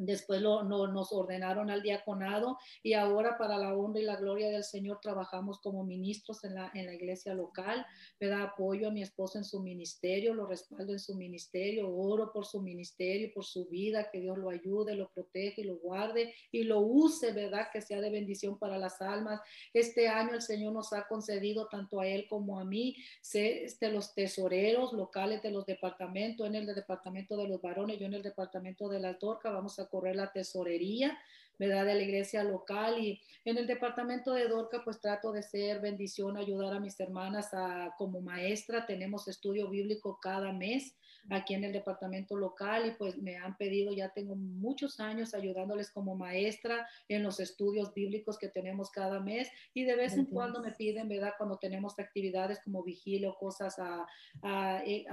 Después 0.03 0.41
lo, 0.41 0.63
no, 0.63 0.87
nos 0.87 1.13
ordenaron 1.13 1.71
al 1.71 1.83
diaconado 1.83 2.59
y 2.83 2.95
ahora 2.95 3.39
para 3.39 3.59
la 3.59 3.75
honra 3.75 4.01
y 4.01 4.05
la 4.05 4.17
gloria 4.17 4.51
del 4.51 4.65
Señor 4.65 4.99
trabajamos 5.01 5.61
como 5.61 5.85
ministros 5.85 6.43
en 6.45 6.55
la, 6.55 6.71
en 6.75 6.87
la 6.87 6.95
iglesia 6.95 7.35
local. 7.35 7.87
Me 8.19 8.29
da 8.29 8.43
apoyo 8.43 8.89
a 8.89 8.91
mi 8.91 9.03
esposo 9.03 9.39
en 9.39 9.45
su 9.45 9.61
ministerio, 9.61 10.35
lo 10.35 10.47
respaldo 10.47 10.93
en 10.93 10.99
su 10.99 11.15
ministerio, 11.15 11.95
oro 11.95 12.33
por 12.33 12.47
su 12.47 12.61
ministerio, 12.61 13.31
por 13.33 13.45
su 13.45 13.67
vida, 13.67 14.11
que 14.11 14.21
Dios 14.21 14.37
lo 14.37 14.51
ayude, 14.51 14.95
lo 14.95 15.09
protege 15.11 15.61
lo 15.65 15.77
guarde 15.77 16.35
y 16.51 16.65
lo 16.65 16.81
use, 16.81 17.33
¿verdad? 17.33 17.69
Que 17.73 17.81
sea 17.81 18.01
de 18.01 18.11
bendición 18.11 18.59
para 18.59 18.79
las 18.79 19.01
almas. 19.01 19.41
Este 19.73 20.09
año 20.09 20.35
el 20.35 20.43
Señor 20.43 20.73
nos 20.73 20.93
ha 20.93 21.07
concedido 21.07 21.69
tanto 21.69 22.01
a 22.01 22.07
él 22.07 22.27
como 22.29 22.59
a 22.59 22.65
mí, 22.65 22.97
de 23.33 23.65
este, 23.65 23.91
los 23.91 24.15
tesoreros 24.15 24.93
locales 24.93 25.43
de 25.43 25.51
los 25.51 25.67
departamentos, 25.67 26.47
en 26.47 26.55
el 26.55 26.67
departamento 26.67 27.37
de 27.37 27.49
los 27.49 27.61
varones, 27.61 27.99
yo 27.99 28.07
en 28.07 28.15
el 28.15 28.23
departamento 28.23 28.89
de 28.89 29.01
la 29.01 29.19
Torca, 29.19 29.51
vamos 29.51 29.79
a 29.79 29.87
correr 29.91 30.17
la 30.17 30.33
tesorería, 30.33 31.19
¿verdad? 31.59 31.85
De 31.85 31.95
la 31.95 32.03
iglesia 32.03 32.43
local 32.43 32.99
y 32.99 33.21
en 33.45 33.59
el 33.59 33.67
departamento 33.67 34.33
de 34.33 34.49
Dorca 34.49 34.81
pues 34.85 35.01
trato 35.01 35.33
de 35.33 35.43
ser 35.43 35.81
bendición, 35.81 36.37
ayudar 36.37 36.73
a 36.73 36.81
mis 36.81 36.99
hermanas 37.01 37.51
como 37.99 38.23
maestra, 38.23 38.87
tenemos 38.87 39.29
estudio 39.29 39.69
bíblico 39.69 40.19
cada 40.23 40.53
mes 40.53 40.97
aquí 41.29 41.55
en 41.55 41.65
el 41.65 41.73
departamento 41.73 42.37
local 42.37 42.87
y 42.87 42.93
pues 42.93 43.19
me 43.19 43.37
han 43.37 43.57
pedido, 43.57 43.93
ya 43.93 44.11
tengo 44.11 44.35
muchos 44.37 45.01
años 45.01 45.35
ayudándoles 45.35 45.91
como 45.91 46.17
maestra 46.17 46.87
en 47.09 47.23
los 47.23 47.41
estudios 47.41 47.93
bíblicos 47.95 48.39
que 48.39 48.49
tenemos 48.49 48.91
cada 48.91 49.21
mes 49.21 49.49
y 49.75 49.85
de 49.85 49.97
vez 49.97 50.15
en 50.15 50.27
cuando 50.27 50.61
me 50.63 50.73
piden, 50.73 51.09
¿verdad? 51.09 51.35
Cuando 51.37 51.59
tenemos 51.59 51.99
actividades 51.99 52.61
como 52.65 52.83
vigilio, 52.83 53.35
cosas, 53.39 53.77
a, 53.79 54.83
eh, 54.87 55.05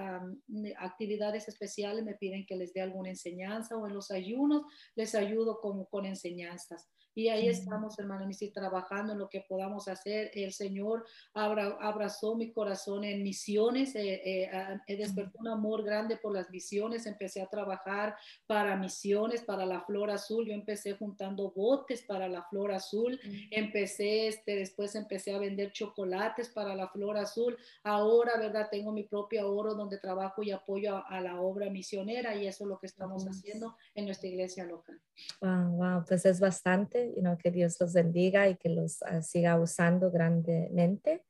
actividades 0.78 1.48
especiales, 1.48 2.04
me 2.04 2.15
piden 2.15 2.46
que 2.46 2.56
les 2.56 2.74
dé 2.74 2.82
alguna 2.82 3.10
enseñanza 3.10 3.76
o 3.76 3.88
en 3.88 3.93
los 3.93 4.12
ayunos 4.12 4.63
les 4.96 5.15
ayudo 5.15 5.60
con, 5.60 5.86
con 5.86 6.06
enseñanzas. 6.06 6.88
Y 7.17 7.30
ahí 7.30 7.47
estamos, 7.47 7.97
hermano 7.97 8.27
Missy, 8.27 8.51
trabajando 8.51 9.13
en 9.13 9.17
lo 9.17 9.27
que 9.27 9.41
podamos 9.41 9.88
hacer. 9.88 10.30
El 10.36 10.53
Señor 10.53 11.03
abrazó 11.34 12.36
mi 12.36 12.51
corazón 12.51 13.03
en 13.03 13.23
misiones. 13.23 13.95
Eh, 13.95 14.21
eh, 14.23 14.51
he 14.86 14.97
despertado 14.97 15.39
un 15.39 15.47
amor 15.47 15.84
grande 15.84 16.17
por 16.17 16.32
las 16.32 16.51
misiones. 16.51 17.08
Empecé 17.08 17.41
a 17.41 17.47
trabajar 17.47 18.15
para 18.45 18.75
misiones, 18.75 19.41
para 19.41 19.65
la 19.65 19.82
flor 19.82 20.12
azul. 20.12 20.45
Yo 20.45 20.53
empecé 20.53 20.93
juntando 20.93 21.51
botes 21.56 22.03
para 22.03 22.27
la 22.27 22.43
flor 22.43 22.71
azul. 22.71 23.19
Empecé, 23.49 24.27
este, 24.27 24.56
después 24.56 24.93
empecé 24.93 25.34
a 25.34 25.39
vender 25.39 25.71
chocolates 25.71 26.49
para 26.49 26.75
la 26.75 26.88
flor 26.88 27.17
azul. 27.17 27.58
Ahora, 27.84 28.38
¿verdad? 28.38 28.67
Tengo 28.69 28.91
mi 28.91 29.06
propio 29.06 29.51
oro 29.51 29.73
donde 29.73 29.97
trabajo 29.97 30.43
y 30.43 30.51
apoyo 30.51 31.03
a, 31.08 31.19
la 31.19 31.41
obra 31.41 31.67
misionera 31.71 32.36
y 32.36 32.45
eso 32.45 32.65
es 32.65 32.67
lo 32.67 32.77
que 32.77 32.86
estamos 32.86 33.25
haciendo 33.25 33.75
en 33.95 34.06
nuestra 34.06 34.30
iglesia 34.30 34.65
local. 34.65 35.01
Wow, 35.41 35.77
wow, 35.77 36.06
pues 36.08 36.23
es 36.27 36.39
bastante 36.39 37.07
que 37.41 37.52
Dios 37.52 37.78
los 37.80 37.93
bendiga 37.93 38.48
y 38.48 38.56
que 38.56 38.70
los 38.70 39.02
ah, 39.04 39.22
siga 39.22 39.60
usando 39.60 40.12
grandemente. 40.12 41.24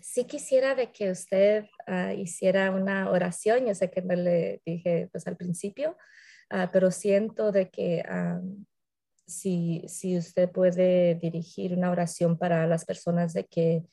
sí 0.00 0.24
quisiera 0.24 0.74
de 0.74 0.90
que 0.92 1.10
usted 1.10 1.66
ah, 1.86 2.12
hiciera 2.14 2.70
una 2.70 3.10
oración, 3.10 3.66
yo 3.66 3.74
sé 3.74 3.90
que 3.90 4.02
no 4.02 4.14
le 4.14 4.62
dije 4.64 5.08
pues 5.12 5.26
al 5.26 5.36
principio, 5.36 5.96
ah, 6.50 6.70
pero 6.72 6.90
siento 6.90 7.52
de 7.52 7.70
que 7.70 8.02
si, 9.26 9.84
si 9.88 10.16
usted 10.16 10.50
puede 10.50 11.14
dirigir 11.16 11.74
una 11.74 11.90
oración 11.90 12.38
para 12.38 12.66
las 12.66 12.84
personas 12.84 13.34
de 13.34 13.44
que 13.44 13.84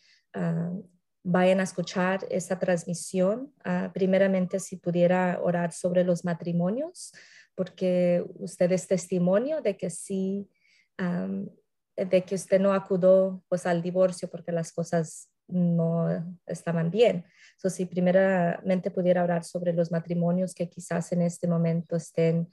vayan 1.25 1.59
a 1.59 1.63
escuchar 1.63 2.25
esta 2.29 2.57
transmisión. 2.59 3.51
primeramente, 3.93 4.59
si 4.59 4.77
pudiera 4.77 5.39
orar 5.41 5.71
sobre 5.71 6.03
los 6.03 6.23
matrimonios, 6.23 7.11
porque 7.55 8.23
usted 8.35 8.71
es 8.71 8.87
testimonio 8.87 9.61
de 9.61 9.75
que 9.75 9.89
sí, 9.89 10.47
de 10.97 12.23
que 12.23 12.35
usted 12.35 12.59
no 12.59 12.73
acudó 12.73 13.43
pues 13.49 13.65
al 13.65 13.81
divorcio 13.81 14.29
porque 14.29 14.51
las 14.51 14.71
cosas 14.71 15.29
no 15.47 16.09
estaban 16.45 16.91
bien. 16.91 17.25
So, 17.57 17.69
si 17.69 17.85
primeramente 17.85 18.91
pudiera 18.91 19.21
hablar 19.21 19.43
sobre 19.43 19.73
los 19.73 19.91
matrimonios 19.91 20.53
que 20.53 20.69
quizás 20.69 21.11
en 21.11 21.21
este 21.21 21.47
momento 21.47 21.95
estén 21.95 22.49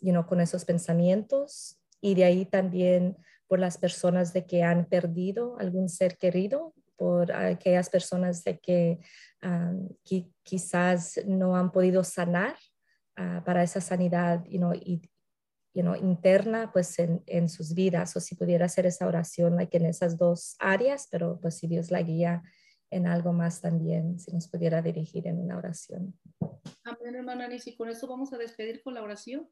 you 0.00 0.26
con 0.26 0.40
esos 0.40 0.64
pensamientos 0.64 1.78
y 2.00 2.14
de 2.14 2.24
ahí 2.24 2.46
también 2.46 3.16
por 3.46 3.58
las 3.58 3.78
personas 3.78 4.32
de 4.32 4.44
que 4.46 4.62
han 4.62 4.86
perdido 4.86 5.58
algún 5.58 5.88
ser 5.88 6.16
querido, 6.16 6.74
por 7.00 7.32
aquellas 7.32 7.88
personas 7.88 8.44
de 8.44 8.58
que 8.58 8.98
quizás 10.42 11.18
no 11.26 11.56
han 11.56 11.72
podido 11.72 12.04
sanar 12.04 12.56
Ah, 13.22 13.42
para 13.44 13.62
esa 13.62 13.82
sanidad 13.82 14.42
you 14.46 14.56
know, 14.56 14.72
y, 14.72 15.02
you 15.74 15.82
know, 15.82 15.94
interna 15.94 16.72
pues 16.72 16.98
en, 16.98 17.22
en, 17.26 17.50
sus 17.50 17.74
vidas 17.74 18.16
o 18.16 18.20
si 18.20 18.34
pudiera 18.34 18.64
hacer 18.64 18.86
esa 18.86 19.06
oración 19.06 19.56
like, 19.56 19.76
en 19.76 19.84
esas 19.84 20.16
dos 20.16 20.56
áreas, 20.58 21.06
pero 21.10 21.38
pues 21.38 21.58
si 21.58 21.66
Dios 21.66 21.90
la 21.90 22.00
guía 22.00 22.42
en 22.88 23.06
algo 23.06 23.34
más 23.34 23.60
también, 23.60 24.18
si 24.18 24.32
nos 24.32 24.48
pudiera 24.48 24.80
dirigir 24.80 25.26
en 25.26 25.38
una 25.38 25.58
oración. 25.58 26.18
Amén, 26.82 27.14
hermana 27.14 27.46
Nancy. 27.46 27.76
Con 27.76 27.90
eso 27.90 28.08
vamos 28.08 28.32
a 28.32 28.38
despedir 28.38 28.82
con 28.82 28.94
la 28.94 29.02
oración 29.02 29.50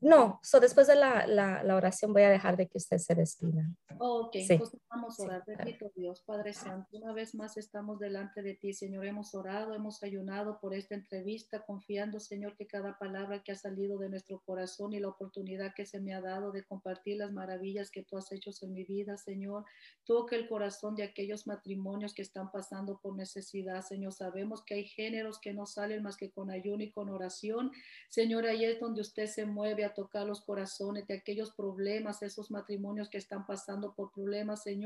no, 0.00 0.38
so 0.42 0.60
después 0.60 0.86
de 0.86 0.94
la, 0.94 1.26
la, 1.26 1.62
la, 1.64 1.76
oración 1.76 2.12
voy 2.12 2.22
a 2.22 2.30
dejar 2.30 2.56
de 2.56 2.68
que 2.68 2.78
usted 2.78 2.98
se 2.98 3.14
despida. 3.14 3.68
ok, 3.98 4.36
entonces 4.36 4.80
vamos 4.92 5.18
a 5.18 5.22
orar. 5.22 5.44
Bendito 5.46 5.90
Dios, 5.96 6.22
Padre 6.22 6.52
Santo, 6.52 6.98
una 6.98 7.12
vez 7.12 7.34
más 7.34 7.56
estamos 7.56 7.98
delante 7.98 8.42
de 8.42 8.54
ti, 8.54 8.74
Señor. 8.74 9.06
Hemos 9.06 9.34
orado, 9.34 9.74
hemos 9.74 10.02
ayunado 10.02 10.58
por 10.60 10.74
esta 10.74 10.94
entrevista, 10.94 11.64
confiando, 11.64 12.20
Señor, 12.20 12.54
que 12.56 12.66
cada 12.66 12.98
palabra 12.98 13.42
que 13.42 13.52
ha 13.52 13.56
salido 13.56 13.98
de 13.98 14.10
nuestro 14.10 14.40
corazón 14.40 14.92
y 14.92 15.00
la 15.00 15.08
oportunidad 15.08 15.74
que 15.74 15.86
se 15.86 16.00
me 16.00 16.14
ha 16.14 16.20
dado 16.20 16.52
de 16.52 16.64
compartir 16.64 17.16
las 17.16 17.32
maravillas 17.32 17.90
que 17.90 18.02
tú 18.02 18.18
has 18.18 18.30
hecho 18.32 18.50
en 18.60 18.72
mi 18.74 18.84
vida, 18.84 19.16
Señor, 19.16 19.64
toque 20.04 20.36
el 20.36 20.46
corazón 20.46 20.94
de 20.94 21.04
aquellos 21.04 21.46
matrimonios 21.46 22.12
que 22.12 22.22
están 22.22 22.50
pasando 22.50 22.98
por 22.98 23.16
necesidad, 23.16 23.82
Señor. 23.82 24.12
Sabemos 24.12 24.62
que 24.62 24.74
hay 24.74 24.84
géneros 24.84 25.40
que 25.40 25.54
no 25.54 25.64
salen 25.64 26.02
más 26.02 26.16
que 26.16 26.30
con 26.30 26.50
ayuno 26.50 26.82
y 26.82 26.90
con 26.90 27.08
oración. 27.08 27.72
Señor, 28.10 28.44
ahí 28.46 28.64
es 28.64 28.78
donde 28.78 29.00
usted 29.00 29.26
se 29.26 29.46
mueve 29.46 29.86
a 29.86 29.94
tocar 29.94 30.26
los 30.26 30.42
corazones 30.42 31.06
de 31.06 31.14
aquellos 31.14 31.52
problemas, 31.52 32.22
esos 32.22 32.50
matrimonios 32.50 33.08
que 33.08 33.18
están 33.18 33.46
pasando 33.46 33.94
por 33.94 34.12
problemas, 34.12 34.62
Señor. 34.62 34.81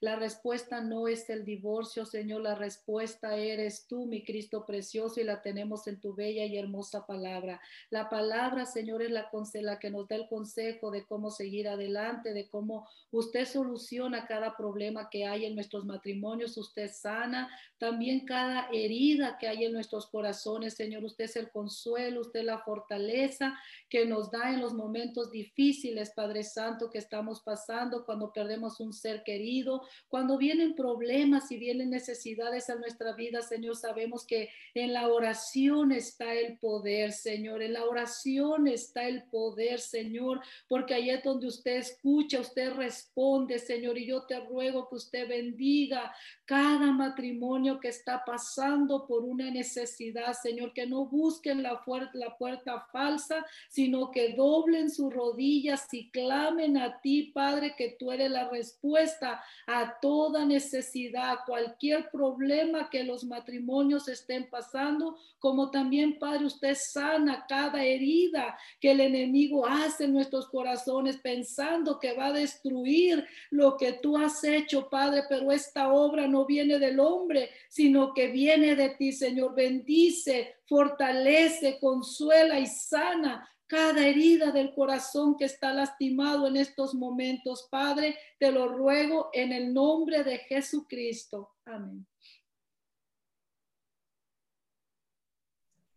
La 0.00 0.16
respuesta 0.16 0.80
no 0.80 1.08
es 1.08 1.28
el 1.30 1.44
divorcio, 1.44 2.04
Señor. 2.04 2.42
La 2.42 2.54
respuesta 2.54 3.36
eres 3.36 3.86
tú, 3.86 4.06
mi 4.06 4.24
Cristo 4.24 4.64
precioso, 4.66 5.20
y 5.20 5.24
la 5.24 5.42
tenemos 5.42 5.86
en 5.86 6.00
tu 6.00 6.14
bella 6.14 6.44
y 6.44 6.58
hermosa 6.58 7.06
palabra. 7.06 7.60
La 7.90 8.08
palabra, 8.08 8.66
Señor, 8.66 9.02
es 9.02 9.10
la, 9.10 9.30
la 9.54 9.78
que 9.78 9.90
nos 9.90 10.08
da 10.08 10.16
el 10.16 10.28
consejo 10.28 10.90
de 10.90 11.04
cómo 11.06 11.30
seguir 11.30 11.68
adelante, 11.68 12.32
de 12.32 12.48
cómo 12.48 12.88
usted 13.10 13.46
soluciona 13.46 14.26
cada 14.26 14.56
problema 14.56 15.08
que 15.10 15.26
hay 15.26 15.44
en 15.44 15.54
nuestros 15.54 15.84
matrimonios, 15.84 16.56
usted 16.56 16.90
sana 16.92 17.48
también 17.80 18.26
cada 18.26 18.68
herida 18.70 19.38
que 19.38 19.48
hay 19.48 19.64
en 19.64 19.72
nuestros 19.72 20.06
corazones, 20.06 20.74
Señor. 20.74 21.02
Usted 21.02 21.24
es 21.24 21.36
el 21.36 21.50
consuelo, 21.50 22.20
usted 22.20 22.40
es 22.40 22.46
la 22.46 22.58
fortaleza 22.58 23.58
que 23.88 24.04
nos 24.04 24.30
da 24.30 24.52
en 24.52 24.60
los 24.60 24.74
momentos 24.74 25.30
difíciles, 25.30 26.10
Padre 26.10 26.44
Santo, 26.44 26.90
que 26.90 26.98
estamos 26.98 27.40
pasando, 27.40 28.04
cuando 28.04 28.34
perdemos 28.34 28.80
un 28.80 28.92
ser 28.92 29.22
querido, 29.30 29.82
cuando 30.08 30.36
vienen 30.38 30.74
problemas 30.74 31.52
y 31.52 31.56
vienen 31.56 31.90
necesidades 31.90 32.68
a 32.68 32.74
nuestra 32.74 33.12
vida, 33.12 33.42
Señor. 33.42 33.76
Sabemos 33.76 34.26
que 34.26 34.50
en 34.74 34.92
la 34.92 35.06
oración 35.06 35.92
está 35.92 36.34
el 36.34 36.58
poder, 36.58 37.12
Señor. 37.12 37.62
En 37.62 37.74
la 37.74 37.84
oración 37.84 38.66
está 38.66 39.06
el 39.06 39.22
poder, 39.30 39.78
Señor, 39.78 40.40
porque 40.68 40.94
ahí 40.94 41.10
es 41.10 41.22
donde 41.22 41.46
usted 41.46 41.76
escucha, 41.76 42.40
usted 42.40 42.72
responde, 42.72 43.60
Señor. 43.60 43.98
Y 43.98 44.06
yo 44.06 44.26
te 44.26 44.40
ruego 44.40 44.88
que 44.88 44.96
usted 44.96 45.28
bendiga 45.28 46.12
cada 46.44 46.90
matrimonio 46.90 47.78
que 47.78 47.88
está 47.88 48.24
pasando 48.24 49.06
por 49.06 49.22
una 49.22 49.48
necesidad, 49.48 50.32
Señor, 50.32 50.72
que 50.72 50.88
no 50.88 51.06
busquen 51.06 51.62
la, 51.62 51.80
la 52.14 52.36
puerta 52.36 52.88
falsa, 52.90 53.46
sino 53.68 54.10
que 54.10 54.34
doblen 54.34 54.90
sus 54.90 55.14
rodillas 55.14 55.86
y 55.92 56.10
clamen 56.10 56.76
a 56.76 57.00
ti, 57.00 57.30
Padre, 57.32 57.76
que 57.78 57.94
tú 57.96 58.10
eres 58.10 58.32
la 58.32 58.48
respuesta 58.48 59.19
a 59.66 59.98
toda 60.00 60.44
necesidad, 60.44 61.38
cualquier 61.46 62.10
problema 62.10 62.88
que 62.90 63.04
los 63.04 63.24
matrimonios 63.24 64.08
estén 64.08 64.48
pasando, 64.48 65.16
como 65.38 65.70
también, 65.70 66.18
Padre, 66.18 66.46
usted 66.46 66.74
sana 66.74 67.44
cada 67.48 67.84
herida 67.84 68.58
que 68.80 68.92
el 68.92 69.00
enemigo 69.00 69.66
hace 69.66 70.04
en 70.04 70.12
nuestros 70.12 70.48
corazones 70.48 71.18
pensando 71.18 71.98
que 71.98 72.12
va 72.12 72.26
a 72.26 72.32
destruir 72.32 73.26
lo 73.50 73.76
que 73.76 73.94
tú 73.94 74.16
has 74.16 74.42
hecho, 74.44 74.88
Padre, 74.88 75.22
pero 75.28 75.50
esta 75.52 75.92
obra 75.92 76.26
no 76.26 76.44
viene 76.44 76.78
del 76.78 77.00
hombre, 77.00 77.50
sino 77.68 78.12
que 78.14 78.28
viene 78.28 78.74
de 78.74 78.90
ti, 78.90 79.12
Señor. 79.12 79.54
Bendice, 79.54 80.56
fortalece, 80.66 81.78
consuela 81.80 82.58
y 82.58 82.66
sana 82.66 83.48
cada 83.70 84.04
herida 84.04 84.50
del 84.50 84.74
corazón 84.74 85.36
que 85.36 85.44
está 85.44 85.72
lastimado 85.72 86.48
en 86.48 86.56
estos 86.56 86.92
momentos. 86.92 87.68
Padre, 87.70 88.18
te 88.36 88.50
lo 88.50 88.66
ruego 88.66 89.30
en 89.32 89.52
el 89.52 89.72
nombre 89.72 90.24
de 90.24 90.38
Jesucristo. 90.38 91.52
Amén. 91.64 92.04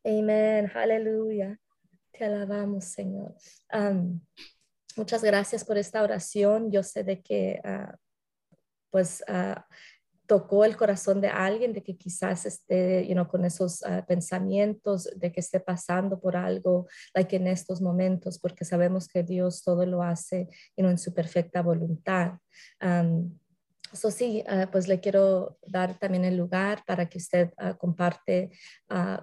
Amén, 0.05 0.71
aleluya. 0.76 1.59
Te 2.11 2.26
alabamos, 2.26 2.86
Señor. 2.86 3.34
muchas 4.95 5.24
gracias 5.24 5.65
por 5.65 5.80
esta 5.80 6.03
oración. 6.03 6.71
Yo 6.71 6.84
sé 6.84 7.03
de 7.03 7.24
que, 7.24 7.59
ah, 7.63 7.97
pues, 8.91 9.24
uh, 9.28 9.59
tocó 10.34 10.65
el 10.65 10.75
corazón 10.75 11.21
de 11.21 11.27
alguien, 11.27 11.73
de 11.73 11.84
que 11.84 11.95
quizás 11.95 12.47
esté 12.47 13.05
you 13.05 13.13
know, 13.13 13.27
con 13.27 13.45
esos 13.45 13.84
ah, 13.84 14.03
pensamientos, 14.03 15.07
de 15.15 15.31
que 15.31 15.41
esté 15.41 15.59
pasando 15.59 16.19
por 16.19 16.36
algo, 16.36 16.88
like 17.13 17.36
en 17.36 17.45
estos 17.45 17.81
momentos, 17.81 18.39
porque 18.39 18.65
sabemos 18.65 19.07
que 19.07 19.21
Dios 19.21 19.61
todo 19.63 19.86
lo 19.86 20.01
hace 20.01 20.49
you 20.75 20.89
en 20.89 20.97
su 20.97 21.13
perfecta 21.13 21.61
voluntad. 21.61 22.39
Eso 23.91 24.09
sí, 24.09 24.43
ah, 24.47 24.67
pues 24.71 24.88
le 24.88 24.99
quiero 24.99 25.59
dar 25.67 25.99
también 25.99 26.25
el 26.25 26.36
lugar 26.36 26.84
para 26.88 27.07
que 27.07 27.19
usted 27.19 27.53
uh, 27.61 27.77
comparte, 27.77 28.49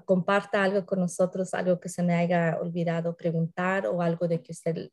comparta 0.04 0.62
algo 0.62 0.86
con 0.86 1.00
nosotros, 1.00 1.54
algo 1.54 1.80
que 1.80 1.88
se 1.88 2.04
me 2.04 2.14
haya 2.14 2.56
olvidado 2.60 3.16
preguntar 3.16 3.88
o 3.88 4.00
algo 4.00 4.28
de 4.28 4.40
que 4.40 4.52
usted 4.52 4.90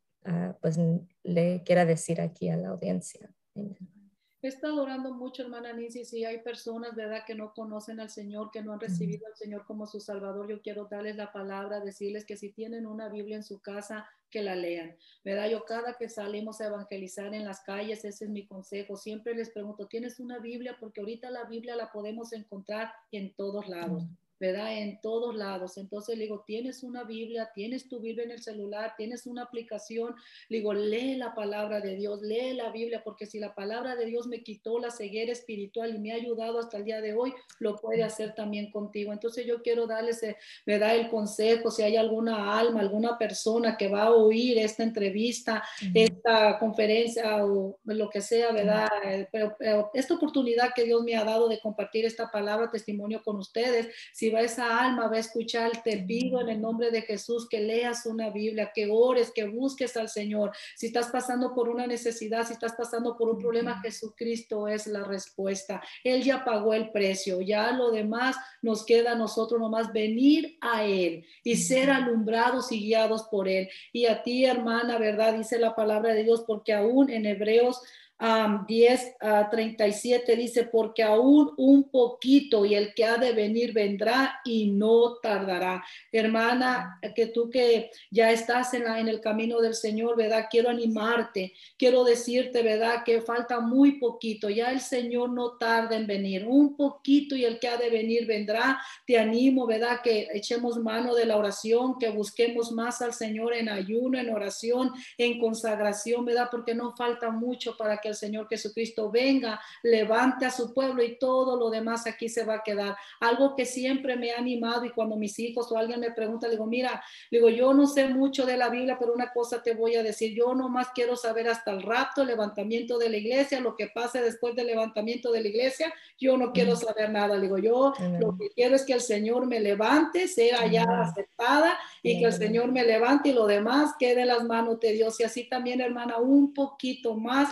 pues 0.61 0.79
le 1.23 1.61
quiera 1.63 1.85
decir 1.85 2.19
aquí 2.19 2.49
a 2.49 2.57
la 2.57 2.69
audiencia. 2.69 3.29
He 3.55 3.96
estado 4.41 4.83
orando 4.83 5.13
mucho, 5.13 5.41
hermana 5.41 5.73
Nancy, 5.73 6.05
si 6.05 6.23
hay 6.23 6.39
personas, 6.43 6.95
¿verdad?, 6.95 7.23
que 7.25 7.33
no 7.33 7.53
conocen 7.53 7.99
al 7.99 8.09
Señor, 8.09 8.51
que 8.51 8.61
no 8.61 8.73
han 8.73 8.79
recibido 8.79 9.25
al 9.25 9.35
Señor 9.35 9.65
como 9.65 9.87
su 9.87 9.99
Salvador, 9.99 10.47
yo 10.47 10.61
quiero 10.61 10.85
darles 10.85 11.15
la 11.15 11.31
palabra, 11.31 11.79
decirles 11.79 12.23
que 12.25 12.37
si 12.37 12.51
tienen 12.51 12.85
una 12.85 13.09
Biblia 13.09 13.37
en 13.37 13.43
su 13.43 13.59
casa, 13.59 14.07
que 14.29 14.43
la 14.43 14.55
lean, 14.55 14.95
¿verdad? 15.23 15.49
Yo 15.49 15.65
cada 15.65 15.93
que 15.93 16.09
salimos 16.09 16.61
a 16.61 16.67
evangelizar 16.67 17.33
en 17.33 17.45
las 17.45 17.61
calles, 17.61 18.05
ese 18.05 18.25
es 18.25 18.29
mi 18.29 18.45
consejo, 18.45 18.95
siempre 18.95 19.33
les 19.33 19.49
pregunto, 19.49 19.87
¿tienes 19.87 20.19
una 20.19 20.39
Biblia? 20.39 20.77
Porque 20.79 21.01
ahorita 21.01 21.31
la 21.31 21.45
Biblia 21.45 21.75
la 21.75 21.91
podemos 21.91 22.33
encontrar 22.33 22.91
en 23.11 23.33
todos 23.33 23.67
lados. 23.67 24.03
¿Verdad? 24.39 24.77
En 24.77 24.99
todos 25.01 25.35
lados. 25.35 25.77
Entonces 25.77 26.17
le 26.17 26.25
digo, 26.25 26.43
tienes 26.45 26.83
una 26.83 27.03
Biblia, 27.03 27.51
tienes 27.53 27.87
tu 27.87 27.99
Biblia 27.99 28.25
en 28.25 28.31
el 28.31 28.41
celular, 28.41 28.93
tienes 28.97 29.25
una 29.25 29.43
aplicación, 29.43 30.15
le 30.49 30.57
digo, 30.57 30.73
lee 30.73 31.15
la 31.15 31.33
palabra 31.33 31.81
de 31.81 31.95
Dios, 31.95 32.21
lee 32.21 32.53
la 32.53 32.71
Biblia, 32.71 33.01
porque 33.03 33.25
si 33.25 33.39
la 33.39 33.55
palabra 33.55 33.95
de 33.95 34.05
Dios 34.05 34.27
me 34.27 34.43
quitó 34.43 34.79
la 34.79 34.91
ceguera 34.91 35.31
espiritual 35.31 35.95
y 35.95 35.99
me 35.99 36.11
ha 36.11 36.15
ayudado 36.15 36.59
hasta 36.59 36.77
el 36.77 36.85
día 36.85 37.01
de 37.01 37.13
hoy, 37.13 37.33
lo 37.59 37.75
puede 37.75 38.03
hacer 38.03 38.35
también 38.35 38.71
contigo. 38.71 39.13
Entonces 39.13 39.45
yo 39.45 39.61
quiero 39.61 39.87
darles, 39.87 40.21
¿verdad? 40.65 40.95
El 40.95 41.09
consejo, 41.09 41.71
si 41.71 41.83
hay 41.83 41.95
alguna 41.95 42.57
alma, 42.57 42.79
alguna 42.79 43.17
persona 43.17 43.77
que 43.77 43.87
va 43.87 44.03
a 44.03 44.11
oír 44.11 44.57
esta 44.57 44.83
entrevista, 44.83 45.63
esta 45.93 46.59
conferencia 46.59 47.45
o 47.45 47.77
lo 47.85 48.09
que 48.09 48.21
sea, 48.21 48.51
¿verdad? 48.51 48.87
Eh, 49.05 49.27
pero, 49.31 49.55
pero, 49.57 49.91
esta 49.93 50.15
oportunidad 50.15 50.73
que 50.75 50.83
Dios 50.83 51.03
me 51.03 51.15
ha 51.15 51.23
dado 51.23 51.47
de 51.47 51.59
compartir 51.59 52.05
esta 52.05 52.29
palabra, 52.31 52.71
testimonio 52.71 53.21
con 53.23 53.37
ustedes, 53.37 53.87
si 54.13 54.26
va 54.29 54.41
esa 54.41 54.79
alma, 54.79 55.07
va 55.07 55.17
a 55.17 55.19
escuchar, 55.19 55.83
te 55.83 55.97
pido 55.97 56.41
en 56.41 56.49
el 56.49 56.61
nombre 56.61 56.91
de 56.91 57.01
Jesús 57.01 57.47
que 57.47 57.59
leas 57.59 58.05
una 58.05 58.29
Biblia, 58.29 58.71
que 58.73 58.87
ores, 58.89 59.31
que 59.31 59.45
busques 59.45 59.97
al 59.97 60.09
Señor. 60.09 60.51
Si 60.75 60.87
estás 60.87 61.07
pasando 61.07 61.53
por 61.53 61.69
una 61.69 61.87
necesidad, 61.87 62.45
si 62.45 62.53
estás 62.53 62.73
pasando 62.73 63.17
por 63.17 63.29
un 63.29 63.37
problema, 63.37 63.81
Jesucristo 63.81 64.67
es 64.67 64.87
la 64.87 65.03
respuesta. 65.03 65.81
Él 66.03 66.23
ya 66.23 66.43
pagó 66.43 66.73
el 66.73 66.91
precio, 66.91 67.41
ya 67.41 67.71
lo 67.71 67.91
demás 67.91 68.35
nos 68.61 68.85
queda 68.85 69.13
a 69.13 69.15
nosotros 69.15 69.59
nomás 69.59 69.91
venir 69.93 70.57
a 70.61 70.83
Él 70.83 71.25
y 71.43 71.55
ser 71.55 71.89
alumbrados 71.89 72.71
y 72.71 72.79
guiados 72.79 73.23
por 73.23 73.47
Él. 73.47 73.69
Y 73.93 74.05
a 74.05 74.23
ti, 74.23 74.45
hermana, 74.45 74.97
¿verdad? 74.97 75.37
Dice 75.37 75.59
la 75.59 75.75
palabra 75.75 76.13
de 76.13 76.23
Dios, 76.23 76.43
porque 76.45 76.73
aún 76.73 77.09
en 77.09 77.25
Hebreos 77.25 77.81
um, 78.19 78.65
10 78.65 79.15
a 79.19 79.49
37 79.49 80.35
dice, 80.35 80.63
porque 80.65 81.03
aún 81.03 81.53
un 81.57 81.89
poquito 81.89 82.65
y 82.65 82.75
el 82.75 82.93
que 82.93 83.05
ha 83.05 83.17
de 83.17 83.31
venir 83.33 83.73
vendrá 83.73 84.39
y 84.43 84.71
no 84.71 85.15
tardará. 85.21 85.83
Hermana, 86.11 86.99
que 87.15 87.27
tú 87.27 87.49
que 87.49 87.91
ya 88.11 88.31
estás 88.31 88.73
en, 88.73 88.85
la, 88.85 88.99
en 88.99 89.07
el 89.07 89.21
camino 89.21 89.59
del 89.61 89.75
Señor, 89.75 90.17
¿verdad? 90.17 90.47
Quiero 90.49 90.69
animarte, 90.69 91.53
quiero 91.77 92.03
decirte, 92.03 92.63
¿verdad? 92.63 93.03
Que 93.03 93.21
falta 93.21 93.59
muy 93.59 93.99
poquito, 93.99 94.49
ya 94.49 94.71
el 94.71 94.81
Señor 94.81 95.29
no 95.29 95.57
tarda 95.57 95.95
en 95.95 96.07
venir, 96.07 96.45
un 96.47 96.75
poquito 96.75 97.35
y 97.35 97.45
el 97.45 97.59
que 97.59 97.67
ha 97.67 97.77
de 97.77 97.89
venir 97.89 98.25
vendrá. 98.25 98.81
Te 99.05 99.17
animo, 99.17 99.67
¿verdad? 99.67 100.01
Que 100.03 100.27
echemos 100.33 100.77
mano 100.77 101.13
de 101.13 101.25
la 101.25 101.37
oración, 101.37 101.97
que 101.99 102.09
busquemos 102.09 102.71
más 102.71 103.01
al 103.01 103.13
Señor 103.13 103.53
en 103.53 103.69
ayuno, 103.69 104.17
en 104.17 104.29
oración, 104.29 104.91
en 105.17 105.39
consagración, 105.39 106.25
¿verdad? 106.25 106.47
Porque 106.51 106.73
no 106.73 106.95
falta 106.95 107.29
mucho 107.29 107.75
para 107.77 107.97
que 107.97 108.06
el 108.07 108.15
Señor 108.15 108.47
Jesucristo 108.47 109.11
venga, 109.11 109.59
levante 109.83 110.45
a 110.45 110.51
su 110.51 110.73
pueblo 110.73 111.03
y 111.03 111.17
todo 111.17 111.57
lo 111.57 111.69
demás 111.69 112.07
aquí 112.07 112.29
se 112.29 112.43
va 112.43 112.55
a 112.55 112.63
quedar. 112.63 112.95
Algo 113.19 113.55
que 113.55 113.65
siempre 113.65 114.15
me 114.15 114.31
ha 114.31 114.37
animado 114.37 114.85
y 114.85 114.91
cuando 114.91 115.15
mis 115.15 115.37
hijos 115.39 115.71
o 115.71 115.77
alguien 115.77 115.99
me 115.99 116.11
pregunta, 116.11 116.49
digo, 116.49 116.65
mira, 116.65 117.03
digo, 117.31 117.49
yo 117.49 117.73
no 117.73 117.87
sé 117.87 118.07
mucho 118.09 118.45
de 118.45 118.57
la 118.57 118.69
Biblia, 118.69 118.97
pero 118.99 119.13
una 119.13 119.31
cosa 119.31 119.61
te 119.61 119.73
voy 119.73 119.95
a 119.95 120.03
decir, 120.03 120.33
yo 120.35 120.53
nomás 120.53 120.89
quiero 120.93 121.15
saber 121.15 121.47
hasta 121.47 121.71
el 121.71 121.81
rapto, 121.81 122.21
el 122.21 122.27
levantamiento 122.27 122.97
de 122.97 123.09
la 123.09 123.17
iglesia, 123.17 123.59
lo 123.59 123.75
que 123.75 123.87
pase 123.87 124.21
después 124.21 124.55
del 124.55 124.67
levantamiento 124.67 125.31
de 125.31 125.41
la 125.41 125.47
iglesia, 125.47 125.93
yo 126.19 126.37
no 126.37 126.51
quiero 126.51 126.75
saber 126.75 127.11
nada. 127.11 127.39
Digo, 127.39 127.57
yo 127.57 127.93
lo 128.19 128.37
que 128.37 128.49
quiero 128.49 128.75
es 128.75 128.83
que 128.83 128.93
el 128.93 129.01
Señor 129.01 129.45
me 129.47 129.59
levante, 129.59 130.27
sea 130.27 130.65
ya 130.67 130.83
aceptada 131.01 131.77
y 132.01 132.19
que 132.19 132.25
el 132.25 132.33
Señor 132.33 132.71
me 132.71 132.83
levante 132.83 133.29
y 133.29 133.33
lo 133.33 133.45
demás 133.45 133.93
quede 133.99 134.21
en 134.21 134.27
las 134.27 134.43
manos 134.43 134.79
de 134.79 134.93
Dios. 134.93 135.19
Y 135.19 135.23
así 135.23 135.47
también, 135.47 135.81
hermana, 135.81 136.17
un 136.17 136.53
poquito 136.53 137.15
más 137.15 137.51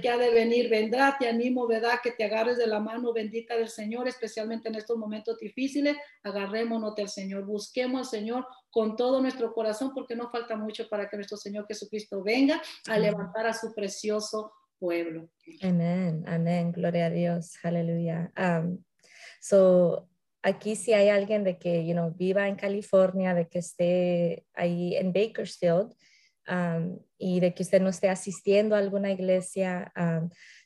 que 0.00 0.08
ha 0.08 0.16
de 0.16 0.30
venir 0.30 0.68
vendrá. 0.68 1.16
Te 1.18 1.28
animo, 1.28 1.66
¿verdad? 1.66 2.00
Que 2.02 2.12
te 2.12 2.24
agarres 2.24 2.58
de 2.58 2.66
la 2.66 2.80
mano 2.80 3.12
bendita 3.12 3.56
del 3.56 3.68
Señor, 3.68 4.08
especialmente 4.08 4.68
en 4.68 4.74
estos 4.74 4.96
momentos 4.96 5.38
difíciles. 5.38 5.96
Agarrémonos 6.22 6.94
del 6.94 7.08
Señor, 7.08 7.44
busquemos 7.44 8.00
al 8.00 8.20
Señor 8.20 8.46
con 8.70 8.96
todo 8.96 9.20
nuestro 9.20 9.52
corazón, 9.52 9.92
porque 9.94 10.16
no 10.16 10.30
falta 10.30 10.56
mucho 10.56 10.88
para 10.88 11.08
que 11.08 11.16
nuestro 11.16 11.36
Señor 11.36 11.66
Jesucristo 11.66 12.22
venga 12.22 12.60
a 12.88 12.98
levantar 12.98 13.46
a 13.46 13.52
su 13.52 13.72
precioso 13.74 14.52
pueblo. 14.78 15.30
Amén, 15.62 16.24
amén, 16.26 16.72
gloria 16.72 17.06
a 17.06 17.10
Dios, 17.10 17.54
aleluya. 17.62 18.32
Um, 18.36 18.82
so, 19.40 20.08
aquí 20.42 20.76
si 20.76 20.92
hay 20.92 21.08
alguien 21.08 21.44
de 21.44 21.58
que, 21.58 21.86
you 21.86 21.92
know, 21.92 22.12
viva 22.12 22.48
en 22.48 22.56
California, 22.56 23.34
de 23.34 23.48
que 23.48 23.60
esté 23.60 24.44
ahí 24.54 24.96
en 24.96 25.12
Bakersfield 25.12 25.94
y 27.18 27.40
de 27.40 27.54
que 27.54 27.62
usted 27.62 27.80
no 27.80 27.88
esté 27.88 28.08
asistiendo 28.08 28.74
a 28.74 28.78
alguna 28.78 29.10
iglesia, 29.10 29.92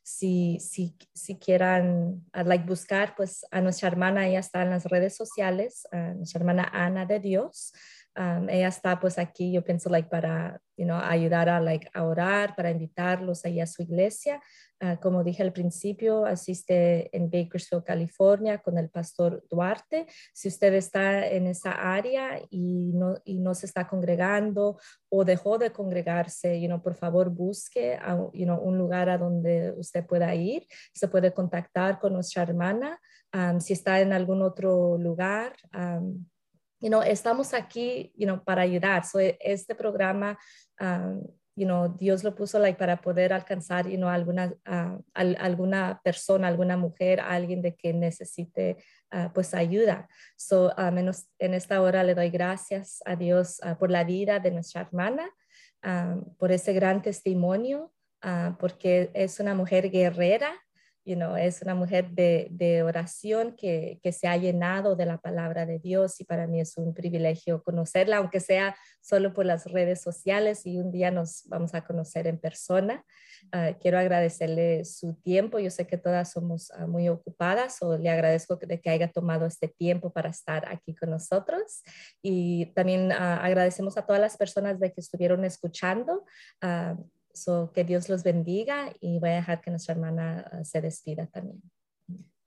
si, 0.02 0.58
si, 0.60 0.96
si 1.12 1.38
quieran 1.38 2.24
uh, 2.34 2.42
like, 2.46 2.64
buscar, 2.64 3.14
pues 3.14 3.44
a 3.50 3.60
nuestra 3.60 3.88
hermana, 3.88 4.26
ella 4.26 4.38
está 4.38 4.62
en 4.62 4.70
las 4.70 4.84
redes 4.86 5.14
sociales, 5.14 5.86
nuestra 5.92 6.40
hermana 6.40 6.68
Ana 6.72 7.04
de 7.04 7.20
Dios. 7.20 7.74
Ella 8.48 8.68
está 8.68 8.98
pues 8.98 9.16
aquí, 9.18 9.52
yo 9.52 9.62
pienso, 9.62 9.88
like, 9.88 10.08
para 10.08 10.60
you 10.76 10.84
know, 10.84 10.96
ayudar 10.96 11.48
a, 11.48 11.60
like, 11.60 11.88
orar, 11.98 12.56
para 12.56 12.70
invitarlos 12.70 13.44
ahí 13.44 13.60
a 13.60 13.66
su 13.66 13.82
iglesia. 13.82 14.40
Uh, 14.80 14.96
como 15.00 15.24
dije 15.24 15.42
al 15.42 15.52
principio, 15.52 16.24
asiste 16.24 17.14
en 17.16 17.30
Bakersfield, 17.30 17.84
California, 17.84 18.58
con 18.58 18.78
el 18.78 18.88
pastor 18.88 19.44
Duarte. 19.50 20.06
Si 20.32 20.48
usted 20.48 20.72
está 20.74 21.26
en 21.26 21.48
esa 21.48 21.72
área 21.72 22.40
y 22.50 22.92
no, 22.94 23.16
y 23.24 23.40
no 23.40 23.54
se 23.54 23.66
está 23.66 23.88
congregando 23.88 24.78
o 25.08 25.24
dejó 25.24 25.58
de 25.58 25.72
congregarse, 25.72 26.60
you 26.60 26.68
know, 26.68 26.80
por 26.80 26.94
favor 26.94 27.28
busque 27.30 27.98
you 28.32 28.44
know, 28.44 28.60
un 28.60 28.78
lugar 28.78 29.08
a 29.08 29.18
donde 29.18 29.72
usted 29.72 30.06
pueda 30.06 30.32
ir. 30.34 30.66
Se 30.92 31.08
puede 31.08 31.32
contactar 31.32 31.98
con 31.98 32.12
nuestra 32.12 32.42
hermana. 32.42 33.00
Si 33.58 33.72
está 33.72 34.00
en 34.00 34.12
algún 34.12 34.42
otro 34.42 34.96
lugar, 34.96 35.54
you 36.80 36.88
know, 36.88 37.02
estamos 37.02 37.54
aquí, 37.54 38.12
you 38.16 38.26
know, 38.26 38.42
para 38.42 38.62
ayudar. 38.62 39.04
So, 39.04 39.18
este 39.18 39.74
programa, 39.74 40.38
um, 40.80 41.22
you 41.56 41.66
know, 41.66 41.88
Dios 41.88 42.22
lo 42.22 42.34
puso 42.34 42.58
like, 42.60 42.78
para 42.78 43.00
poder 43.00 43.32
alcanzar, 43.32 43.88
you 43.88 43.96
know, 43.96 44.08
alguna, 44.08 44.54
uh, 44.66 45.02
al, 45.12 45.36
alguna 45.40 46.00
persona, 46.04 46.46
alguna 46.46 46.76
mujer, 46.76 47.20
alguien 47.20 47.62
de 47.62 47.74
que 47.74 47.92
necesite, 47.92 48.76
uh, 49.12 49.28
pues, 49.32 49.54
ayuda. 49.54 50.08
So, 50.36 50.72
uh, 50.76 50.92
menos 50.92 51.28
en 51.38 51.54
esta 51.54 51.82
hora 51.82 52.04
le 52.04 52.14
doy 52.14 52.30
gracias 52.30 53.02
a 53.04 53.16
Dios 53.16 53.60
por 53.80 53.90
la 53.90 54.04
vida 54.04 54.38
de 54.38 54.52
nuestra 54.52 54.82
hermana, 54.82 55.28
por 56.38 56.50
ese 56.50 56.72
gran 56.72 57.02
testimonio, 57.02 57.92
porque 58.58 59.10
es 59.14 59.38
una 59.38 59.54
mujer 59.54 59.90
guerrera, 59.90 60.52
you 61.04 61.16
know, 61.16 61.36
es 61.36 61.62
una 61.62 61.74
mujer 61.74 62.10
de, 62.10 62.48
de 62.50 62.82
oración 62.82 63.54
que, 63.56 63.98
que, 64.02 64.12
se 64.12 64.28
ha 64.28 64.36
llenado 64.36 64.94
de 64.94 65.06
la 65.06 65.18
palabra 65.18 65.64
de 65.64 65.78
Dios 65.78 66.20
y 66.20 66.24
para 66.24 66.46
mí 66.46 66.60
es 66.60 66.76
un 66.76 66.92
privilegio 66.92 67.62
conocerla, 67.62 68.18
aunque 68.18 68.40
sea 68.40 68.76
solo 69.00 69.32
por 69.32 69.46
las 69.46 69.64
redes 69.64 70.02
sociales 70.02 70.66
y 70.66 70.78
un 70.78 70.92
día 70.92 71.10
nos 71.10 71.44
vamos 71.46 71.74
a 71.74 71.84
conocer 71.84 72.26
en 72.26 72.38
persona. 72.38 73.04
Uh, 73.54 73.78
quiero 73.80 73.98
agradecerle 73.98 74.84
su 74.84 75.14
tiempo. 75.14 75.58
Yo 75.58 75.70
sé 75.70 75.86
que 75.86 75.96
todas 75.96 76.32
somos 76.32 76.70
uh, 76.78 76.86
muy 76.86 77.08
ocupadas 77.08 77.80
o 77.80 77.96
le 77.96 78.10
agradezco 78.10 78.56
de 78.56 78.80
que 78.80 78.90
haya 78.90 79.10
tomado 79.10 79.46
este 79.46 79.68
tiempo 79.68 80.12
para 80.12 80.28
estar 80.30 80.68
aquí 80.68 80.94
con 80.94 81.10
nosotros 81.10 81.82
y 82.20 82.66
también 82.74 83.12
uh, 83.12 83.40
agradecemos 83.40 83.96
a 83.96 84.04
todas 84.04 84.20
las 84.20 84.36
personas 84.36 84.78
de 84.78 84.92
que 84.92 85.00
estuvieron 85.00 85.44
escuchando. 85.44 86.24
So, 87.42 87.72
que 87.72 87.84
Dios 87.84 88.08
los 88.08 88.22
bendiga 88.22 88.92
y 89.00 89.18
voy 89.18 89.30
a 89.30 89.36
dejar 89.36 89.60
que 89.60 89.70
nuestra 89.70 89.94
hermana 89.94 90.50
uh, 90.52 90.64
se 90.64 90.80
despida 90.80 91.26
también. 91.26 91.62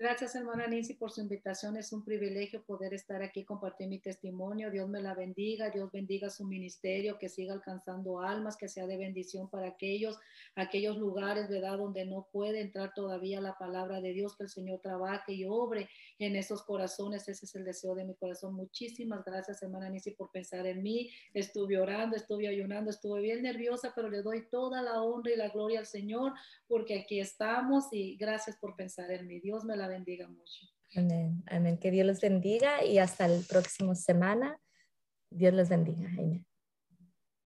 Gracias, 0.02 0.34
hermana 0.34 0.66
Nancy, 0.66 0.96
por 0.96 1.12
su 1.12 1.22
invitación. 1.22 1.78
Es 1.78 1.94
un 1.94 2.04
privilegio 2.04 2.64
poder 2.64 2.92
estar 2.92 3.22
aquí, 3.22 3.46
compartir 3.46 3.88
mi 3.88 4.00
testimonio. 4.00 4.72
Dios 4.72 4.90
me 4.90 5.00
la 5.00 5.14
bendiga, 5.14 5.70
Dios 5.70 5.92
bendiga 5.92 6.32
su 6.32 6.44
ministerio, 6.44 7.20
que 7.20 7.30
siga 7.30 7.54
alcanzando 7.54 8.20
almas, 8.20 8.58
que 8.58 8.68
sea 8.68 8.88
de 8.88 8.98
bendición 8.98 9.48
para 9.48 9.68
aquellos, 9.68 10.18
aquellos 10.56 10.98
lugares, 10.98 11.50
¿verdad?, 11.50 11.78
donde 11.78 12.04
no 12.08 12.28
puede 12.32 12.62
entrar 12.62 12.96
todavía 12.96 13.40
la 13.42 13.60
palabra 13.60 14.02
de 14.02 14.12
Dios, 14.14 14.36
que 14.36 14.46
el 14.46 14.50
Señor 14.50 14.80
trabaje 14.82 15.34
y 15.34 15.46
obre 15.46 15.88
en 16.18 16.36
esos 16.36 16.64
corazones. 16.64 17.30
Ese 17.30 17.46
es 17.46 17.54
el 17.54 17.64
deseo 17.64 17.94
de 17.94 18.04
mi 18.04 18.16
corazón. 18.16 18.56
Muchísimas 18.56 19.24
gracias, 19.24 19.62
hermana 19.62 19.88
Nancy, 19.88 20.16
por 20.16 20.32
pensar 20.32 20.66
en 20.66 20.82
mí. 20.82 21.12
Estuve 21.36 21.78
orando, 21.78 22.16
estuve 22.16 22.48
ayunando, 22.48 22.90
estuve 22.90 23.22
bien 23.22 23.44
nerviosa, 23.44 23.94
pero 23.96 24.10
le 24.10 24.24
doy 24.24 24.48
toda 24.50 24.82
la 24.82 25.04
honra 25.04 25.32
y 25.32 25.36
la 25.36 25.50
gloria 25.50 25.78
al 25.78 25.86
Señor, 25.86 26.34
porque 26.68 27.02
aquí 27.02 27.20
estamos 27.20 27.86
y 27.92 28.16
gracias 28.16 28.58
por 28.58 28.76
pensar 28.76 29.12
en 29.12 29.28
mí. 29.28 29.40
Dios 29.40 29.64
me 29.64 29.78
la 29.78 29.91
bendiga 29.92 30.28
mucho. 30.28 30.66
Amén, 30.96 31.44
amén. 31.48 31.78
Que 31.78 31.92
Dios 31.92 32.06
los 32.06 32.20
bendiga 32.20 32.84
y 32.84 32.98
hasta 32.98 33.26
el 33.26 33.46
próximo 33.46 33.96
semana. 33.96 34.58
Dios 35.30 35.54
los 35.54 35.70
bendiga. 35.70 36.10
Amén. 36.10 36.46